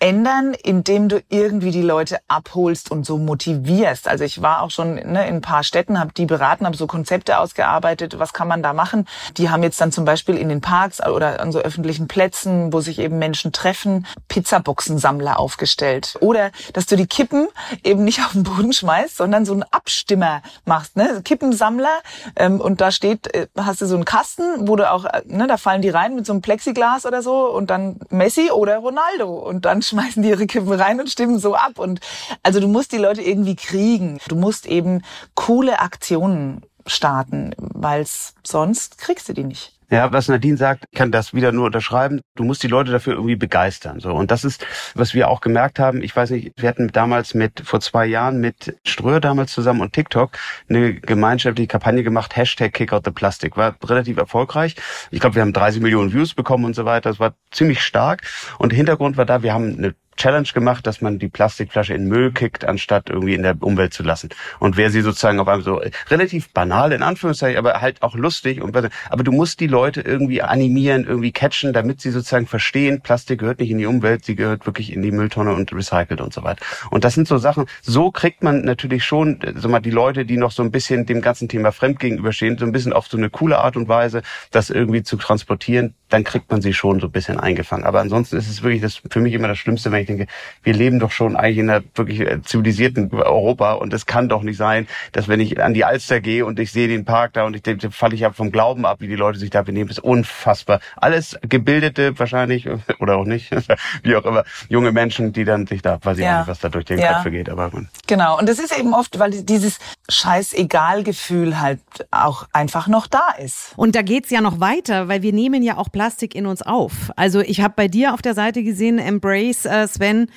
ändern, 0.00 0.54
indem 0.54 1.08
du 1.08 1.22
irgendwie 1.28 1.70
die 1.70 1.82
Leute 1.82 2.18
abholst 2.26 2.90
und 2.90 3.04
so 3.04 3.18
motivierst. 3.18 4.08
Also 4.08 4.24
ich 4.24 4.40
war 4.40 4.62
auch 4.62 4.70
schon 4.70 4.94
ne, 4.94 5.28
in 5.28 5.36
ein 5.36 5.40
paar 5.42 5.62
Städten, 5.62 6.00
habe 6.00 6.12
die 6.14 6.24
beraten, 6.24 6.64
habe 6.64 6.76
so 6.76 6.86
Konzepte 6.86 7.38
ausgearbeitet, 7.38 8.18
was 8.18 8.32
kann 8.32 8.48
man 8.48 8.62
da 8.62 8.72
machen. 8.72 9.06
Die 9.36 9.50
haben 9.50 9.62
jetzt 9.62 9.80
dann 9.80 9.92
zum 9.92 10.06
Beispiel 10.06 10.36
in 10.36 10.48
den 10.48 10.62
Parks 10.62 11.06
oder 11.06 11.40
an 11.40 11.52
so 11.52 11.58
öffentlichen 11.58 12.08
Plätzen, 12.08 12.72
wo 12.72 12.80
sich 12.80 12.98
eben 12.98 13.18
Menschen 13.18 13.52
treffen, 13.52 14.06
Pizzaboxensammler 14.28 15.38
aufgestellt. 15.38 16.16
Oder 16.20 16.50
dass 16.72 16.86
du 16.86 16.96
die 16.96 17.06
Kippen 17.06 17.48
eben 17.84 18.02
nicht 18.02 18.20
auf 18.24 18.32
den 18.32 18.44
Boden 18.44 18.72
schmeißt, 18.72 19.18
sondern 19.18 19.44
so 19.44 19.52
einen 19.52 19.64
Abstimmer 19.64 20.40
machst. 20.64 20.96
Ne? 20.96 21.20
Kippensammler 21.22 22.00
ähm, 22.36 22.60
und 22.60 22.80
da 22.80 22.90
steht, 22.90 23.32
äh, 23.34 23.48
hast 23.56 23.82
du 23.82 23.86
so 23.86 23.96
einen 23.96 24.06
Kasten, 24.06 24.66
wo 24.66 24.76
du 24.76 24.90
auch, 24.90 25.04
äh, 25.04 25.22
ne, 25.26 25.46
da 25.46 25.58
fallen 25.58 25.82
die 25.82 25.90
rein 25.90 26.14
mit 26.14 26.24
so 26.24 26.32
einem 26.32 26.40
Plexiglas 26.40 27.04
oder 27.04 27.20
so 27.20 27.50
und 27.50 27.68
dann 27.68 28.00
Messi 28.08 28.50
oder 28.50 28.78
Ronaldo 28.78 29.28
und 29.28 29.66
dann 29.66 29.82
schmeißen 29.90 30.22
die 30.22 30.30
ihre 30.30 30.46
Kippen 30.46 30.72
rein 30.72 31.00
und 31.00 31.10
stimmen 31.10 31.38
so 31.38 31.54
ab. 31.54 31.78
Und 31.78 32.00
also 32.42 32.60
du 32.60 32.68
musst 32.68 32.92
die 32.92 32.98
Leute 32.98 33.22
irgendwie 33.22 33.56
kriegen. 33.56 34.18
Du 34.28 34.36
musst 34.36 34.66
eben 34.66 35.02
coole 35.34 35.80
Aktionen 35.80 36.62
starten, 36.86 37.54
weil 37.58 38.06
sonst 38.42 38.98
kriegst 38.98 39.28
du 39.28 39.34
die 39.34 39.44
nicht. 39.44 39.79
Ja, 39.90 40.12
was 40.12 40.28
Nadine 40.28 40.56
sagt, 40.56 40.84
kann 40.94 41.10
das 41.10 41.34
wieder 41.34 41.50
nur 41.50 41.66
unterschreiben. 41.66 42.20
Du 42.36 42.44
musst 42.44 42.62
die 42.62 42.68
Leute 42.68 42.92
dafür 42.92 43.14
irgendwie 43.14 43.34
begeistern. 43.34 43.98
So 43.98 44.12
und 44.12 44.30
das 44.30 44.44
ist, 44.44 44.64
was 44.94 45.14
wir 45.14 45.28
auch 45.28 45.40
gemerkt 45.40 45.80
haben. 45.80 46.02
Ich 46.02 46.14
weiß 46.14 46.30
nicht, 46.30 46.52
wir 46.56 46.68
hatten 46.68 46.88
damals 46.88 47.34
mit 47.34 47.62
vor 47.64 47.80
zwei 47.80 48.06
Jahren 48.06 48.40
mit 48.40 48.76
Ströer 48.86 49.20
damals 49.20 49.52
zusammen 49.52 49.80
und 49.80 49.92
TikTok 49.92 50.30
eine 50.68 50.94
gemeinschaftliche 50.94 51.66
Kampagne 51.66 52.04
gemacht. 52.04 52.36
Hashtag 52.36 52.72
Kick 52.72 52.92
out 52.92 53.04
the 53.04 53.10
Plastic 53.10 53.56
war 53.56 53.74
relativ 53.84 54.16
erfolgreich. 54.16 54.76
Ich 55.10 55.18
glaube, 55.18 55.34
wir 55.34 55.42
haben 55.42 55.52
30 55.52 55.82
Millionen 55.82 56.12
Views 56.12 56.34
bekommen 56.34 56.66
und 56.66 56.76
so 56.76 56.84
weiter. 56.84 57.10
Das 57.10 57.18
war 57.18 57.34
ziemlich 57.50 57.82
stark. 57.82 58.22
Und 58.58 58.70
der 58.70 58.76
Hintergrund 58.76 59.16
war 59.16 59.26
da, 59.26 59.42
wir 59.42 59.52
haben 59.52 59.76
eine 59.76 59.94
Challenge 60.20 60.48
gemacht, 60.52 60.86
dass 60.86 61.00
man 61.00 61.18
die 61.18 61.28
Plastikflasche 61.28 61.94
in 61.94 62.06
Müll 62.06 62.30
kickt, 62.32 62.66
anstatt 62.66 63.08
irgendwie 63.08 63.34
in 63.34 63.42
der 63.42 63.56
Umwelt 63.60 63.94
zu 63.94 64.02
lassen. 64.02 64.28
Und 64.58 64.76
wer 64.76 64.90
sie 64.90 65.00
sozusagen 65.00 65.40
auf 65.40 65.48
einmal 65.48 65.64
so 65.64 65.80
relativ 66.10 66.52
banal 66.52 66.92
in 66.92 67.02
Anführungszeichen, 67.02 67.58
aber 67.58 67.80
halt 67.80 68.02
auch 68.02 68.14
lustig 68.14 68.60
und 68.60 68.76
aber 68.76 69.24
du 69.24 69.32
musst 69.32 69.60
die 69.60 69.66
Leute 69.66 70.02
irgendwie 70.02 70.42
animieren, 70.42 71.06
irgendwie 71.06 71.32
catchen, 71.32 71.72
damit 71.72 72.02
sie 72.02 72.10
sozusagen 72.10 72.46
verstehen, 72.46 73.00
Plastik 73.00 73.40
gehört 73.40 73.60
nicht 73.60 73.70
in 73.70 73.78
die 73.78 73.86
Umwelt, 73.86 74.26
sie 74.26 74.36
gehört 74.36 74.66
wirklich 74.66 74.92
in 74.92 75.00
die 75.00 75.10
Mülltonne 75.10 75.54
und 75.54 75.72
recycelt 75.72 76.20
und 76.20 76.34
so 76.34 76.42
weiter. 76.44 76.62
Und 76.90 77.04
das 77.04 77.14
sind 77.14 77.26
so 77.26 77.38
Sachen, 77.38 77.64
so 77.80 78.10
kriegt 78.10 78.42
man 78.42 78.60
natürlich 78.60 79.04
schon, 79.04 79.40
so 79.56 79.70
mal 79.70 79.80
die 79.80 79.90
Leute, 79.90 80.26
die 80.26 80.36
noch 80.36 80.50
so 80.50 80.62
ein 80.62 80.70
bisschen 80.70 81.06
dem 81.06 81.22
ganzen 81.22 81.48
Thema 81.48 81.72
fremd 81.72 81.98
gegenüberstehen, 81.98 82.58
so 82.58 82.66
ein 82.66 82.72
bisschen 82.72 82.92
auf 82.92 83.06
so 83.06 83.16
eine 83.16 83.30
coole 83.30 83.58
Art 83.58 83.76
und 83.76 83.88
Weise, 83.88 84.20
das 84.50 84.68
irgendwie 84.68 85.02
zu 85.02 85.16
transportieren, 85.16 85.94
dann 86.10 86.24
kriegt 86.24 86.50
man 86.50 86.60
sie 86.60 86.74
schon 86.74 87.00
so 87.00 87.06
ein 87.06 87.12
bisschen 87.12 87.40
eingefangen. 87.40 87.86
Aber 87.86 88.00
ansonsten 88.00 88.36
ist 88.36 88.50
es 88.50 88.62
wirklich 88.62 88.82
das 88.82 89.00
für 89.08 89.20
mich 89.20 89.32
immer 89.32 89.48
das 89.48 89.58
Schlimmste, 89.58 89.90
wenn 89.90 90.02
ich 90.02 90.09
denke, 90.18 90.32
wir 90.62 90.74
leben 90.74 90.98
doch 90.98 91.10
schon 91.10 91.36
eigentlich 91.36 91.58
in 91.58 91.70
einer 91.70 91.82
wirklich 91.94 92.20
äh, 92.20 92.42
zivilisierten 92.42 93.12
Europa 93.12 93.72
und 93.72 93.92
es 93.92 94.06
kann 94.06 94.28
doch 94.28 94.42
nicht 94.42 94.56
sein, 94.56 94.86
dass 95.12 95.28
wenn 95.28 95.40
ich 95.40 95.62
an 95.62 95.74
die 95.74 95.84
Alster 95.84 96.20
gehe 96.20 96.44
und 96.44 96.58
ich 96.58 96.72
sehe 96.72 96.88
den 96.88 97.04
Park 97.04 97.32
da 97.34 97.44
und 97.44 97.54
ich 97.54 97.62
denke, 97.62 97.90
falle 97.90 98.14
ich 98.14 98.24
ab 98.26 98.36
vom 98.36 98.52
Glauben 98.52 98.84
ab, 98.84 99.00
wie 99.00 99.08
die 99.08 99.16
Leute 99.16 99.38
sich 99.38 99.50
da 99.50 99.62
benehmen. 99.62 99.88
Das 99.88 99.98
ist 99.98 100.04
unfassbar. 100.04 100.80
Alles 100.96 101.38
gebildete 101.42 102.18
wahrscheinlich 102.18 102.68
oder 102.98 103.16
auch 103.16 103.24
nicht, 103.24 103.50
wie 104.02 104.16
auch 104.16 104.24
immer, 104.24 104.44
junge 104.68 104.92
Menschen, 104.92 105.32
die 105.32 105.44
dann 105.44 105.66
sich 105.66 105.82
da, 105.82 105.98
weiß 106.02 106.18
ich 106.18 106.24
ja. 106.24 106.38
nicht, 106.38 106.48
was 106.48 106.60
da 106.60 106.68
durch 106.68 106.84
den 106.84 106.98
ja. 106.98 107.14
Köpfe 107.14 107.30
geht. 107.30 107.48
Aber 107.48 107.70
man. 107.72 107.88
Genau. 108.06 108.38
Und 108.38 108.48
das 108.48 108.58
ist 108.58 108.76
eben 108.76 108.94
oft, 108.94 109.18
weil 109.18 109.30
dieses 109.42 109.78
Scheiß-Egal-Gefühl 110.08 111.60
halt 111.60 111.80
auch 112.10 112.46
einfach 112.52 112.88
noch 112.88 113.06
da 113.06 113.30
ist. 113.38 113.72
Und 113.76 113.94
da 113.94 114.02
geht's 114.02 114.30
ja 114.30 114.40
noch 114.40 114.60
weiter, 114.60 115.08
weil 115.08 115.22
wir 115.22 115.32
nehmen 115.32 115.62
ja 115.62 115.76
auch 115.76 115.90
Plastik 115.90 116.34
in 116.34 116.46
uns 116.46 116.62
auf. 116.62 117.12
Also 117.16 117.40
ich 117.40 117.60
habe 117.60 117.74
bei 117.76 117.88
dir 117.88 118.14
auf 118.14 118.22
der 118.22 118.34
Seite 118.34 118.62
gesehen, 118.62 118.98
Embrace 118.98 119.66
äh, 119.66 119.88
Sven. 119.90 120.28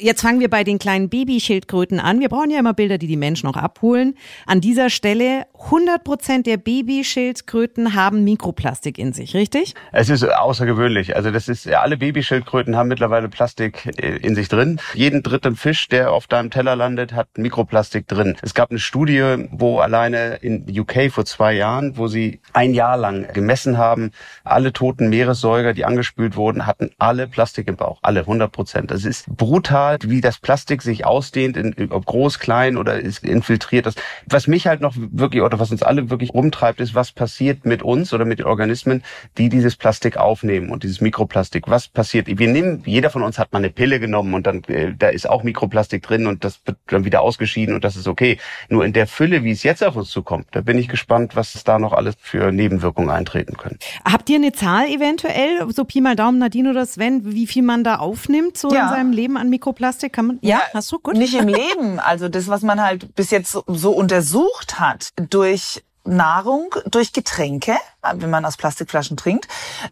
Jetzt 0.00 0.22
fangen 0.22 0.38
wir 0.38 0.48
bei 0.48 0.62
den 0.62 0.78
kleinen 0.78 1.08
Babyschildkröten 1.08 1.98
an. 1.98 2.20
Wir 2.20 2.28
brauchen 2.28 2.50
ja 2.50 2.60
immer 2.60 2.74
Bilder, 2.74 2.98
die 2.98 3.08
die 3.08 3.16
Menschen 3.16 3.48
auch 3.48 3.56
abholen. 3.56 4.14
An 4.46 4.60
dieser 4.60 4.90
Stelle 4.90 5.46
100 5.64 6.04
Prozent 6.04 6.46
der 6.46 6.56
Babyschildkröten 6.56 7.94
haben 7.94 8.22
Mikroplastik 8.22 8.96
in 8.96 9.12
sich, 9.12 9.34
richtig? 9.34 9.74
Es 9.90 10.08
ist 10.08 10.22
außergewöhnlich. 10.22 11.16
Also 11.16 11.32
das 11.32 11.48
ist 11.48 11.66
alle 11.68 11.96
Babyschildkröten 11.96 12.76
haben 12.76 12.88
mittlerweile 12.88 13.28
Plastik 13.28 13.86
äh, 14.00 14.18
in 14.18 14.36
sich 14.36 14.48
drin. 14.48 14.80
Jeden 14.94 15.22
dritten 15.22 15.56
Fisch, 15.56 15.88
der 15.88 16.12
auf 16.12 16.28
deinem 16.28 16.50
Teller 16.50 16.76
landet, 16.76 17.12
hat 17.12 17.36
Mikroplastik 17.36 18.06
drin. 18.06 18.36
Es 18.42 18.54
gab 18.54 18.70
eine 18.70 18.78
Studie, 18.78 19.48
wo 19.50 19.78
alleine 19.78 20.36
in 20.36 20.64
UK 20.68 21.10
vor 21.10 21.24
zwei 21.24 21.54
Jahren, 21.54 21.96
wo 21.96 22.06
sie 22.06 22.40
ein 22.52 22.72
Jahr 22.72 22.96
lang 22.96 23.32
gemessen 23.32 23.78
haben, 23.78 24.12
alle 24.44 24.72
toten 24.72 25.08
Meeressäuger, 25.08 25.74
die 25.74 25.84
angespült 25.84 26.36
wurden, 26.36 26.66
hatten 26.66 26.90
alle 26.98 27.26
Plastik 27.26 27.66
im 27.66 27.76
Bauch. 27.76 27.98
Alle 28.02 28.20
100 28.20 28.52
Prozent. 28.52 28.90
Das 28.90 29.04
ist 29.04 29.26
brutal 29.34 29.87
Zahl, 29.88 30.10
wie 30.10 30.20
das 30.20 30.38
Plastik 30.38 30.82
sich 30.82 31.06
ausdehnt, 31.06 31.56
in, 31.56 31.90
ob 31.90 32.06
groß, 32.06 32.38
klein 32.38 32.76
oder 32.76 32.98
ist 32.98 33.24
infiltriert. 33.24 33.86
Das, 33.86 33.94
was 34.26 34.46
mich 34.46 34.66
halt 34.66 34.80
noch 34.80 34.94
wirklich 34.96 35.42
oder 35.42 35.58
was 35.58 35.70
uns 35.70 35.82
alle 35.82 36.10
wirklich 36.10 36.32
rumtreibt, 36.32 36.80
ist, 36.80 36.94
was 36.94 37.12
passiert 37.12 37.64
mit 37.64 37.82
uns 37.82 38.12
oder 38.12 38.24
mit 38.24 38.38
den 38.38 38.46
Organismen, 38.46 39.02
die 39.36 39.48
dieses 39.48 39.76
Plastik 39.76 40.16
aufnehmen 40.16 40.70
und 40.70 40.82
dieses 40.82 41.00
Mikroplastik. 41.00 41.68
Was 41.68 41.88
passiert? 41.88 42.26
Wir 42.26 42.48
nehmen, 42.48 42.82
jeder 42.84 43.10
von 43.10 43.22
uns 43.22 43.38
hat 43.38 43.52
mal 43.52 43.58
eine 43.58 43.70
Pille 43.70 44.00
genommen 44.00 44.34
und 44.34 44.46
dann 44.46 44.62
äh, 44.64 44.92
da 44.98 45.08
ist 45.08 45.28
auch 45.28 45.42
Mikroplastik 45.42 46.02
drin 46.02 46.26
und 46.26 46.44
das 46.44 46.60
wird 46.64 46.78
dann 46.86 47.04
wieder 47.04 47.22
ausgeschieden 47.22 47.74
und 47.74 47.84
das 47.84 47.96
ist 47.96 48.08
okay. 48.08 48.38
Nur 48.68 48.84
in 48.84 48.92
der 48.92 49.06
Fülle, 49.06 49.44
wie 49.44 49.50
es 49.50 49.62
jetzt 49.62 49.82
auf 49.84 49.96
uns 49.96 50.10
zukommt, 50.10 50.46
da 50.52 50.60
bin 50.60 50.78
ich 50.78 50.88
gespannt, 50.88 51.36
was 51.36 51.62
da 51.64 51.78
noch 51.78 51.92
alles 51.92 52.16
für 52.20 52.52
Nebenwirkungen 52.52 53.10
eintreten 53.10 53.56
können. 53.56 53.78
Habt 54.04 54.28
ihr 54.30 54.36
eine 54.36 54.52
Zahl 54.52 54.88
eventuell, 54.88 55.70
so 55.72 55.84
Pi 55.84 56.00
mal 56.00 56.16
Daumen, 56.16 56.38
Nadine 56.38 56.70
oder 56.70 56.86
Sven, 56.86 57.32
wie 57.32 57.46
viel 57.46 57.62
man 57.62 57.84
da 57.84 57.96
aufnimmt 57.96 58.56
so 58.56 58.72
ja. 58.72 58.84
in 58.84 58.88
seinem 58.88 59.12
Leben 59.12 59.36
an 59.36 59.50
Mikroplastik? 59.50 59.77
Kann 60.12 60.26
man, 60.26 60.38
ja, 60.42 60.58
ja, 60.58 60.62
hast 60.74 60.92
du 60.92 60.98
gut? 60.98 61.16
Nicht 61.16 61.34
im 61.34 61.48
Leben. 61.48 61.98
Also 61.98 62.28
das, 62.28 62.48
was 62.48 62.62
man 62.62 62.82
halt 62.82 63.14
bis 63.14 63.30
jetzt 63.30 63.50
so, 63.50 63.64
so 63.66 63.92
untersucht 63.92 64.78
hat 64.78 65.10
durch 65.30 65.82
Nahrung 66.08 66.74
durch 66.86 67.12
Getränke, 67.12 67.76
wenn 68.14 68.30
man 68.30 68.44
aus 68.44 68.56
Plastikflaschen 68.56 69.16
trinkt, 69.16 69.46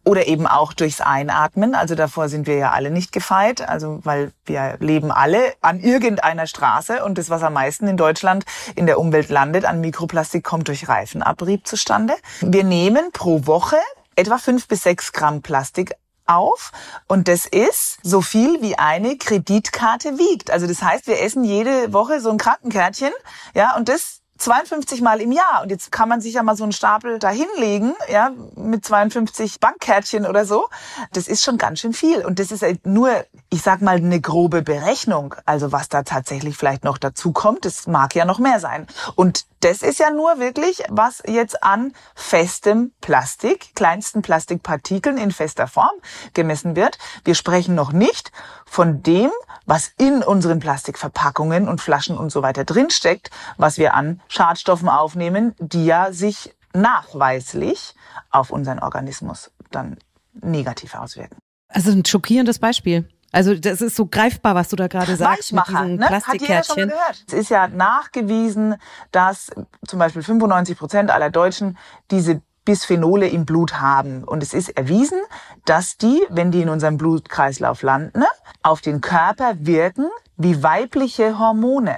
oder 0.05 0.27
eben 0.27 0.46
auch 0.46 0.72
durchs 0.72 1.01
Einatmen. 1.01 1.75
Also 1.75 1.94
davor 1.94 2.29
sind 2.29 2.46
wir 2.46 2.57
ja 2.57 2.70
alle 2.72 2.90
nicht 2.90 3.12
gefeit, 3.12 3.66
also 3.66 4.01
weil 4.03 4.33
wir 4.44 4.77
leben 4.81 5.11
alle 5.11 5.53
an 5.61 5.81
irgendeiner 5.81 6.46
Straße 6.46 7.05
und 7.05 7.18
das, 7.18 7.31
was 7.31 7.42
am 7.42 7.53
meisten 7.53 7.87
in 7.87 7.96
Deutschland 7.96 8.44
in 8.75 8.87
der 8.87 8.99
Umwelt 8.99 9.29
landet 9.29 9.64
an 9.64 9.81
Mikroplastik, 9.81 10.42
kommt 10.42 10.68
durch 10.68 10.88
Reifenabrieb 10.88 11.66
zustande. 11.66 12.14
Wir 12.40 12.64
nehmen 12.64 13.12
pro 13.12 13.46
Woche 13.46 13.77
etwa 14.16 14.38
fünf 14.38 14.66
bis 14.66 14.83
sechs 14.83 15.12
Gramm 15.12 15.42
Plastik 15.42 15.92
auf 16.27 16.73
und 17.07 17.29
das 17.29 17.47
ist 17.47 17.99
so 18.03 18.21
viel 18.21 18.62
wie 18.62 18.79
eine 18.79 19.17
Kreditkarte 19.17 20.19
wiegt. 20.19 20.51
Also 20.51 20.67
das 20.67 20.83
heißt, 20.83 21.07
wir 21.07 21.21
essen 21.23 21.45
jede 21.45 21.93
Woche 21.93 22.21
so 22.21 22.31
ein 22.31 22.39
Krankenkärtchen, 22.39 23.12
ja, 23.55 23.77
und 23.77 23.89
das 23.89 24.21
52 24.38 25.03
Mal 25.03 25.20
im 25.20 25.33
Jahr. 25.33 25.62
Und 25.62 25.70
jetzt 25.70 25.92
kann 25.92 26.09
man 26.09 26.20
sich 26.20 26.35
ja 26.35 26.42
mal 26.42 26.57
so 26.57 26.64
einen 26.64 26.72
Stapel 26.72 27.18
da 27.18 27.31
hinlegen, 27.31 27.94
ja, 28.11 28.31
mit 28.55 28.85
52 28.85 29.61
Bankkärtchen 29.61 30.27
oder 30.27 30.44
so. 30.44 30.68
Das 31.12 31.29
ist 31.29 31.44
schon 31.44 31.59
ganz 31.59 31.81
schön 31.81 31.92
viel. 31.92 32.25
Und 32.25 32.38
das 32.38 32.51
ist 32.53 32.64
nur, 32.85 33.25
ich 33.51 33.62
sag 33.62 33.83
mal, 33.83 33.96
eine 33.96 34.20
grobe 34.20 34.62
Berechnung. 34.62 35.35
Also 35.44 35.72
was 35.72 35.88
da 35.88 36.03
tatsächlich 36.03 36.57
vielleicht 36.57 36.85
noch 36.85 36.99
dazu 36.99 37.33
kommt, 37.33 37.64
das 37.64 37.87
mag 37.87 38.14
ja 38.14 38.25
noch 38.25 38.38
mehr 38.38 38.61
sein. 38.61 38.87
Und 39.14 39.46
das 39.61 39.83
ist 39.83 39.99
ja 39.99 40.11
nur 40.11 40.38
wirklich, 40.38 40.83
was 40.90 41.22
jetzt 41.27 41.62
an 41.62 41.94
festem 42.14 42.92
Plastik, 43.01 43.75
kleinsten 43.75 44.22
Plastikpartikeln 44.22 45.16
in 45.16 45.33
fester 45.33 45.66
Form 45.66 45.90
gemessen 46.35 46.77
wird. 46.77 46.99
Wir 47.25 47.35
sprechen 47.35 47.75
noch 47.75 47.92
nicht 47.92 48.33
von 48.66 49.03
dem, 49.03 49.31
was 49.64 49.92
in 49.99 50.22
unseren 50.22 50.61
Plastikverpackungen 50.61 51.68
und 51.68 51.81
Flaschen 51.81 52.16
und 52.16 52.31
so 52.31 52.42
weiter 52.42 52.64
drinsteckt, 52.64 53.31
was 53.57 53.79
wir 53.79 53.94
an 53.94 54.20
Schadstoffen 54.29 54.89
aufnehmen, 54.89 55.55
die 55.59 55.87
ja 55.87 56.12
sich 56.12 56.55
nachweislich 56.73 57.95
auf 58.31 58.51
unseren 58.51 58.79
Organismus 58.79 59.51
dann 59.71 59.99
negativ 60.35 60.95
auswirken. 60.95 61.39
Also 61.69 61.91
ein 61.91 62.05
schockierendes 62.05 62.59
Beispiel. 62.59 63.09
Also 63.33 63.55
das 63.55 63.81
ist 63.81 63.97
so 63.97 64.07
greifbar, 64.07 64.55
was 64.55 64.69
du 64.69 64.77
da 64.77 64.87
gerade 64.87 65.17
sagst 65.17 65.53
mit 65.53 65.67
diesen 65.69 65.97
ne? 65.97 66.07
Plastikkärtchen. 66.07 66.93
Es 67.27 67.33
ist 67.35 67.51
ja 67.51 67.69
nachgewiesen, 67.69 68.77
dass 69.11 69.51
zum 69.87 69.99
Beispiel 69.99 70.23
95 70.23 70.79
Prozent 70.79 71.11
aller 71.11 71.31
Deutschen 71.31 71.77
diese 72.11 72.41
Bisphenole 72.65 73.29
im 73.29 73.45
Blut 73.45 73.81
haben. 73.81 74.25
Und 74.25 74.43
es 74.43 74.55
ist 74.55 74.71
erwiesen, 74.71 75.19
dass 75.65 75.97
die, 75.97 76.23
wenn 76.31 76.51
die 76.51 76.62
in 76.62 76.69
unserem 76.69 76.97
Blutkreislauf 76.97 77.83
landen, 77.83 78.25
auf 78.62 78.81
den 78.81 79.01
Körper 79.01 79.55
wirken 79.59 80.09
wie 80.38 80.62
weibliche 80.62 81.38
Hormone. 81.38 81.96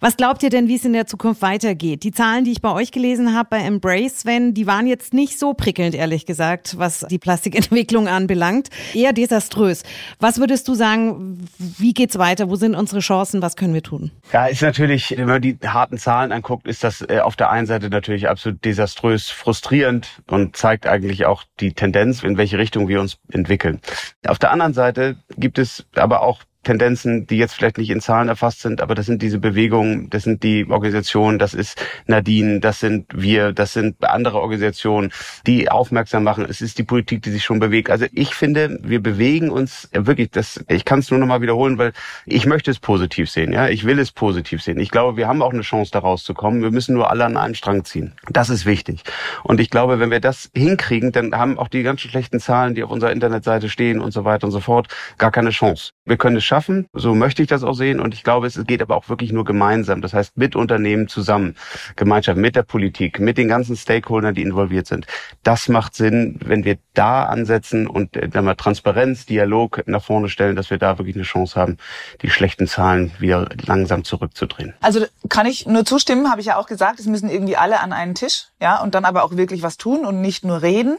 Was 0.00 0.16
glaubt 0.16 0.42
ihr 0.42 0.50
denn, 0.50 0.68
wie 0.68 0.76
es 0.76 0.84
in 0.84 0.94
der 0.94 1.06
Zukunft 1.06 1.42
weitergeht? 1.42 2.02
Die 2.02 2.12
Zahlen, 2.12 2.44
die 2.44 2.52
ich 2.52 2.62
bei 2.62 2.72
euch 2.72 2.92
gelesen 2.92 3.34
habe 3.36 3.48
bei 3.50 3.58
Embrace, 3.58 4.20
Sven, 4.20 4.54
die 4.54 4.66
waren 4.66 4.86
jetzt 4.86 5.12
nicht 5.12 5.38
so 5.38 5.52
prickelnd, 5.54 5.94
ehrlich 5.94 6.24
gesagt, 6.24 6.78
was 6.78 7.06
die 7.10 7.18
Plastikentwicklung 7.18 8.08
anbelangt. 8.08 8.70
Eher 8.94 9.12
desaströs. 9.12 9.82
Was 10.18 10.38
würdest 10.38 10.66
du 10.68 10.74
sagen, 10.74 11.46
wie 11.58 11.92
geht's 11.92 12.18
weiter? 12.18 12.48
Wo 12.48 12.56
sind 12.56 12.74
unsere 12.74 13.00
Chancen? 13.00 13.42
Was 13.42 13.56
können 13.56 13.74
wir 13.74 13.82
tun? 13.82 14.10
Ja, 14.32 14.46
ist 14.46 14.62
natürlich, 14.62 15.14
wenn 15.16 15.26
man 15.26 15.42
die 15.42 15.58
harten 15.64 15.98
Zahlen 15.98 16.32
anguckt, 16.32 16.66
ist 16.66 16.84
das 16.84 17.02
äh, 17.02 17.20
auf 17.20 17.36
der 17.36 17.50
einen 17.50 17.66
Seite 17.66 17.90
natürlich 17.90 18.28
absolut 18.28 18.64
desaströs 18.64 19.28
frustrierend 19.28 20.22
und 20.26 20.56
zeigt 20.56 20.86
eigentlich 20.86 21.26
auch 21.26 21.44
die 21.60 21.72
Tendenz, 21.74 22.22
in 22.22 22.38
welche 22.38 22.58
Richtung 22.58 22.88
wir 22.88 23.00
uns 23.00 23.18
entwickeln. 23.30 23.80
Auf 24.26 24.38
der 24.38 24.52
anderen 24.52 24.72
Seite 24.72 25.16
gibt 25.36 25.58
es 25.58 25.84
aber 25.94 26.22
auch 26.22 26.40
Tendenzen, 26.64 27.26
die 27.26 27.36
jetzt 27.36 27.54
vielleicht 27.54 27.78
nicht 27.78 27.90
in 27.90 28.00
Zahlen 28.00 28.28
erfasst 28.28 28.60
sind, 28.60 28.80
aber 28.80 28.94
das 28.94 29.06
sind 29.06 29.22
diese 29.22 29.38
Bewegungen, 29.38 30.10
das 30.10 30.24
sind 30.24 30.42
die 30.42 30.66
Organisationen, 30.68 31.38
das 31.38 31.54
ist 31.54 31.80
Nadine, 32.06 32.60
das 32.60 32.80
sind 32.80 33.06
wir, 33.14 33.52
das 33.52 33.72
sind 33.72 34.02
andere 34.02 34.40
Organisationen, 34.40 35.12
die 35.46 35.70
aufmerksam 35.70 36.24
machen. 36.24 36.46
Es 36.48 36.60
ist 36.60 36.78
die 36.78 36.82
Politik, 36.82 37.22
die 37.22 37.30
sich 37.30 37.44
schon 37.44 37.60
bewegt. 37.60 37.90
Also 37.90 38.06
ich 38.12 38.34
finde, 38.34 38.78
wir 38.82 39.02
bewegen 39.02 39.50
uns 39.50 39.88
wirklich, 39.92 40.30
das, 40.30 40.64
ich 40.68 40.84
kann 40.84 40.98
es 40.98 41.10
nur 41.10 41.20
noch 41.20 41.26
mal 41.26 41.42
wiederholen, 41.42 41.78
weil 41.78 41.92
ich 42.26 42.46
möchte 42.46 42.70
es 42.70 42.78
positiv 42.78 43.30
sehen, 43.30 43.52
ja. 43.52 43.68
Ich 43.68 43.84
will 43.84 43.98
es 43.98 44.10
positiv 44.10 44.62
sehen. 44.62 44.78
Ich 44.80 44.90
glaube, 44.90 45.16
wir 45.16 45.28
haben 45.28 45.42
auch 45.42 45.52
eine 45.52 45.62
Chance, 45.62 45.90
da 45.92 46.00
rauszukommen. 46.00 46.62
Wir 46.62 46.70
müssen 46.70 46.94
nur 46.94 47.10
alle 47.10 47.24
an 47.24 47.36
einem 47.36 47.54
Strang 47.54 47.84
ziehen. 47.84 48.14
Das 48.30 48.50
ist 48.50 48.66
wichtig. 48.66 49.02
Und 49.42 49.60
ich 49.60 49.70
glaube, 49.70 50.00
wenn 50.00 50.10
wir 50.10 50.20
das 50.20 50.50
hinkriegen, 50.54 51.12
dann 51.12 51.34
haben 51.34 51.58
auch 51.58 51.68
die 51.68 51.82
ganzen 51.82 52.10
schlechten 52.10 52.40
Zahlen, 52.40 52.74
die 52.74 52.82
auf 52.82 52.90
unserer 52.90 53.12
Internetseite 53.12 53.68
stehen 53.68 54.00
und 54.00 54.12
so 54.12 54.24
weiter 54.24 54.46
und 54.46 54.52
so 54.52 54.60
fort, 54.60 54.88
gar 55.18 55.30
keine 55.30 55.50
Chance. 55.50 55.92
Wir 56.04 56.16
können 56.16 56.36
es 56.36 56.44
schaffen. 56.44 56.53
So 56.92 57.14
möchte 57.14 57.42
ich 57.42 57.48
das 57.48 57.62
auch 57.64 57.74
sehen. 57.74 58.00
Und 58.00 58.14
ich 58.14 58.22
glaube, 58.22 58.46
es 58.46 58.62
geht 58.66 58.82
aber 58.82 58.96
auch 58.96 59.08
wirklich 59.08 59.32
nur 59.32 59.44
gemeinsam. 59.44 60.00
Das 60.00 60.14
heißt, 60.14 60.36
mit 60.36 60.56
Unternehmen 60.56 61.08
zusammen, 61.08 61.56
Gemeinschaft, 61.96 62.38
mit 62.38 62.56
der 62.56 62.62
Politik, 62.62 63.20
mit 63.20 63.38
den 63.38 63.48
ganzen 63.48 63.76
Stakeholdern, 63.76 64.34
die 64.34 64.42
involviert 64.42 64.86
sind. 64.86 65.06
Das 65.42 65.68
macht 65.68 65.94
Sinn, 65.94 66.38
wenn 66.44 66.64
wir 66.64 66.78
da 66.94 67.24
ansetzen 67.24 67.86
und 67.86 68.16
äh, 68.16 68.28
dann 68.28 68.44
mal 68.44 68.54
Transparenz, 68.54 69.26
Dialog 69.26 69.82
nach 69.86 70.02
vorne 70.02 70.28
stellen, 70.28 70.56
dass 70.56 70.70
wir 70.70 70.78
da 70.78 70.98
wirklich 70.98 71.16
eine 71.16 71.24
Chance 71.24 71.58
haben, 71.58 71.78
die 72.22 72.30
schlechten 72.30 72.66
Zahlen 72.66 73.12
wieder 73.18 73.48
langsam 73.66 74.04
zurückzudrehen. 74.04 74.74
Also 74.80 75.04
kann 75.28 75.46
ich 75.46 75.66
nur 75.66 75.84
zustimmen, 75.84 76.30
habe 76.30 76.40
ich 76.40 76.48
ja 76.48 76.56
auch 76.56 76.66
gesagt, 76.66 77.00
es 77.00 77.06
müssen 77.06 77.28
irgendwie 77.28 77.56
alle 77.56 77.80
an 77.80 77.92
einen 77.92 78.14
Tisch, 78.14 78.46
ja, 78.60 78.80
und 78.80 78.94
dann 78.94 79.04
aber 79.04 79.24
auch 79.24 79.36
wirklich 79.36 79.62
was 79.62 79.76
tun 79.76 80.04
und 80.04 80.20
nicht 80.20 80.44
nur 80.44 80.62
reden. 80.62 80.98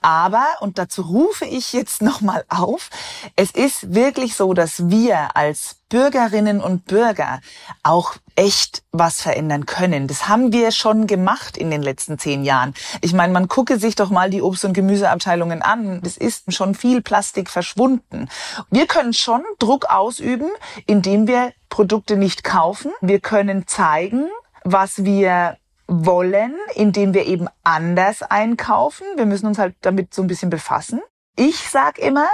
Aber, 0.00 0.44
und 0.60 0.78
dazu 0.78 1.02
rufe 1.02 1.44
ich 1.44 1.72
jetzt 1.72 2.02
nochmal 2.02 2.44
auf, 2.48 2.90
es 3.36 3.50
ist 3.50 3.94
wirklich 3.94 4.34
so, 4.34 4.54
dass 4.54 4.90
wir 4.92 5.36
als 5.36 5.78
Bürgerinnen 5.88 6.60
und 6.60 6.84
Bürger 6.84 7.40
auch 7.82 8.14
echt 8.36 8.84
was 8.92 9.20
verändern 9.20 9.66
können. 9.66 10.06
Das 10.06 10.28
haben 10.28 10.52
wir 10.52 10.70
schon 10.70 11.08
gemacht 11.08 11.56
in 11.56 11.70
den 11.70 11.82
letzten 11.82 12.18
zehn 12.18 12.44
Jahren. 12.44 12.74
Ich 13.00 13.12
meine, 13.12 13.32
man 13.32 13.48
gucke 13.48 13.78
sich 13.78 13.96
doch 13.96 14.10
mal 14.10 14.30
die 14.30 14.40
Obst- 14.40 14.64
und 14.64 14.74
Gemüseabteilungen 14.74 15.62
an. 15.62 16.00
Es 16.04 16.16
ist 16.16 16.52
schon 16.52 16.76
viel 16.76 17.02
Plastik 17.02 17.50
verschwunden. 17.50 18.28
Wir 18.70 18.86
können 18.86 19.12
schon 19.12 19.42
Druck 19.58 19.86
ausüben, 19.86 20.48
indem 20.86 21.26
wir 21.26 21.52
Produkte 21.68 22.16
nicht 22.16 22.44
kaufen. 22.44 22.92
Wir 23.00 23.18
können 23.18 23.66
zeigen, 23.66 24.28
was 24.62 25.04
wir 25.04 25.56
wollen, 25.88 26.54
indem 26.74 27.14
wir 27.14 27.26
eben 27.26 27.48
anders 27.64 28.22
einkaufen. 28.22 29.06
Wir 29.16 29.26
müssen 29.26 29.46
uns 29.46 29.58
halt 29.58 29.74
damit 29.80 30.14
so 30.14 30.22
ein 30.22 30.28
bisschen 30.28 30.50
befassen. 30.50 31.00
Ich 31.36 31.68
sag 31.70 31.98
immer, 31.98 32.28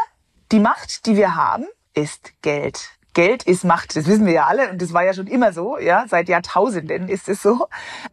die 0.53 0.61
Macht, 0.61 1.07
die 1.07 1.17
wir 1.17 1.35
haben, 1.35 1.65
ist 1.99 2.33
Geld. 2.43 2.91
Geld 3.15 3.43
ist 3.43 3.65
Macht, 3.65 3.97
das 3.97 4.07
wissen 4.07 4.27
wir 4.27 4.33
ja 4.33 4.47
alle 4.47 4.71
und 4.71 4.81
das 4.81 4.93
war 4.93 5.05
ja 5.05 5.13
schon 5.13 5.27
immer 5.27 5.53
so, 5.53 5.77
ja, 5.77 6.05
seit 6.07 6.29
Jahrtausenden 6.29 7.09
ist 7.09 7.29
es 7.29 7.43
so. 7.43 7.67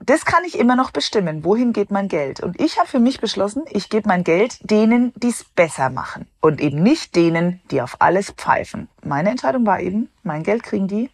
Das 0.04 0.26
kann 0.26 0.43
ich 0.45 0.58
immer 0.58 0.76
noch 0.76 0.89
bestimmen, 0.89 1.43
wohin 1.43 1.74
geht 1.74 1.91
mein 1.91 2.08
Geld. 2.08 2.39
Und 2.39 2.60
ich 2.60 2.80
habe 2.80 2.88
für 2.88 3.00
mich 3.00 3.21
beschlossen, 3.21 3.65
ich 3.69 3.89
gebe 3.89 4.08
mein 4.08 4.24
Geld 4.24 4.58
denen, 4.67 5.13
die 5.15 5.30
es 5.30 5.43
besser 5.43 5.91
machen 5.91 6.26
und 6.41 6.60
eben 6.60 6.82
nicht 6.82 7.15
denen, 7.15 7.62
die 7.69 7.84
auf 7.84 7.98
alles 8.02 8.32
pfeifen. 8.32 8.89
Meine 9.04 9.30
Entscheidung 9.30 9.65
war 9.67 9.80
eben, 9.80 10.10
mein 10.24 10.41
Geld 10.41 10.63
kriegen 10.63 10.88
die, 10.88 11.12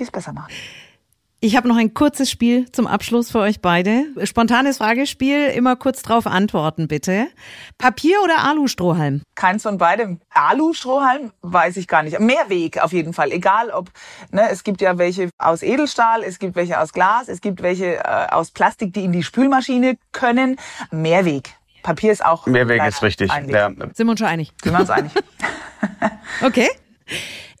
die 0.00 0.02
es 0.02 0.10
besser 0.10 0.32
machen. 0.32 0.52
Ich 1.40 1.56
habe 1.56 1.68
noch 1.68 1.76
ein 1.76 1.94
kurzes 1.94 2.32
Spiel 2.32 2.70
zum 2.72 2.88
Abschluss 2.88 3.30
für 3.30 3.38
euch 3.38 3.60
beide. 3.60 4.06
Spontanes 4.24 4.78
Fragespiel, 4.78 5.46
immer 5.46 5.76
kurz 5.76 6.02
drauf 6.02 6.26
antworten, 6.26 6.88
bitte. 6.88 7.28
Papier 7.78 8.16
oder 8.24 8.42
Alustrohhalm? 8.42 9.22
Keins 9.36 9.62
von 9.62 9.78
beidem. 9.78 10.20
Alustrohhalm 10.30 11.30
weiß 11.42 11.76
ich 11.76 11.86
gar 11.86 12.02
nicht. 12.02 12.18
Mehrweg 12.18 12.82
auf 12.82 12.92
jeden 12.92 13.12
Fall. 13.12 13.30
Egal 13.30 13.70
ob, 13.70 13.88
ne, 14.32 14.50
es 14.50 14.64
gibt 14.64 14.80
ja 14.80 14.98
welche 14.98 15.30
aus 15.38 15.62
Edelstahl, 15.62 16.24
es 16.24 16.40
gibt 16.40 16.56
welche 16.56 16.80
aus 16.80 16.92
Glas, 16.92 17.28
es 17.28 17.40
gibt 17.40 17.62
welche 17.62 17.98
äh, 17.98 18.26
aus 18.30 18.50
Plastik, 18.50 18.92
die 18.92 19.04
in 19.04 19.12
die 19.12 19.22
Spülmaschine 19.22 19.96
können. 20.10 20.56
Mehrweg. 20.90 21.54
Papier 21.84 22.10
ist 22.10 22.24
auch. 22.24 22.46
Mehrweg 22.46 22.84
ist 22.84 23.00
richtig. 23.04 23.30
Ja. 23.46 23.68
Sind 23.68 23.96
wir 23.96 24.10
uns 24.10 24.18
schon 24.18 24.28
einig? 24.28 24.52
Sind 24.60 24.72
wir 24.72 24.80
uns 24.80 24.90
einig. 24.90 25.12
okay. 26.44 26.68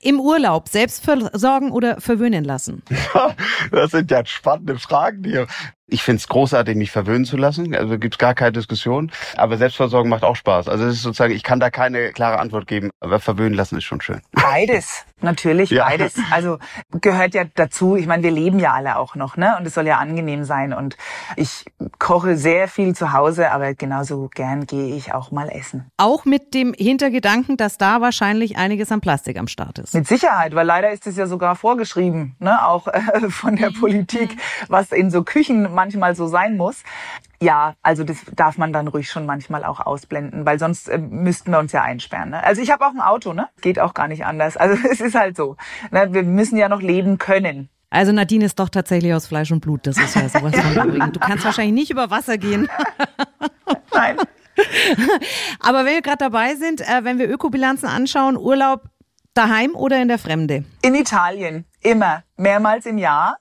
Im 0.00 0.20
Urlaub 0.20 0.68
selbst 0.68 1.04
versorgen 1.04 1.72
oder 1.72 2.00
verwöhnen 2.00 2.44
lassen? 2.44 2.82
das 3.70 3.90
sind 3.90 4.10
ja 4.10 4.24
spannende 4.24 4.78
Fragen 4.78 5.24
hier. 5.24 5.46
Ich 5.90 6.02
finde 6.02 6.18
es 6.20 6.28
großartig, 6.28 6.76
mich 6.76 6.90
verwöhnen 6.90 7.24
zu 7.24 7.36
lassen. 7.38 7.74
Also 7.74 7.98
gibt 7.98 8.14
es 8.14 8.18
gar 8.18 8.34
keine 8.34 8.52
Diskussion. 8.52 9.10
Aber 9.36 9.56
Selbstversorgung 9.56 10.10
macht 10.10 10.22
auch 10.22 10.36
Spaß. 10.36 10.68
Also 10.68 10.84
es 10.84 10.96
ist 10.96 11.02
sozusagen, 11.02 11.32
ich 11.34 11.42
kann 11.42 11.60
da 11.60 11.70
keine 11.70 12.12
klare 12.12 12.38
Antwort 12.38 12.66
geben. 12.66 12.90
Aber 13.00 13.20
verwöhnen 13.20 13.54
lassen 13.54 13.78
ist 13.78 13.84
schon 13.84 14.02
schön. 14.02 14.20
Beides, 14.32 15.06
natürlich 15.22 15.70
Ja. 15.70 15.86
beides. 15.86 16.14
Also 16.30 16.58
gehört 17.00 17.32
ja 17.34 17.44
dazu. 17.54 17.96
Ich 17.96 18.06
meine, 18.06 18.22
wir 18.22 18.30
leben 18.30 18.58
ja 18.58 18.72
alle 18.74 18.98
auch 18.98 19.14
noch, 19.14 19.38
ne? 19.38 19.56
Und 19.58 19.66
es 19.66 19.72
soll 19.74 19.86
ja 19.86 19.96
angenehm 19.96 20.44
sein. 20.44 20.74
Und 20.74 20.96
ich 21.36 21.64
koche 21.98 22.36
sehr 22.36 22.68
viel 22.68 22.94
zu 22.94 23.14
Hause, 23.14 23.50
aber 23.50 23.72
genauso 23.74 24.28
gern 24.34 24.66
gehe 24.66 24.94
ich 24.94 25.14
auch 25.14 25.30
mal 25.30 25.48
essen. 25.48 25.90
Auch 25.96 26.26
mit 26.26 26.52
dem 26.52 26.74
Hintergedanken, 26.74 27.56
dass 27.56 27.78
da 27.78 28.02
wahrscheinlich 28.02 28.58
einiges 28.58 28.92
an 28.92 29.00
Plastik 29.00 29.38
am 29.38 29.48
Start 29.48 29.78
ist. 29.78 29.94
Mit 29.94 30.06
Sicherheit, 30.06 30.54
weil 30.54 30.66
leider 30.66 30.90
ist 30.90 31.06
es 31.06 31.16
ja 31.16 31.26
sogar 31.26 31.56
vorgeschrieben, 31.56 32.36
ne, 32.40 32.66
auch 32.66 32.88
äh, 32.88 33.30
von 33.30 33.56
der 33.56 33.70
Politik, 33.70 34.36
was 34.68 34.92
in 34.92 35.10
so 35.10 35.22
Küchen 35.22 35.77
manchmal 35.78 36.16
so 36.16 36.26
sein 36.26 36.56
muss. 36.56 36.82
Ja, 37.40 37.74
also 37.82 38.02
das 38.02 38.16
darf 38.34 38.58
man 38.58 38.72
dann 38.72 38.88
ruhig 38.88 39.08
schon 39.08 39.24
manchmal 39.26 39.64
auch 39.64 39.78
ausblenden, 39.78 40.44
weil 40.44 40.58
sonst 40.58 40.88
äh, 40.88 40.98
müssten 40.98 41.52
wir 41.52 41.60
uns 41.60 41.70
ja 41.70 41.82
einsperren. 41.82 42.30
Ne? 42.30 42.42
Also 42.42 42.60
ich 42.60 42.72
habe 42.72 42.84
auch 42.84 42.90
ein 42.90 43.00
Auto, 43.00 43.32
ne? 43.32 43.48
Geht 43.60 43.78
auch 43.78 43.94
gar 43.94 44.08
nicht 44.08 44.26
anders. 44.26 44.56
Also 44.56 44.76
es 44.90 45.00
ist 45.00 45.14
halt 45.14 45.36
so. 45.36 45.56
Ne? 45.92 46.08
Wir 46.10 46.24
müssen 46.24 46.56
ja 46.56 46.68
noch 46.68 46.82
leben 46.82 47.18
können. 47.18 47.68
Also 47.90 48.10
Nadine 48.10 48.44
ist 48.44 48.58
doch 48.58 48.68
tatsächlich 48.68 49.14
aus 49.14 49.28
Fleisch 49.28 49.52
und 49.52 49.60
Blut. 49.60 49.86
Das 49.86 49.96
ist 49.96 50.16
ja 50.16 50.28
sowas 50.28 50.54
von 50.56 50.72
übrigen. 50.88 51.12
Du 51.12 51.20
kannst 51.20 51.44
wahrscheinlich 51.44 51.74
nicht 51.74 51.90
über 51.90 52.10
Wasser 52.10 52.38
gehen. 52.38 52.68
Nein. 53.94 54.16
Aber 55.60 55.84
wenn 55.84 55.94
wir 55.94 56.02
gerade 56.02 56.18
dabei 56.18 56.56
sind, 56.56 56.80
äh, 56.80 57.04
wenn 57.04 57.20
wir 57.20 57.30
Ökobilanzen 57.30 57.88
anschauen, 57.88 58.36
Urlaub 58.36 58.82
daheim 59.34 59.76
oder 59.76 60.02
in 60.02 60.08
der 60.08 60.18
Fremde? 60.18 60.64
In 60.82 60.96
Italien 60.96 61.64
immer 61.80 62.24
mehrmals 62.36 62.84
im 62.86 62.98
Jahr, 62.98 63.38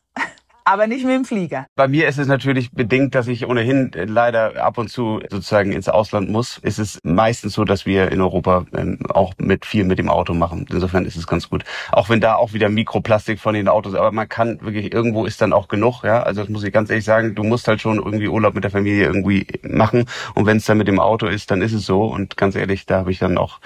aber 0.67 0.85
nicht 0.85 1.05
mit 1.05 1.15
dem 1.15 1.23
Flieger. 1.23 1.65
Bei 1.75 1.87
mir 1.87 2.09
ist 2.09 2.19
es 2.19 2.27
natürlich 2.27 2.71
bedingt, 2.71 3.15
dass 3.15 3.29
ich 3.29 3.47
ohnehin 3.47 3.93
äh, 3.93 4.03
leider 4.03 4.61
ab 4.61 4.77
und 4.77 4.89
zu 4.89 5.21
sozusagen 5.29 5.71
ins 5.71 5.87
Ausland 5.87 6.29
muss. 6.29 6.59
Es 6.61 6.77
ist 6.77 7.03
meistens 7.05 7.53
so, 7.53 7.63
dass 7.63 7.85
wir 7.85 8.11
in 8.11 8.19
Europa 8.19 8.65
ähm, 8.75 8.99
auch 9.07 9.33
mit 9.37 9.65
viel 9.65 9.85
mit 9.85 9.97
dem 9.97 10.09
Auto 10.09 10.33
machen. 10.33 10.65
Insofern 10.69 11.05
ist 11.05 11.15
es 11.15 11.25
ganz 11.25 11.49
gut. 11.49 11.63
Auch 11.93 12.09
wenn 12.09 12.19
da 12.19 12.35
auch 12.35 12.51
wieder 12.51 12.67
Mikroplastik 12.67 13.39
von 13.39 13.53
den 13.53 13.69
Autos, 13.69 13.95
aber 13.95 14.11
man 14.11 14.27
kann 14.27 14.59
wirklich, 14.61 14.93
irgendwo 14.93 15.25
ist 15.25 15.41
dann 15.41 15.53
auch 15.53 15.69
genug, 15.69 16.03
ja. 16.03 16.21
Also 16.21 16.41
das 16.41 16.49
muss 16.49 16.63
ich 16.63 16.73
ganz 16.73 16.89
ehrlich 16.89 17.05
sagen, 17.05 17.33
du 17.33 17.43
musst 17.43 17.69
halt 17.69 17.79
schon 17.79 17.95
irgendwie 17.95 18.27
Urlaub 18.27 18.53
mit 18.53 18.65
der 18.65 18.71
Familie 18.71 19.05
irgendwie 19.05 19.47
machen. 19.61 20.03
Und 20.35 20.47
wenn 20.47 20.57
es 20.57 20.65
dann 20.65 20.77
mit 20.77 20.89
dem 20.89 20.99
Auto 20.99 21.27
ist, 21.27 21.49
dann 21.49 21.61
ist 21.61 21.71
es 21.71 21.85
so. 21.85 22.03
Und 22.03 22.35
ganz 22.35 22.55
ehrlich, 22.55 22.85
da 22.85 22.97
habe 22.97 23.11
ich 23.11 23.19
dann 23.19 23.37
auch, 23.37 23.61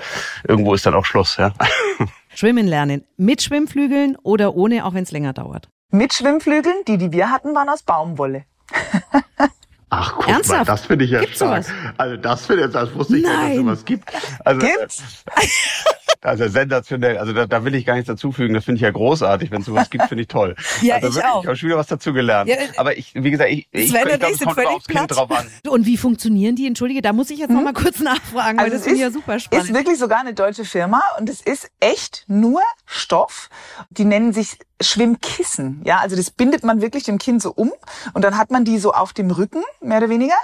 irgendwo 0.47 0.75
ist 0.75 0.85
dann 0.85 0.93
auch 0.93 1.05
Schluss, 1.05 1.37
ja. 1.37 1.51
Schwimmen 2.35 2.67
lernen. 2.67 3.03
Mit 3.17 3.41
Schwimmflügeln 3.41 4.17
oder 4.21 4.55
ohne, 4.55 4.85
auch 4.85 4.93
wenn 4.93 5.03
es 5.03 5.11
länger 5.11 5.33
dauert. 5.33 5.67
Mit 5.91 6.13
Schwimmflügeln, 6.13 6.75
die, 6.87 6.97
die 6.97 7.11
wir 7.11 7.29
hatten, 7.29 7.53
waren 7.53 7.69
aus 7.69 7.83
Baumwolle. 7.83 8.45
Ach, 9.93 10.13
guck 10.15 10.29
Ernsthaft? 10.29 10.59
mal, 10.59 10.65
das 10.73 10.85
finde 10.85 11.03
ich 11.03 11.11
ja 11.11 11.19
Gibt's 11.19 11.35
stark. 11.35 11.65
sowas? 11.65 11.75
Also 11.97 12.15
das 12.15 12.45
finde 12.45 12.65
ich, 12.65 12.71
das 12.71 12.95
wusste 12.95 13.17
ich 13.17 13.23
nicht, 13.23 13.33
dass 13.33 13.41
Nein. 13.41 13.51
es 13.51 13.57
sowas 13.57 13.85
gibt. 13.85 14.09
Also, 14.45 14.65
Gibt's? 14.65 15.03
Also 16.23 16.47
sensationell. 16.47 17.17
Also 17.17 17.33
da, 17.33 17.47
da 17.47 17.65
will 17.65 17.73
ich 17.73 17.83
gar 17.83 17.95
nichts 17.95 18.05
dazufügen. 18.07 18.53
Das 18.53 18.65
finde 18.65 18.75
ich 18.75 18.83
ja 18.83 18.91
großartig. 18.91 19.49
Wenn 19.49 19.61
es 19.61 19.65
sowas 19.65 19.89
gibt, 19.89 20.03
finde 20.05 20.21
ich 20.21 20.27
toll. 20.27 20.55
Ja, 20.83 20.97
also 20.97 21.07
ich 21.07 21.15
wirklich, 21.15 21.31
auch. 21.31 21.41
Ich 21.41 21.47
habe 21.47 21.57
schon 21.57 21.69
wieder 21.69 21.79
was 21.79 21.87
dazu 21.87 22.13
gelernt. 22.13 22.47
Ja, 22.47 22.57
Aber 22.77 22.95
ich, 22.95 23.15
wie 23.15 23.31
gesagt, 23.31 23.49
ich, 23.49 23.67
ich, 23.71 23.85
ich, 23.85 23.89
glaube, 23.91 24.11
es 24.11 24.19
kommt 24.19 24.41
immer 24.43 24.53
völlig 24.53 24.69
aufs 24.69 24.85
Kind 24.85 25.09
drauf 25.09 25.31
an. 25.31 25.47
Und 25.67 25.87
wie 25.87 25.97
funktionieren 25.97 26.55
die? 26.55 26.67
Entschuldige, 26.67 27.01
da 27.01 27.11
muss 27.11 27.31
ich 27.31 27.39
jetzt 27.39 27.49
noch 27.49 27.63
mal 27.63 27.73
kurz 27.73 27.97
nachfragen, 28.01 28.59
weil 28.59 28.65
Also 28.65 28.77
das 28.77 28.81
es 28.81 28.83
finde 28.83 28.95
ich 28.97 29.01
ja 29.01 29.07
ist- 29.07 29.13
super 29.15 29.39
spannend. 29.39 29.65
Ist 29.65 29.73
wirklich 29.73 29.97
sogar 29.97 30.19
eine 30.19 30.35
deutsche 30.35 30.63
Firma 30.63 31.01
und 31.17 31.27
es 31.27 31.41
ist 31.41 31.71
echt 31.79 32.23
nur 32.27 32.61
Stoff. 32.85 33.49
Die 33.89 34.05
nennen 34.05 34.31
sich 34.31 34.59
Schwimmkissen. 34.81 35.81
Ja, 35.85 35.99
also 35.99 36.15
das 36.15 36.31
bindet 36.31 36.63
man 36.63 36.81
wirklich 36.81 37.03
dem 37.03 37.17
Kind 37.17 37.41
so 37.41 37.51
um 37.51 37.71
und 38.13 38.23
dann 38.23 38.37
hat 38.37 38.51
man 38.51 38.65
die 38.65 38.77
so 38.79 38.93
auf 38.93 39.13
dem 39.13 39.31
Rücken, 39.31 39.63
mehr 39.81 39.97
oder 39.99 40.09
weniger. 40.09 40.35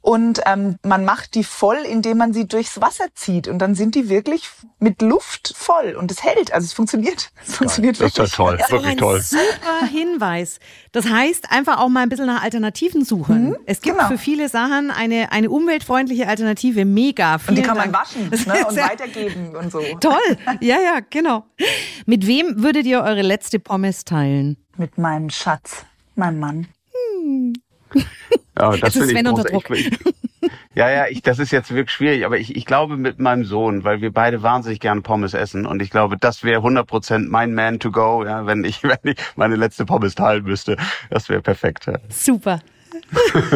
Und 0.00 0.40
ähm, 0.46 0.78
man 0.82 1.04
macht 1.04 1.34
die 1.34 1.44
voll, 1.44 1.78
indem 1.78 2.18
man 2.18 2.32
sie 2.32 2.46
durchs 2.46 2.80
Wasser 2.80 3.06
zieht. 3.14 3.48
Und 3.48 3.58
dann 3.58 3.74
sind 3.74 3.94
die 3.94 4.08
wirklich 4.08 4.48
mit 4.78 5.00
Luft 5.02 5.54
voll 5.56 5.94
und 5.98 6.10
es 6.10 6.22
hält. 6.22 6.52
Also 6.52 6.64
es 6.66 6.72
funktioniert. 6.72 7.30
Es 7.46 7.56
funktioniert 7.56 8.00
Das 8.00 8.08
ist 8.08 8.16
ja 8.18 8.24
wirklich. 8.24 8.34
toll. 8.34 8.56
Das 8.58 8.66
ist 8.66 8.72
Wirklich 8.72 8.90
ein 8.92 8.96
toll. 8.98 9.20
super 9.20 9.86
Hinweis. 9.86 10.58
Das 10.92 11.08
heißt, 11.08 11.50
einfach 11.50 11.78
auch 11.78 11.88
mal 11.88 12.00
ein 12.02 12.08
bisschen 12.08 12.26
nach 12.26 12.42
Alternativen 12.42 13.04
suchen. 13.04 13.54
es 13.66 13.80
gibt 13.80 13.96
genau. 13.98 14.08
für 14.08 14.18
viele 14.18 14.48
Sachen 14.48 14.90
eine, 14.90 15.30
eine 15.32 15.48
umweltfreundliche 15.50 16.26
Alternative. 16.28 16.84
Mega. 16.84 17.34
Und 17.34 17.50
die 17.50 17.54
Vielen 17.54 17.66
kann 17.66 17.76
man 17.76 17.92
Dank. 17.92 18.04
waschen 18.06 18.30
Das 18.30 18.46
ne, 18.46 18.66
und 18.66 18.76
weitergeben 18.76 19.54
und 19.56 19.70
so. 19.70 19.80
Toll. 20.00 20.38
Ja, 20.60 20.76
ja, 20.80 20.98
genau. 21.08 21.44
Mit 22.06 22.26
wem 22.26 22.62
würdet 22.62 22.86
ihr 22.86 23.00
eure 23.02 23.22
letzte 23.22 23.58
Pommes 23.58 23.85
teilen? 24.04 24.56
Mit 24.76 24.98
meinem 24.98 25.30
Schatz, 25.30 25.86
meinem 26.14 26.40
Mann. 26.40 26.68
Ja, 28.58 28.70
das 28.70 28.80
Jetzt 28.80 28.96
ist 28.96 29.10
Sven 29.10 29.26
unter 29.26 29.72
ich, 29.72 29.90
ja, 30.74 30.90
ja, 30.90 31.06
ich, 31.08 31.22
das 31.22 31.38
ist 31.38 31.50
jetzt 31.52 31.70
wirklich 31.70 31.90
schwierig, 31.90 32.24
aber 32.26 32.38
ich, 32.38 32.54
ich 32.54 32.66
glaube 32.66 32.96
mit 32.96 33.18
meinem 33.18 33.44
Sohn, 33.44 33.84
weil 33.84 34.00
wir 34.02 34.12
beide 34.12 34.42
wahnsinnig 34.42 34.80
gerne 34.80 35.00
Pommes 35.00 35.34
essen 35.34 35.66
und 35.66 35.80
ich 35.80 35.90
glaube, 35.90 36.16
das 36.18 36.44
wäre 36.44 36.60
100% 36.60 37.28
mein 37.28 37.54
Man 37.54 37.80
to 37.80 37.90
go, 37.90 38.24
ja, 38.24 38.46
wenn 38.46 38.64
ich, 38.64 38.82
wenn 38.82 38.98
ich 39.02 39.16
meine 39.36 39.56
letzte 39.56 39.86
Pommes 39.86 40.14
teilen 40.14 40.44
müsste. 40.44 40.76
Das 41.10 41.28
wäre 41.28 41.40
perfekt. 41.40 41.86
Ja. 41.86 41.98
Super. 42.10 42.60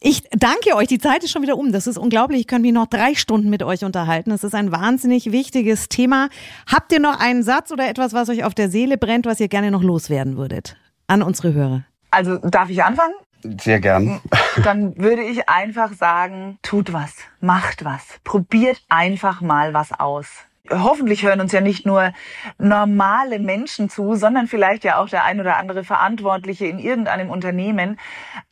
Ich 0.00 0.22
danke 0.30 0.76
euch. 0.76 0.86
Die 0.86 0.98
Zeit 0.98 1.24
ist 1.24 1.32
schon 1.32 1.42
wieder 1.42 1.56
um. 1.56 1.72
Das 1.72 1.88
ist 1.88 1.98
unglaublich. 1.98 2.40
Ich 2.40 2.46
könnte 2.46 2.62
mich 2.62 2.72
noch 2.72 2.86
drei 2.86 3.14
Stunden 3.14 3.50
mit 3.50 3.64
euch 3.64 3.84
unterhalten. 3.84 4.30
Das 4.30 4.44
ist 4.44 4.54
ein 4.54 4.70
wahnsinnig 4.70 5.32
wichtiges 5.32 5.88
Thema. 5.88 6.28
Habt 6.70 6.92
ihr 6.92 7.00
noch 7.00 7.18
einen 7.18 7.42
Satz 7.42 7.72
oder 7.72 7.88
etwas, 7.88 8.12
was 8.12 8.28
euch 8.28 8.44
auf 8.44 8.54
der 8.54 8.70
Seele 8.70 8.96
brennt, 8.96 9.26
was 9.26 9.40
ihr 9.40 9.48
gerne 9.48 9.72
noch 9.72 9.82
loswerden 9.82 10.36
würdet? 10.36 10.76
An 11.08 11.22
unsere 11.22 11.52
Hörer. 11.52 11.84
Also 12.10 12.38
darf 12.38 12.70
ich 12.70 12.84
anfangen? 12.84 13.14
Sehr 13.60 13.80
gern. 13.80 14.20
dann 14.64 14.96
würde 14.98 15.22
ich 15.22 15.48
einfach 15.48 15.92
sagen, 15.94 16.58
tut 16.62 16.92
was, 16.92 17.14
macht 17.40 17.84
was, 17.84 18.02
probiert 18.24 18.80
einfach 18.88 19.40
mal 19.40 19.74
was 19.74 19.92
aus. 19.92 20.28
Hoffentlich 20.70 21.22
hören 21.24 21.40
uns 21.40 21.52
ja 21.52 21.60
nicht 21.60 21.86
nur 21.86 22.12
normale 22.58 23.38
Menschen 23.38 23.88
zu, 23.88 24.14
sondern 24.14 24.46
vielleicht 24.46 24.84
ja 24.84 24.98
auch 24.98 25.08
der 25.08 25.24
ein 25.24 25.40
oder 25.40 25.56
andere 25.56 25.84
Verantwortliche 25.84 26.66
in 26.66 26.78
irgendeinem 26.78 27.30
Unternehmen. 27.30 27.98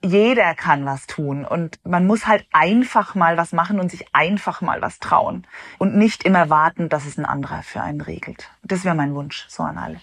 Jeder 0.04 0.54
kann 0.54 0.86
was 0.86 1.06
tun 1.06 1.44
und 1.44 1.78
man 1.84 2.06
muss 2.06 2.26
halt 2.26 2.46
einfach 2.52 3.14
mal 3.14 3.36
was 3.36 3.52
machen 3.52 3.80
und 3.80 3.90
sich 3.90 4.06
einfach 4.12 4.60
mal 4.60 4.80
was 4.82 4.98
trauen 4.98 5.46
und 5.78 5.96
nicht 5.96 6.24
immer 6.24 6.48
warten, 6.48 6.88
dass 6.88 7.06
es 7.06 7.18
ein 7.18 7.26
anderer 7.26 7.62
für 7.62 7.80
einen 7.80 8.00
regelt. 8.00 8.50
Das 8.62 8.84
wäre 8.84 8.94
mein 8.94 9.14
Wunsch 9.14 9.46
so 9.48 9.62
an 9.62 9.78
alle. 9.78 10.00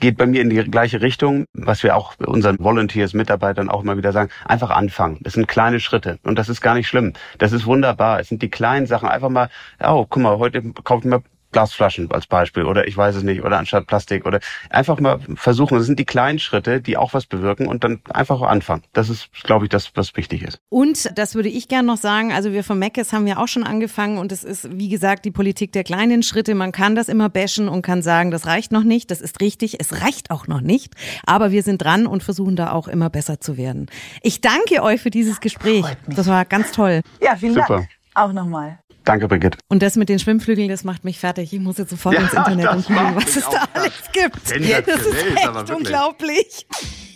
geht 0.00 0.16
bei 0.16 0.26
mir 0.26 0.42
in 0.42 0.50
die 0.50 0.56
gleiche 0.56 1.02
Richtung, 1.02 1.46
was 1.52 1.82
wir 1.82 1.96
auch 1.96 2.14
unseren 2.18 2.58
Volunteers, 2.58 3.14
Mitarbeitern 3.14 3.68
auch 3.68 3.82
immer 3.82 3.96
wieder 3.96 4.12
sagen, 4.12 4.30
einfach 4.44 4.70
anfangen. 4.70 5.18
Das 5.20 5.34
sind 5.34 5.48
kleine 5.48 5.80
Schritte 5.80 6.18
und 6.22 6.38
das 6.38 6.48
ist 6.48 6.60
gar 6.60 6.74
nicht 6.74 6.88
schlimm. 6.88 7.12
Das 7.38 7.52
ist 7.52 7.66
wunderbar. 7.66 8.20
Es 8.20 8.28
sind 8.28 8.42
die 8.42 8.50
kleinen 8.50 8.86
Sachen. 8.86 9.08
Einfach 9.08 9.28
mal, 9.28 9.50
oh, 9.82 10.06
guck 10.08 10.22
mal, 10.22 10.38
heute 10.38 10.62
mir 10.62 11.11
Glasflaschen 11.52 12.10
als 12.10 12.26
Beispiel 12.26 12.64
oder 12.64 12.88
ich 12.88 12.96
weiß 12.96 13.14
es 13.14 13.22
nicht 13.22 13.42
oder 13.44 13.58
anstatt 13.58 13.86
Plastik 13.86 14.26
oder 14.26 14.40
einfach 14.70 14.98
mal 14.98 15.20
versuchen. 15.36 15.76
Das 15.76 15.86
sind 15.86 15.98
die 15.98 16.04
kleinen 16.04 16.38
Schritte, 16.38 16.80
die 16.80 16.96
auch 16.96 17.14
was 17.14 17.26
bewirken 17.26 17.68
und 17.68 17.84
dann 17.84 18.00
einfach 18.12 18.42
anfangen. 18.42 18.82
Das 18.92 19.08
ist, 19.08 19.28
glaube 19.44 19.66
ich, 19.66 19.68
das, 19.68 19.92
was 19.94 20.16
wichtig 20.16 20.42
ist. 20.42 20.58
Und 20.68 21.16
das 21.16 21.34
würde 21.34 21.48
ich 21.48 21.68
gern 21.68 21.86
noch 21.86 21.98
sagen, 21.98 22.32
also 22.32 22.52
wir 22.52 22.64
von 22.64 22.78
Meckes 22.78 23.12
haben 23.12 23.26
ja 23.26 23.36
auch 23.36 23.48
schon 23.48 23.64
angefangen 23.64 24.18
und 24.18 24.32
es 24.32 24.44
ist, 24.44 24.76
wie 24.76 24.88
gesagt, 24.88 25.24
die 25.24 25.30
Politik 25.30 25.72
der 25.72 25.84
kleinen 25.84 26.22
Schritte. 26.22 26.54
Man 26.54 26.72
kann 26.72 26.94
das 26.94 27.08
immer 27.08 27.28
bashen 27.28 27.68
und 27.68 27.82
kann 27.82 28.02
sagen, 28.02 28.30
das 28.30 28.46
reicht 28.46 28.72
noch 28.72 28.84
nicht, 28.84 29.10
das 29.10 29.20
ist 29.20 29.40
richtig, 29.40 29.78
es 29.80 30.02
reicht 30.02 30.30
auch 30.30 30.46
noch 30.46 30.60
nicht. 30.60 30.94
Aber 31.26 31.50
wir 31.50 31.62
sind 31.62 31.82
dran 31.82 32.06
und 32.06 32.22
versuchen 32.22 32.56
da 32.56 32.72
auch 32.72 32.88
immer 32.88 33.10
besser 33.10 33.40
zu 33.40 33.56
werden. 33.56 33.86
Ich 34.22 34.40
danke 34.40 34.82
euch 34.82 35.00
für 35.00 35.10
dieses 35.10 35.40
Gespräch. 35.40 35.84
Das 36.06 36.26
war 36.26 36.44
ganz 36.44 36.72
toll. 36.72 37.02
Ja, 37.20 37.36
vielen 37.36 37.54
Super. 37.54 37.76
Dank. 37.76 37.88
Auch 38.14 38.32
nochmal. 38.32 38.78
Danke, 39.04 39.28
Brigitte. 39.28 39.58
Und 39.68 39.82
das 39.82 39.96
mit 39.96 40.08
den 40.08 40.18
Schwimmflügeln, 40.18 40.68
das 40.68 40.84
macht 40.84 41.04
mich 41.04 41.18
fertig. 41.18 41.52
Ich 41.52 41.60
muss 41.60 41.78
jetzt 41.78 41.90
sofort 41.90 42.14
Ja, 42.14 42.22
ins 42.22 42.32
Internet 42.32 42.70
und 42.70 42.86
gucken, 42.86 43.16
was 43.16 43.36
es 43.36 43.44
da 43.44 43.64
alles 43.74 43.92
gibt. 44.12 44.36
Das 44.44 45.00
ist 45.06 45.14
echt 45.36 45.70
unglaublich. 45.70 46.66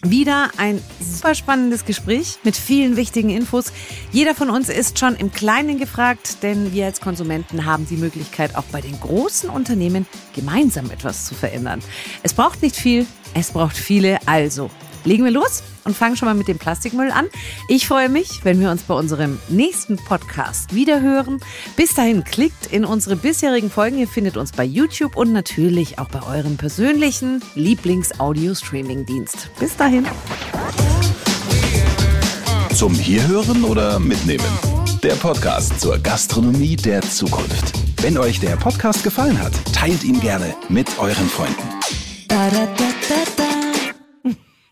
Wieder 0.05 0.51
ein 0.57 0.81
super 1.01 1.35
spannendes 1.35 1.85
Gespräch 1.85 2.39
mit 2.45 2.57
vielen 2.57 2.97
wichtigen 2.97 3.31
Infos. 3.31 3.73
Jeder 4.13 4.35
von 4.35 4.51
uns 4.51 4.69
ist 4.69 4.99
schon 4.99 5.17
im 5.17 5.33
Kleinen 5.33 5.79
gefragt, 5.79 6.43
denn 6.43 6.73
wir 6.73 6.87
als 6.87 7.01
Konsumenten 7.01 7.65
haben 7.65 7.87
die 7.89 7.97
Möglichkeit, 7.97 8.57
auch 8.57 8.65
bei 8.65 8.81
den 8.81 8.99
großen 9.01 9.49
Unternehmen 9.49 10.07
gemeinsam 10.35 10.91
etwas 10.91 11.25
zu 11.25 11.35
verändern. 11.35 11.81
Es 12.23 12.35
braucht 12.35 12.63
nicht 12.63 12.77
viel, 12.77 13.07
es 13.35 13.51
braucht 13.53 13.77
viele. 13.77 14.19
Also 14.27 14.71
legen 15.07 15.25
wir 15.25 15.31
los 15.31 15.63
und 15.85 15.97
fangen 15.97 16.17
schon 16.17 16.27
mal 16.27 16.35
mit 16.35 16.49
dem 16.49 16.59
Plastikmüll 16.59 17.11
an. 17.11 17.27
Ich 17.69 17.87
freue 17.87 18.09
mich, 18.09 18.45
wenn 18.45 18.61
wir 18.61 18.71
uns 18.71 18.83
bei 18.83 18.95
unserem 18.95 19.39
nächsten 19.49 19.97
Podcast 19.97 20.75
wiederhören. 20.75 21.41
Bis 21.77 21.95
dahin 21.95 22.25
klickt 22.25 22.67
in 22.67 22.85
unsere 22.85 23.17
bisherigen 23.17 23.71
Folgen. 23.71 23.99
Ihr 23.99 24.09
findet 24.09 24.37
uns 24.37 24.53
bei 24.53 24.65
YouTube 24.65 25.17
und 25.17 25.33
natürlich 25.33 25.99
auch 25.99 26.09
bei 26.09 26.23
eurem 26.23 26.57
persönlichen 26.57 27.43
Lieblings-Audio-Streaming-Dienst. 27.55 29.51
Bis 29.59 29.77
dahin. 29.77 30.07
Zum 32.75 32.93
Hierhören 32.95 33.65
oder 33.65 33.99
Mitnehmen? 33.99 34.45
Der 35.03 35.15
Podcast 35.15 35.81
zur 35.81 35.99
Gastronomie 35.99 36.77
der 36.77 37.01
Zukunft. 37.01 37.73
Wenn 38.03 38.19
euch 38.19 38.41
der 38.41 38.57
Podcast 38.57 39.05
gefallen 39.05 39.41
hat, 39.41 39.53
teilt 39.73 40.05
ihn 40.05 40.21
gerne 40.21 40.55
mit 40.69 40.99
euren 40.99 41.29
Freunden. 41.29 41.63